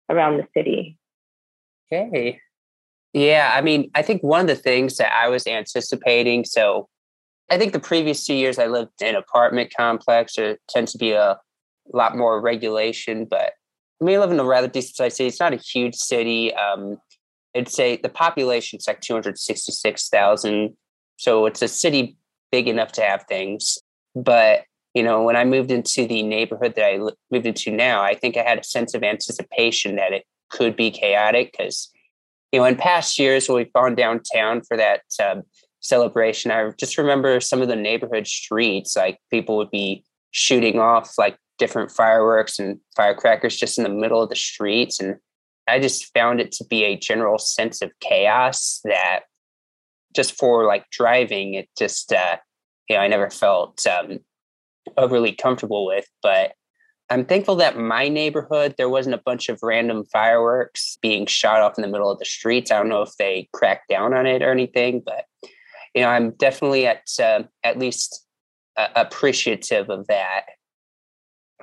around 0.09 0.38
the 0.38 0.47
city 0.55 0.97
okay 1.91 2.39
yeah 3.13 3.51
i 3.55 3.61
mean 3.61 3.89
i 3.95 4.01
think 4.01 4.21
one 4.21 4.41
of 4.41 4.47
the 4.47 4.55
things 4.55 4.97
that 4.97 5.11
i 5.11 5.27
was 5.27 5.47
anticipating 5.47 6.45
so 6.45 6.88
i 7.49 7.57
think 7.57 7.73
the 7.73 7.79
previous 7.79 8.25
two 8.25 8.35
years 8.35 8.59
i 8.59 8.67
lived 8.67 8.91
in 9.01 9.07
an 9.07 9.15
apartment 9.15 9.73
complex 9.75 10.35
there 10.35 10.57
tends 10.69 10.91
to 10.91 10.99
be 10.99 11.11
a 11.11 11.38
lot 11.91 12.15
more 12.15 12.39
regulation 12.39 13.25
but 13.25 13.53
I 13.99 14.05
mean, 14.05 14.15
I 14.15 14.19
live 14.19 14.31
in 14.31 14.39
a 14.39 14.45
rather 14.45 14.67
decent 14.67 14.95
sized 14.95 15.17
city. 15.17 15.27
It's 15.27 15.39
not 15.39 15.53
a 15.53 15.57
huge 15.57 15.95
city. 15.95 16.53
Um, 16.53 16.97
I'd 17.55 17.67
say 17.67 17.97
the 17.97 18.09
population 18.09 18.77
is 18.77 18.88
like 18.88 19.01
266,000 19.01 20.77
So 21.17 21.45
it's 21.47 21.63
a 21.63 21.67
city 21.67 22.15
big 22.51 22.67
enough 22.67 22.91
to 22.93 23.01
have 23.01 23.23
things. 23.23 23.79
But, 24.18 24.63
you 24.93 25.03
know, 25.03 25.22
when 25.22 25.36
I 25.36 25.45
moved 25.45 25.70
into 25.70 26.07
the 26.07 26.24
neighborhood 26.24 26.74
that 26.76 26.86
I 26.86 26.97
moved 27.32 27.45
into 27.45 27.72
now, 27.72 28.01
I 28.01 28.15
think 28.15 28.36
I 28.36 28.41
had 28.41 28.57
a 28.57 28.63
sense 28.63 28.93
of 28.95 29.03
anticipation 29.03 29.95
that 29.97 30.11
it 30.11 30.26
could 30.49 30.76
be 30.76 30.89
chaotic 30.89 31.51
because, 31.51 31.91
you 32.51 32.59
know, 32.59 32.65
in 32.65 32.78
past 32.78 33.20
years 33.20 33.47
when 33.47 33.57
we've 33.57 33.74
gone 33.74 33.93
downtown 33.93 34.61
for 34.61 34.76
that 34.76 35.01
um, 35.24 35.43
celebration, 35.82 36.49
I 36.49 36.72
just 36.80 36.97
remember 36.97 37.39
some 37.39 37.61
of 37.61 37.68
the 37.68 37.76
neighborhood 37.76 38.26
streets, 38.26 38.95
like 38.95 39.20
people 39.30 39.57
would 39.57 39.70
be 39.70 40.03
shooting 40.32 40.80
off 40.80 41.13
like 41.18 41.38
different 41.59 41.91
fireworks 41.91 42.57
and 42.57 42.80
firecrackers 42.95 43.55
just 43.55 43.78
in 43.78 43.84
the 43.84 43.89
middle 43.89 44.24
of 44.24 44.30
the 44.30 44.36
streets. 44.36 44.99
And 44.99 45.18
I 45.68 45.80
just 45.80 46.11
found 46.13 46.39
it 46.39 46.51
to 46.53 46.65
be 46.65 46.84
a 46.84 46.97
general 46.97 47.38
sense 47.38 47.82
of 47.84 47.91
chaos 47.99 48.80
that 48.84 49.22
just 50.15 50.38
for 50.38 50.65
like 50.65 50.89
driving, 50.91 51.53
it 51.53 51.70
just, 51.78 52.11
uh, 52.11 52.38
you 52.88 52.95
know, 52.95 53.01
I 53.01 53.07
never 53.07 53.29
felt 53.29 53.85
um, 53.88 54.19
overly 54.97 55.33
comfortable 55.33 55.85
with. 55.85 56.05
But 56.21 56.53
I'm 57.09 57.25
thankful 57.25 57.55
that 57.57 57.77
my 57.77 58.09
neighborhood, 58.09 58.75
there 58.77 58.89
wasn't 58.89 59.15
a 59.15 59.21
bunch 59.25 59.49
of 59.49 59.59
random 59.63 60.05
fireworks 60.11 60.97
being 61.01 61.25
shot 61.25 61.61
off 61.61 61.77
in 61.77 61.81
the 61.81 61.88
middle 61.88 62.11
of 62.11 62.19
the 62.19 62.25
streets. 62.25 62.71
I 62.71 62.77
don't 62.77 62.89
know 62.89 63.01
if 63.01 63.15
they 63.17 63.49
cracked 63.53 63.89
down 63.89 64.13
on 64.13 64.25
it 64.25 64.41
or 64.41 64.51
anything, 64.51 65.01
but 65.05 65.25
you 65.93 66.01
know, 66.01 66.09
I'm 66.09 66.31
definitely 66.31 66.85
at 66.85 67.07
uh, 67.19 67.43
at 67.63 67.79
least 67.79 68.25
uh, 68.75 68.89
appreciative 68.95 69.89
of 69.89 70.07
that. 70.07 70.43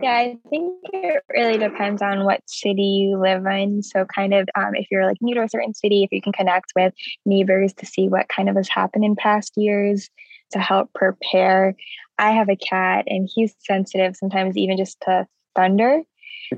Yeah, 0.03 0.11
I 0.11 0.39
think 0.51 0.75
it 0.93 1.23
really 1.33 1.57
depends 1.57 2.03
on 2.03 2.25
what 2.25 2.41
city 2.47 2.83
you 2.83 3.17
live 3.17 3.47
in. 3.47 3.81
So, 3.81 4.05
kind 4.07 4.35
of, 4.35 4.49
um, 4.57 4.75
if 4.75 4.89
you're 4.91 5.07
like 5.07 5.19
new 5.21 5.37
to 5.37 5.43
a 5.45 5.49
certain 5.49 5.73
city, 5.73 6.03
if 6.03 6.11
you 6.11 6.21
can 6.21 6.33
connect 6.33 6.73
with 6.75 6.93
neighbors 7.25 7.73
to 7.75 7.87
see 7.87 8.09
what 8.09 8.29
kind 8.29 8.49
of 8.49 8.57
has 8.57 8.69
happened 8.69 9.05
in 9.05 9.15
past 9.15 9.53
years 9.57 10.11
to 10.53 10.59
help 10.59 10.93
prepare. 10.95 11.75
I 12.19 12.31
have 12.31 12.49
a 12.49 12.57
cat 12.57 13.05
and 13.09 13.29
he's 13.33 13.55
sensitive 13.61 14.17
sometimes, 14.17 14.57
even 14.57 14.77
just 14.77 15.01
to 15.03 15.27
thunder. 15.55 16.03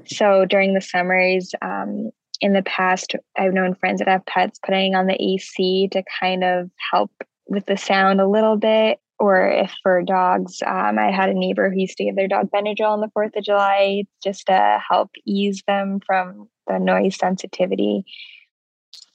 So, 0.07 0.45
during 0.45 0.75
the 0.75 0.81
summers, 0.81 1.55
um, 1.63 2.11
in 2.41 2.53
the 2.53 2.63
past, 2.63 3.15
I've 3.39 3.55
known 3.55 3.75
friends 3.75 4.01
that 4.01 4.09
have 4.09 4.27
pets 4.27 4.59
putting 4.65 4.95
on 4.95 5.07
the 5.07 5.15
AC 5.15 5.89
to 5.93 6.03
kind 6.21 6.45
of 6.45 6.71
help 6.93 7.11
with 7.47 7.67
the 7.67 7.77
sound 7.77 8.21
a 8.21 8.29
little 8.29 8.57
bit 8.57 8.99
or 9.19 9.49
if 9.49 9.75
for 9.83 10.03
dogs, 10.03 10.63
um, 10.67 10.99
I 10.99 11.11
had 11.11 11.31
a 11.31 11.35
neighbor 11.35 11.71
who 11.71 11.81
used 11.81 11.97
to 11.99 12.05
give 12.05 12.17
their 12.17 12.29
dog 12.29 12.51
Benadryl 12.51 12.91
on 12.91 13.01
the 13.01 13.11
4th 13.17 13.37
of 13.37 13.45
July 13.45 14.05
just 14.23 14.47
to 14.47 14.79
help 14.89 15.11
ease 15.25 15.63
them 15.67 16.01
from 16.05 16.49
the 16.67 16.79
noise 16.79 17.17
sensitivity. 17.17 18.05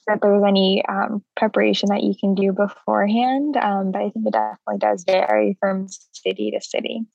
If 0.06 0.20
there's 0.20 0.42
any 0.46 0.84
um, 0.88 1.22
preparation 1.36 1.88
that 1.90 2.02
you 2.02 2.14
can 2.18 2.34
do 2.34 2.52
beforehand, 2.52 3.56
um, 3.56 3.92
but 3.92 4.02
I 4.02 4.10
think 4.10 4.26
it 4.26 4.32
definitely 4.32 4.78
does 4.78 5.04
vary 5.04 5.56
from 5.60 5.86
city 6.12 6.50
to 6.50 6.60
city. 6.60 7.06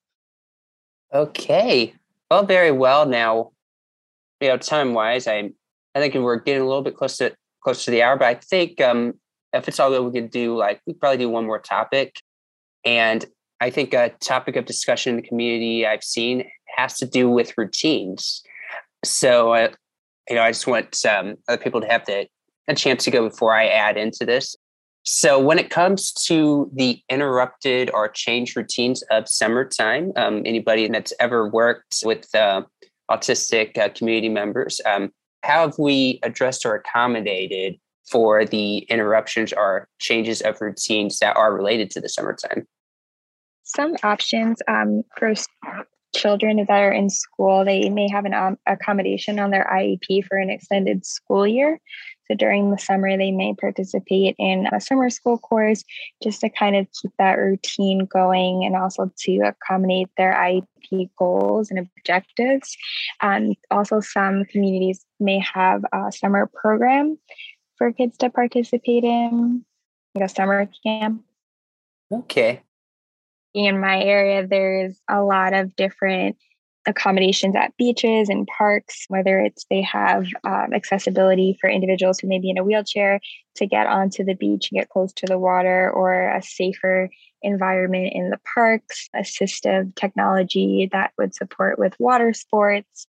Okay. 1.13 1.93
Well, 2.31 2.45
very 2.45 2.71
well. 2.71 3.05
Now, 3.05 3.51
you 4.39 4.49
know, 4.49 4.57
time 4.57 4.93
wise, 4.93 5.27
I 5.27 5.51
I 5.95 5.99
think 5.99 6.13
we're 6.15 6.37
getting 6.37 6.61
a 6.61 6.67
little 6.67 6.83
bit 6.83 6.95
close 6.95 7.17
to 7.17 7.35
close 7.63 7.85
to 7.85 7.91
the 7.91 8.03
hour, 8.03 8.17
but 8.17 8.27
I 8.27 8.35
think 8.35 8.79
um, 8.81 9.13
if 9.53 9.67
it's 9.67 9.79
all 9.79 9.89
good, 9.89 10.03
we 10.03 10.21
could 10.21 10.31
do 10.31 10.55
like 10.55 10.81
we 10.85 10.93
probably 10.93 11.17
do 11.17 11.29
one 11.29 11.45
more 11.45 11.59
topic 11.59 12.15
and 12.85 13.25
I 13.59 13.69
think 13.69 13.93
a 13.93 14.09
topic 14.21 14.55
of 14.55 14.65
discussion 14.65 15.15
in 15.15 15.21
the 15.21 15.27
community 15.27 15.85
I've 15.85 16.03
seen 16.03 16.45
has 16.75 16.97
to 16.97 17.05
do 17.05 17.29
with 17.29 17.57
routines. 17.57 18.43
So, 19.03 19.53
uh, 19.53 19.69
you 20.29 20.35
know, 20.35 20.41
I 20.41 20.51
just 20.51 20.67
want 20.67 21.05
um, 21.05 21.37
other 21.47 21.61
people 21.61 21.81
to 21.81 21.87
have 21.87 22.05
the, 22.05 22.27
a 22.67 22.75
chance 22.75 23.03
to 23.05 23.11
go 23.11 23.29
before 23.29 23.55
I 23.55 23.67
add 23.67 23.97
into 23.97 24.25
this. 24.25 24.55
So, 25.03 25.39
when 25.39 25.57
it 25.57 25.69
comes 25.69 26.11
to 26.25 26.69
the 26.73 27.01
interrupted 27.09 27.89
or 27.93 28.09
changed 28.09 28.57
routines 28.57 29.03
of 29.03 29.29
summertime, 29.29 30.11
um, 30.17 30.43
anybody 30.45 30.87
that's 30.87 31.13
ever 31.19 31.47
worked 31.47 32.03
with 32.03 32.33
uh, 32.35 32.63
autistic 33.09 33.77
uh, 33.77 33.89
community 33.89 34.27
members, 34.27 34.81
um, 34.85 35.11
how 35.43 35.67
have 35.67 35.79
we 35.79 36.19
addressed 36.23 36.65
or 36.65 36.75
accommodated 36.75 37.77
for 38.11 38.43
the 38.43 38.79
interruptions 38.89 39.53
or 39.53 39.87
changes 39.99 40.41
of 40.41 40.59
routines 40.59 41.19
that 41.19 41.37
are 41.37 41.53
related 41.53 41.89
to 41.91 42.01
the 42.01 42.09
summertime? 42.09 42.67
some 43.67 43.95
options 44.01 44.59
um, 44.67 45.03
for 45.17 45.33
children 46.15 46.57
that 46.57 46.69
are 46.69 46.91
in 46.91 47.09
school. 47.09 47.65
They 47.65 47.89
may 47.89 48.09
have 48.09 48.25
an 48.25 48.33
um, 48.33 48.57
accommodation 48.65 49.39
on 49.39 49.51
their 49.51 49.69
IEP 49.71 50.25
for 50.25 50.37
an 50.37 50.49
extended 50.49 51.05
school 51.05 51.45
year. 51.45 51.79
So 52.29 52.35
during 52.35 52.71
the 52.71 52.77
summer, 52.77 53.17
they 53.17 53.31
may 53.31 53.53
participate 53.53 54.35
in 54.37 54.67
a 54.71 54.81
summer 54.81 55.09
school 55.09 55.37
course 55.37 55.83
just 56.21 56.41
to 56.41 56.49
kind 56.49 56.75
of 56.75 56.87
keep 57.01 57.11
that 57.17 57.37
routine 57.37 58.05
going 58.05 58.65
and 58.65 58.75
also 58.75 59.11
to 59.19 59.37
accommodate 59.39 60.09
their 60.17 60.33
IEP 60.33 61.09
goals 61.17 61.71
and 61.71 61.79
objectives. 61.79 62.75
Um, 63.21 63.53
also, 63.71 63.99
some 63.99 64.45
communities 64.45 65.05
may 65.19 65.39
have 65.39 65.83
a 65.93 66.11
summer 66.11 66.49
program 66.53 67.17
for 67.77 67.91
kids 67.91 68.17
to 68.17 68.29
participate 68.29 69.03
in, 69.03 69.63
like 70.15 70.25
a 70.25 70.33
summer 70.33 70.69
camp. 70.83 71.23
Okay 72.11 72.61
in 73.57 73.79
my 73.79 74.01
area, 74.01 74.45
there's 74.45 75.01
a 75.09 75.23
lot 75.23 75.53
of 75.53 75.75
different 75.75 76.37
accommodations 76.87 77.55
at 77.55 77.75
beaches 77.77 78.29
and 78.29 78.47
parks, 78.47 79.05
whether 79.09 79.39
it's 79.39 79.65
they 79.69 79.81
have 79.81 80.25
um, 80.43 80.73
accessibility 80.73 81.57
for 81.59 81.69
individuals 81.69 82.19
who 82.19 82.27
may 82.27 82.39
be 82.39 82.49
in 82.49 82.57
a 82.57 82.63
wheelchair 82.63 83.19
to 83.55 83.67
get 83.67 83.85
onto 83.85 84.23
the 84.23 84.33
beach 84.33 84.69
and 84.71 84.79
get 84.79 84.89
close 84.89 85.13
to 85.13 85.27
the 85.27 85.37
water, 85.37 85.91
or 85.91 86.29
a 86.29 86.41
safer 86.41 87.09
environment 87.41 88.13
in 88.13 88.29
the 88.29 88.39
parks, 88.55 89.09
assistive 89.15 89.93
technology 89.95 90.89
that 90.91 91.11
would 91.17 91.35
support 91.35 91.77
with 91.77 91.93
water 91.99 92.33
sports. 92.33 93.07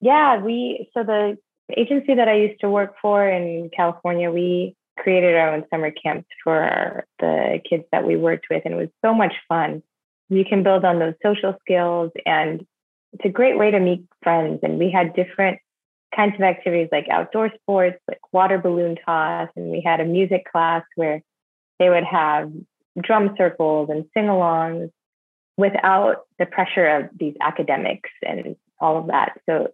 Yeah, 0.00 0.40
we, 0.40 0.90
so 0.94 1.02
the 1.02 1.38
agency 1.76 2.14
that 2.14 2.28
I 2.28 2.34
used 2.34 2.60
to 2.60 2.70
work 2.70 2.94
for 3.00 3.26
in 3.26 3.70
California, 3.74 4.30
we 4.30 4.76
created 4.98 5.34
our 5.34 5.54
own 5.54 5.64
summer 5.72 5.90
camps 5.90 6.28
for 6.44 7.04
the 7.18 7.60
kids 7.68 7.84
that 7.92 8.06
we 8.06 8.16
worked 8.16 8.46
with, 8.50 8.62
and 8.64 8.74
it 8.74 8.78
was 8.78 8.88
so 9.04 9.14
much 9.14 9.34
fun. 9.48 9.82
You 10.28 10.44
can 10.44 10.62
build 10.62 10.84
on 10.84 10.98
those 10.98 11.14
social 11.22 11.56
skills, 11.60 12.10
and 12.24 12.66
it's 13.12 13.24
a 13.24 13.30
great 13.30 13.58
way 13.58 13.70
to 13.70 13.80
meet 13.80 14.04
friends. 14.22 14.60
And 14.62 14.78
we 14.78 14.90
had 14.90 15.14
different 15.14 15.58
kinds 16.14 16.34
of 16.34 16.40
activities 16.40 16.88
like 16.90 17.08
outdoor 17.10 17.50
sports, 17.60 17.98
like 18.08 18.20
water 18.32 18.58
balloon 18.58 18.96
toss, 19.04 19.48
and 19.56 19.70
we 19.70 19.82
had 19.84 20.00
a 20.00 20.04
music 20.04 20.44
class 20.50 20.82
where 20.96 21.22
they 21.78 21.88
would 21.88 22.04
have 22.04 22.50
drum 23.00 23.34
circles 23.36 23.90
and 23.90 24.06
sing 24.14 24.24
alongs 24.24 24.90
without 25.56 26.22
the 26.38 26.46
pressure 26.46 26.86
of 26.86 27.10
these 27.18 27.34
academics 27.40 28.10
and 28.22 28.56
all 28.80 28.98
of 28.98 29.06
that. 29.08 29.40
So 29.48 29.68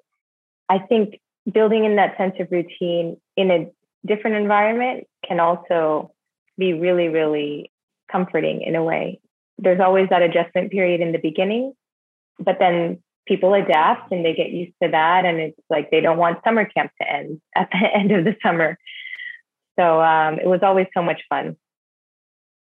I 0.68 0.78
think 0.78 1.20
building 1.50 1.84
in 1.84 1.96
that 1.96 2.16
sense 2.16 2.34
of 2.40 2.48
routine 2.50 3.16
in 3.36 3.50
a 3.50 3.70
different 4.06 4.36
environment 4.36 5.06
can 5.26 5.40
also 5.40 6.12
be 6.58 6.72
really, 6.72 7.08
really 7.08 7.70
comforting 8.10 8.62
in 8.62 8.76
a 8.76 8.82
way. 8.82 9.20
There's 9.62 9.80
always 9.80 10.08
that 10.10 10.22
adjustment 10.22 10.70
period 10.70 11.00
in 11.00 11.12
the 11.12 11.18
beginning, 11.18 11.72
but 12.38 12.58
then 12.58 13.02
people 13.26 13.54
adapt 13.54 14.10
and 14.10 14.24
they 14.24 14.34
get 14.34 14.50
used 14.50 14.74
to 14.82 14.90
that. 14.90 15.24
And 15.24 15.38
it's 15.38 15.58
like 15.70 15.90
they 15.90 16.00
don't 16.00 16.18
want 16.18 16.42
summer 16.44 16.64
camp 16.64 16.90
to 17.00 17.10
end 17.10 17.40
at 17.56 17.70
the 17.70 17.88
end 17.94 18.12
of 18.12 18.24
the 18.24 18.36
summer. 18.42 18.76
So 19.78 20.02
um, 20.02 20.38
it 20.38 20.46
was 20.46 20.60
always 20.62 20.86
so 20.94 21.02
much 21.02 21.22
fun. 21.28 21.56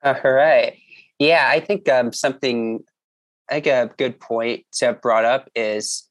All 0.03 0.15
right. 0.23 0.77
Yeah, 1.19 1.47
I 1.49 1.59
think 1.59 1.89
um, 1.89 2.13
something, 2.13 2.79
I 3.49 3.55
think 3.55 3.67
a 3.67 3.91
good 3.97 4.19
point 4.19 4.65
have 4.81 5.01
brought 5.01 5.25
up 5.25 5.49
is 5.55 6.03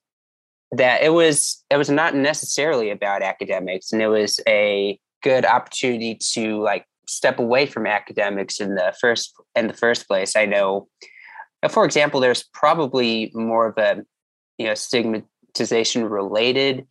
that 0.73 1.03
it 1.03 1.11
was 1.11 1.63
it 1.71 1.77
was 1.77 1.91
not 1.91 2.17
necessarily 2.17 2.91
about 2.91 3.23
academics, 3.23 3.93
and 3.93 4.03
it 4.03 4.09
was 4.09 4.41
a 4.49 4.99
good 5.23 5.45
opportunity 5.45 6.19
to 6.33 6.61
like 6.61 6.87
step 7.09 7.39
away 7.39 7.67
from 7.67 7.87
academics 7.87 8.61
in 8.61 8.75
the 8.75 8.95
first 9.01 9.35
in 9.55 9.67
the 9.69 9.75
first 9.75 10.07
place. 10.09 10.37
I 10.37 10.47
know, 10.47 10.89
uh, 11.63 11.69
for 11.69 11.85
example, 11.85 12.21
there's 12.21 12.45
probably 12.53 13.31
more 13.35 13.69
of 13.69 13.79
a 13.79 14.03
you 14.59 14.67
know 14.67 14.75
stigmatization 14.75 16.05
related 16.05 16.87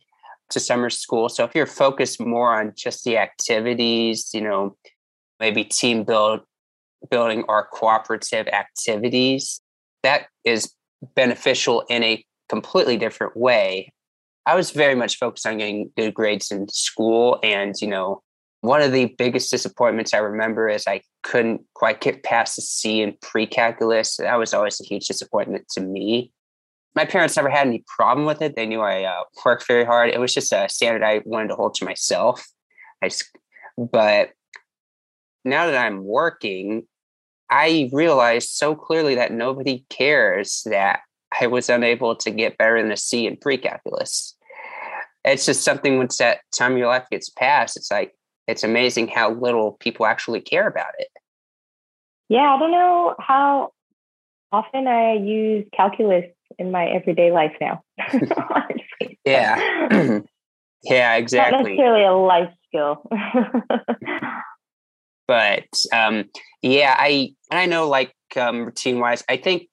to 0.50 0.60
summer 0.60 0.90
school. 0.90 1.28
So 1.28 1.44
if 1.44 1.54
you're 1.54 1.66
focused 1.66 2.20
more 2.20 2.58
on 2.58 2.72
just 2.76 3.04
the 3.04 3.18
activities, 3.18 4.30
you 4.32 4.40
know, 4.40 4.76
maybe 5.40 5.64
team 5.64 6.04
build 6.04 6.40
building 7.10 7.44
or 7.48 7.68
cooperative 7.72 8.46
activities, 8.48 9.60
that 10.02 10.26
is 10.44 10.72
beneficial 11.14 11.84
in 11.88 12.02
a 12.02 12.24
completely 12.48 12.96
different 12.96 13.36
way. 13.36 13.92
I 14.46 14.54
was 14.54 14.70
very 14.70 14.94
much 14.94 15.18
focused 15.18 15.46
on 15.46 15.58
getting 15.58 15.90
good 15.96 16.14
grades 16.14 16.50
in 16.50 16.68
school 16.68 17.40
and, 17.42 17.74
you 17.80 17.88
know, 17.88 18.22
one 18.66 18.82
of 18.82 18.92
the 18.92 19.14
biggest 19.18 19.50
disappointments 19.50 20.12
I 20.12 20.18
remember 20.18 20.68
is 20.68 20.86
I 20.86 21.02
couldn't 21.22 21.62
quite 21.74 22.00
get 22.00 22.22
past 22.22 22.56
the 22.56 22.62
C 22.62 23.00
in 23.00 23.16
pre-calculus. 23.22 24.16
That 24.16 24.38
was 24.38 24.52
always 24.52 24.80
a 24.80 24.84
huge 24.84 25.06
disappointment 25.06 25.68
to 25.70 25.80
me. 25.80 26.32
My 26.94 27.04
parents 27.04 27.36
never 27.36 27.50
had 27.50 27.66
any 27.66 27.84
problem 27.86 28.26
with 28.26 28.42
it. 28.42 28.56
They 28.56 28.66
knew 28.66 28.80
I 28.80 29.04
uh, 29.04 29.22
worked 29.44 29.66
very 29.66 29.84
hard. 29.84 30.10
It 30.10 30.20
was 30.20 30.34
just 30.34 30.52
a 30.52 30.68
standard 30.68 31.02
I 31.02 31.22
wanted 31.24 31.48
to 31.48 31.54
hold 31.54 31.74
to 31.74 31.84
myself. 31.84 32.46
I 33.02 33.08
just, 33.08 33.24
but 33.76 34.30
now 35.44 35.66
that 35.66 35.76
I'm 35.76 36.04
working, 36.04 36.86
I 37.50 37.90
realized 37.92 38.50
so 38.50 38.74
clearly 38.74 39.14
that 39.16 39.32
nobody 39.32 39.84
cares 39.90 40.62
that 40.66 41.00
I 41.38 41.46
was 41.46 41.68
unable 41.68 42.16
to 42.16 42.30
get 42.30 42.58
better 42.58 42.80
than 42.80 42.90
a 42.90 42.96
C 42.96 43.26
in 43.26 43.36
pre-calculus. 43.36 44.36
It's 45.24 45.46
just 45.46 45.62
something 45.62 45.98
once 45.98 46.16
that 46.18 46.40
time 46.56 46.72
of 46.72 46.78
your 46.78 46.88
life 46.88 47.06
gets 47.10 47.28
past, 47.28 47.76
it's 47.76 47.90
like 47.90 48.14
it's 48.46 48.64
amazing 48.64 49.08
how 49.08 49.32
little 49.32 49.72
people 49.72 50.06
actually 50.06 50.40
care 50.40 50.66
about 50.66 50.92
it. 50.98 51.08
Yeah, 52.28 52.54
I 52.54 52.58
don't 52.58 52.72
know 52.72 53.14
how 53.18 53.72
often 54.52 54.86
I 54.86 55.14
use 55.14 55.66
calculus 55.74 56.24
in 56.58 56.70
my 56.70 56.86
everyday 56.86 57.32
life 57.32 57.56
now. 57.60 57.82
yeah. 59.24 59.88
yeah, 60.82 61.16
exactly. 61.16 61.58
Not 61.58 61.64
necessarily 61.64 62.04
a 62.04 62.12
life 62.12 62.52
skill. 62.68 63.02
but 65.28 65.64
um, 65.92 66.24
yeah, 66.62 66.94
I 66.98 67.34
and 67.50 67.60
I 67.60 67.66
know 67.66 67.88
like 67.88 68.14
um, 68.36 68.66
routine 68.66 69.00
wise, 69.00 69.24
I 69.28 69.36
think 69.36 69.68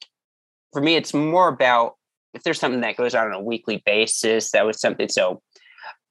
for 0.71 0.81
me 0.81 0.95
it's 0.95 1.13
more 1.13 1.47
about 1.47 1.95
if 2.33 2.43
there's 2.43 2.59
something 2.59 2.81
that 2.81 2.97
goes 2.97 3.13
on 3.13 3.27
on 3.27 3.33
a 3.33 3.41
weekly 3.41 3.81
basis, 3.85 4.51
that 4.51 4.65
was 4.65 4.79
something 4.79 5.09
so 5.09 5.41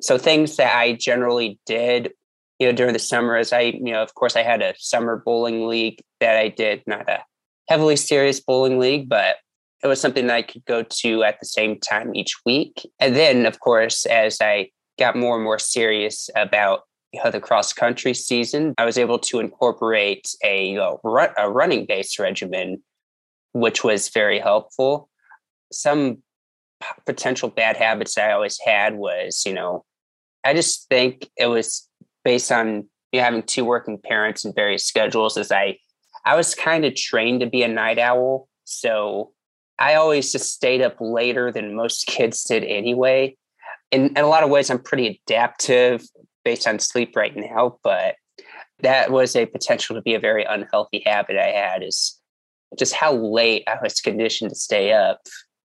so 0.01 0.19
things 0.19 0.57
that 0.57 0.77
I 0.77 0.95
generally 0.95 1.59
did, 1.67 2.13
you 2.63 2.69
know, 2.69 2.77
during 2.77 2.93
the 2.93 3.01
summer 3.01 3.35
as 3.35 3.53
I, 3.53 3.61
you 3.61 3.93
know, 3.93 4.03
of 4.03 4.15
course 4.15 4.37
I 4.37 4.45
had 4.45 4.63
a 4.63 4.73
summer 4.79 5.21
bowling 5.25 5.67
league 5.67 6.01
that 6.21 6.37
I 6.37 6.49
did, 6.49 6.85
not 6.87 7.11
a 7.11 7.25
heavily 7.69 7.97
serious 7.97 8.39
bowling 8.39 8.79
league, 8.79 9.09
but 9.09 9.37
it 9.83 9.89
was 9.89 10.01
something 10.01 10.29
that 10.29 10.37
I 10.37 10.43
could 10.43 10.65
go 10.65 10.85
to 10.85 11.25
at 11.25 11.41
the 11.41 11.47
same 11.47 11.81
time 11.81 12.15
each 12.15 12.37
week. 12.47 12.89
And 13.01 13.17
then, 13.17 13.47
of 13.47 13.59
course, 13.59 14.07
as 14.07 14.41
I 14.41 14.71
got 14.97 15.17
more 15.17 15.35
and 15.35 15.43
more 15.43 15.59
serious 15.59 16.31
about 16.37 16.83
you 17.13 17.21
know, 17.23 17.33
the 17.33 17.41
cross 17.41 17.73
country 17.73 18.15
season, 18.15 18.75
I 18.79 18.85
was 18.85 18.97
able 18.97 19.19
to 19.19 19.41
incorporate 19.41 20.29
a, 20.45 20.69
you 20.69 20.77
know, 20.77 21.01
run, 21.03 21.31
a 21.37 21.51
running 21.51 21.85
based 21.85 22.21
regimen, 22.21 22.81
which 23.55 23.83
was 23.83 24.09
very 24.09 24.39
helpful. 24.39 25.09
Some 25.73 26.19
potential 27.07 27.49
bad 27.49 27.77
habits 27.77 28.17
I 28.17 28.31
always 28.31 28.61
had 28.65 28.95
was, 28.95 29.43
you 29.45 29.53
know, 29.53 29.85
I 30.45 30.55
just 30.55 30.89
think 30.89 31.29
it 31.37 31.47
was 31.47 31.89
based 32.25 32.53
on 32.53 32.89
you 33.13 33.21
know, 33.21 33.25
having 33.25 33.43
two 33.43 33.65
working 33.65 33.99
parents 33.99 34.45
and 34.45 34.55
various 34.55 34.85
schedules. 34.85 35.37
As 35.37 35.53
I, 35.53 35.79
I 36.25 36.37
was 36.37 36.55
kind 36.55 36.85
of 36.85 36.95
trained 36.95 37.41
to 37.41 37.47
be 37.47 37.63
a 37.63 37.69
night 37.69 37.99
owl, 37.99 38.49
so 38.65 39.33
I 39.79 39.95
always 39.95 40.33
just 40.33 40.53
stayed 40.53 40.83
up 40.83 40.97
later 41.01 41.51
than 41.53 41.75
most 41.75 42.07
kids 42.07 42.45
did 42.45 42.65
anyway. 42.65 43.37
In, 43.91 44.07
in 44.07 44.19
a 44.19 44.29
lot 44.29 44.43
of 44.43 44.51
ways, 44.51 44.71
I'm 44.71 44.79
pretty 44.79 45.21
adaptive 45.27 46.03
based 46.45 46.67
on 46.67 46.79
sleep 46.79 47.15
right 47.15 47.37
now, 47.37 47.79
but 47.85 48.17
that 48.81 49.11
was 49.11 49.37
a 49.37 49.47
potential 49.47 49.95
to 49.95 50.03
be 50.03 50.15
a 50.15 50.21
very 50.21 50.45
unhealthy 50.45 51.03
habit 51.05 51.37
I 51.37 51.49
had 51.49 51.83
is 51.83 52.19
just 52.79 52.95
how 52.95 53.13
late 53.15 53.65
I 53.69 53.77
was 53.83 54.01
conditioned 54.01 54.51
to 54.51 54.57
stay 54.57 54.93
up. 54.93 55.21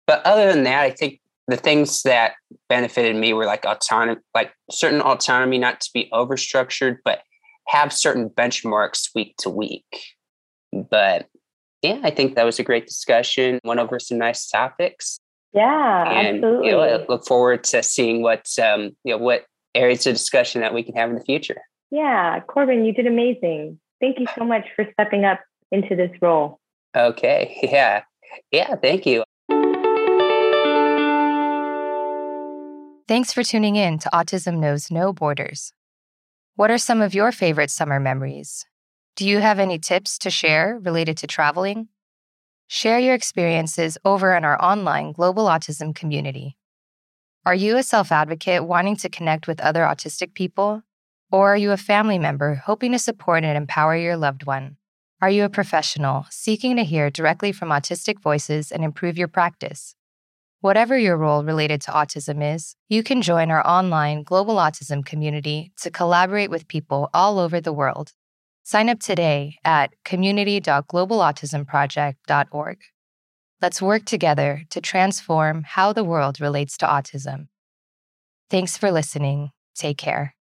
But 0.08 0.26
other 0.26 0.52
than 0.52 0.64
that, 0.64 0.82
I 0.82 0.92
think 0.92 1.20
the 1.48 1.58
things 1.58 2.04
that 2.04 2.34
benefited 2.70 3.16
me 3.16 3.34
were 3.34 3.46
like 3.46 3.66
autonomy, 3.66 4.20
like 4.34 4.52
certain 4.72 5.02
autonomy, 5.02 5.58
not 5.58 5.82
to 5.82 5.90
be 5.94 6.10
overstructured, 6.12 6.98
but 7.06 7.22
have 7.68 7.94
certain 7.94 8.30
benchmarks 8.30 9.10
week 9.14 9.36
to 9.40 9.50
week. 9.50 9.86
But 10.72 11.28
yeah, 11.82 12.00
I 12.04 12.10
think 12.10 12.36
that 12.36 12.46
was 12.46 12.60
a 12.60 12.64
great 12.64 12.88
discussion. 12.88 13.60
Went 13.64 13.80
over 13.80 14.00
some 14.00 14.18
nice 14.18 14.48
topics. 14.48 15.20
Yeah, 15.54 16.12
and, 16.12 16.38
absolutely. 16.38 16.68
You 16.68 16.72
know, 16.74 16.82
I 16.82 17.06
look 17.08 17.26
forward 17.26 17.64
to 17.66 17.82
seeing 17.84 18.22
what 18.22 18.48
um, 18.60 18.96
you 19.04 19.14
know 19.14 19.18
what 19.18 19.46
areas 19.74 20.08
of 20.08 20.14
discussion 20.14 20.62
that 20.62 20.74
we 20.74 20.84
can 20.84 20.96
have 20.96 21.10
in 21.10 21.16
the 21.16 21.24
future. 21.24 21.62
Yeah, 21.92 22.40
Corbin, 22.42 22.86
you 22.86 22.94
did 22.94 23.08
amazing. 23.08 23.80
Thank 24.02 24.20
you 24.20 24.26
so 24.38 24.44
much 24.44 24.66
for 24.76 24.86
stepping 24.94 25.26
up 25.26 25.40
into 25.72 25.96
this 25.96 26.12
role. 26.22 26.60
Okay. 26.96 27.58
Yeah. 27.72 28.04
Yeah. 28.52 28.76
Thank 28.76 29.06
you. 29.06 29.24
Thanks 33.08 33.32
for 33.32 33.44
tuning 33.44 33.76
in 33.76 34.00
to 34.00 34.10
Autism 34.12 34.58
Knows 34.58 34.90
No 34.90 35.14
Borders. 35.14 35.74
What 36.56 36.72
are 36.72 36.80
some 36.80 37.04
of 37.04 37.14
your 37.14 37.32
favorite 37.32 37.70
summer 37.70 38.00
memories? 38.00 38.66
Do 39.16 39.28
you 39.28 39.38
have 39.38 39.60
any 39.60 39.78
tips 39.78 40.18
to 40.18 40.32
share 40.32 40.80
related 40.82 41.16
to 41.18 41.28
traveling? 41.28 41.90
Share 42.66 42.98
your 42.98 43.14
experiences 43.14 44.00
over 44.04 44.34
in 44.34 44.44
our 44.44 44.60
online 44.60 45.12
Global 45.12 45.46
Autism 45.46 45.94
community. 45.94 46.58
Are 47.46 47.54
you 47.54 47.78
a 47.78 47.84
self 47.84 48.12
advocate 48.12 48.66
wanting 48.66 48.96
to 48.96 49.08
connect 49.08 49.48
with 49.48 49.62
other 49.62 49.82
autistic 49.82 50.34
people? 50.34 50.82
Or 51.32 51.54
are 51.54 51.58
you 51.58 51.74
a 51.74 51.78
family 51.78 52.18
member 52.18 52.56
hoping 52.56 52.92
to 52.94 52.98
support 52.98 53.44
and 53.44 53.56
empower 53.56 53.96
your 53.96 54.18
loved 54.18 54.48
one? 54.48 54.78
Are 55.22 55.30
you 55.30 55.44
a 55.44 55.50
professional 55.50 56.26
seeking 56.32 56.76
to 56.78 56.84
hear 56.84 57.12
directly 57.12 57.52
from 57.52 57.70
autistic 57.70 58.20
voices 58.20 58.72
and 58.72 58.84
improve 58.84 59.16
your 59.16 59.28
practice? 59.28 59.96
Whatever 60.66 60.98
your 60.98 61.16
role 61.16 61.44
related 61.44 61.80
to 61.82 61.92
autism 61.92 62.56
is, 62.56 62.76
you 62.90 63.04
can 63.04 63.22
join 63.22 63.52
our 63.52 63.64
online 63.68 64.24
Global 64.24 64.56
Autism 64.56 65.06
community 65.06 65.72
to 65.82 65.92
collaborate 65.92 66.50
with 66.50 66.68
people 66.68 67.12
all 67.14 67.38
over 67.38 67.62
the 67.62 67.72
world. 67.72 68.14
Sign 68.64 68.90
up 68.90 69.00
today 69.00 69.60
at 69.64 69.94
community.globalautismproject.org. 70.06 72.78
Let's 73.62 73.80
work 73.80 74.06
together 74.06 74.64
to 74.72 74.82
transform 74.82 75.66
how 75.68 75.94
the 75.94 76.04
world 76.04 76.42
relates 76.42 76.78
to 76.78 76.88
autism. 76.88 77.50
Thanks 78.50 78.76
for 78.76 78.92
listening. 78.92 79.52
Take 79.76 80.00
care. 80.00 80.34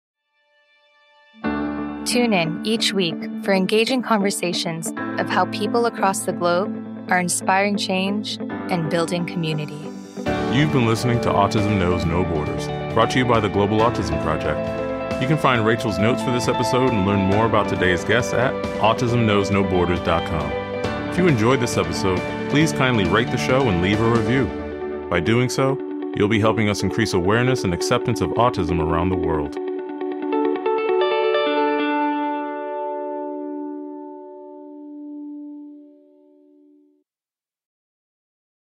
Tune 2.06 2.32
in 2.32 2.62
each 2.64 2.94
week 2.94 3.22
for 3.44 3.54
engaging 3.54 4.02
conversations 4.02 4.94
of 5.20 5.28
how 5.28 5.48
people 5.48 5.86
across 5.86 6.22
the 6.22 6.32
globe 6.32 6.74
are 7.10 7.20
inspiring 7.20 7.76
change 7.76 8.38
and 8.70 8.90
building 8.90 9.26
community. 9.26 9.93
You've 10.54 10.72
been 10.72 10.86
listening 10.86 11.20
to 11.22 11.30
Autism 11.30 11.80
Knows 11.80 12.06
No 12.06 12.24
Borders, 12.24 12.68
brought 12.94 13.10
to 13.10 13.18
you 13.18 13.26
by 13.26 13.40
the 13.40 13.50
Global 13.50 13.80
Autism 13.80 14.22
Project. 14.22 14.60
You 15.20 15.28
can 15.28 15.36
find 15.36 15.66
Rachel's 15.66 15.98
notes 15.98 16.22
for 16.22 16.30
this 16.30 16.48
episode 16.48 16.92
and 16.92 17.08
learn 17.08 17.22
more 17.22 17.48
about 17.48 17.68
today's 17.68 18.04
guests 18.04 18.34
at 18.34 18.54
autismknowsnoborders.com. 18.76 20.52
If 21.10 21.18
you 21.18 21.28
enjoyed 21.28 21.60
this 21.60 21.76
episode, 21.76 22.20
please 22.52 22.72
kindly 22.72 23.06
rate 23.06 23.32
the 23.32 23.38
show 23.38 23.68
and 23.68 23.82
leave 23.82 24.00
a 24.00 24.08
review. 24.08 24.46
By 25.10 25.22
doing 25.22 25.50
so, 25.50 25.76
you'll 26.16 26.28
be 26.28 26.40
helping 26.40 26.70
us 26.70 26.84
increase 26.84 27.14
awareness 27.14 27.64
and 27.64 27.74
acceptance 27.74 28.22
of 28.22 28.30
autism 28.34 28.80
around 28.80 29.10
the 29.10 29.18
world. 29.18 29.58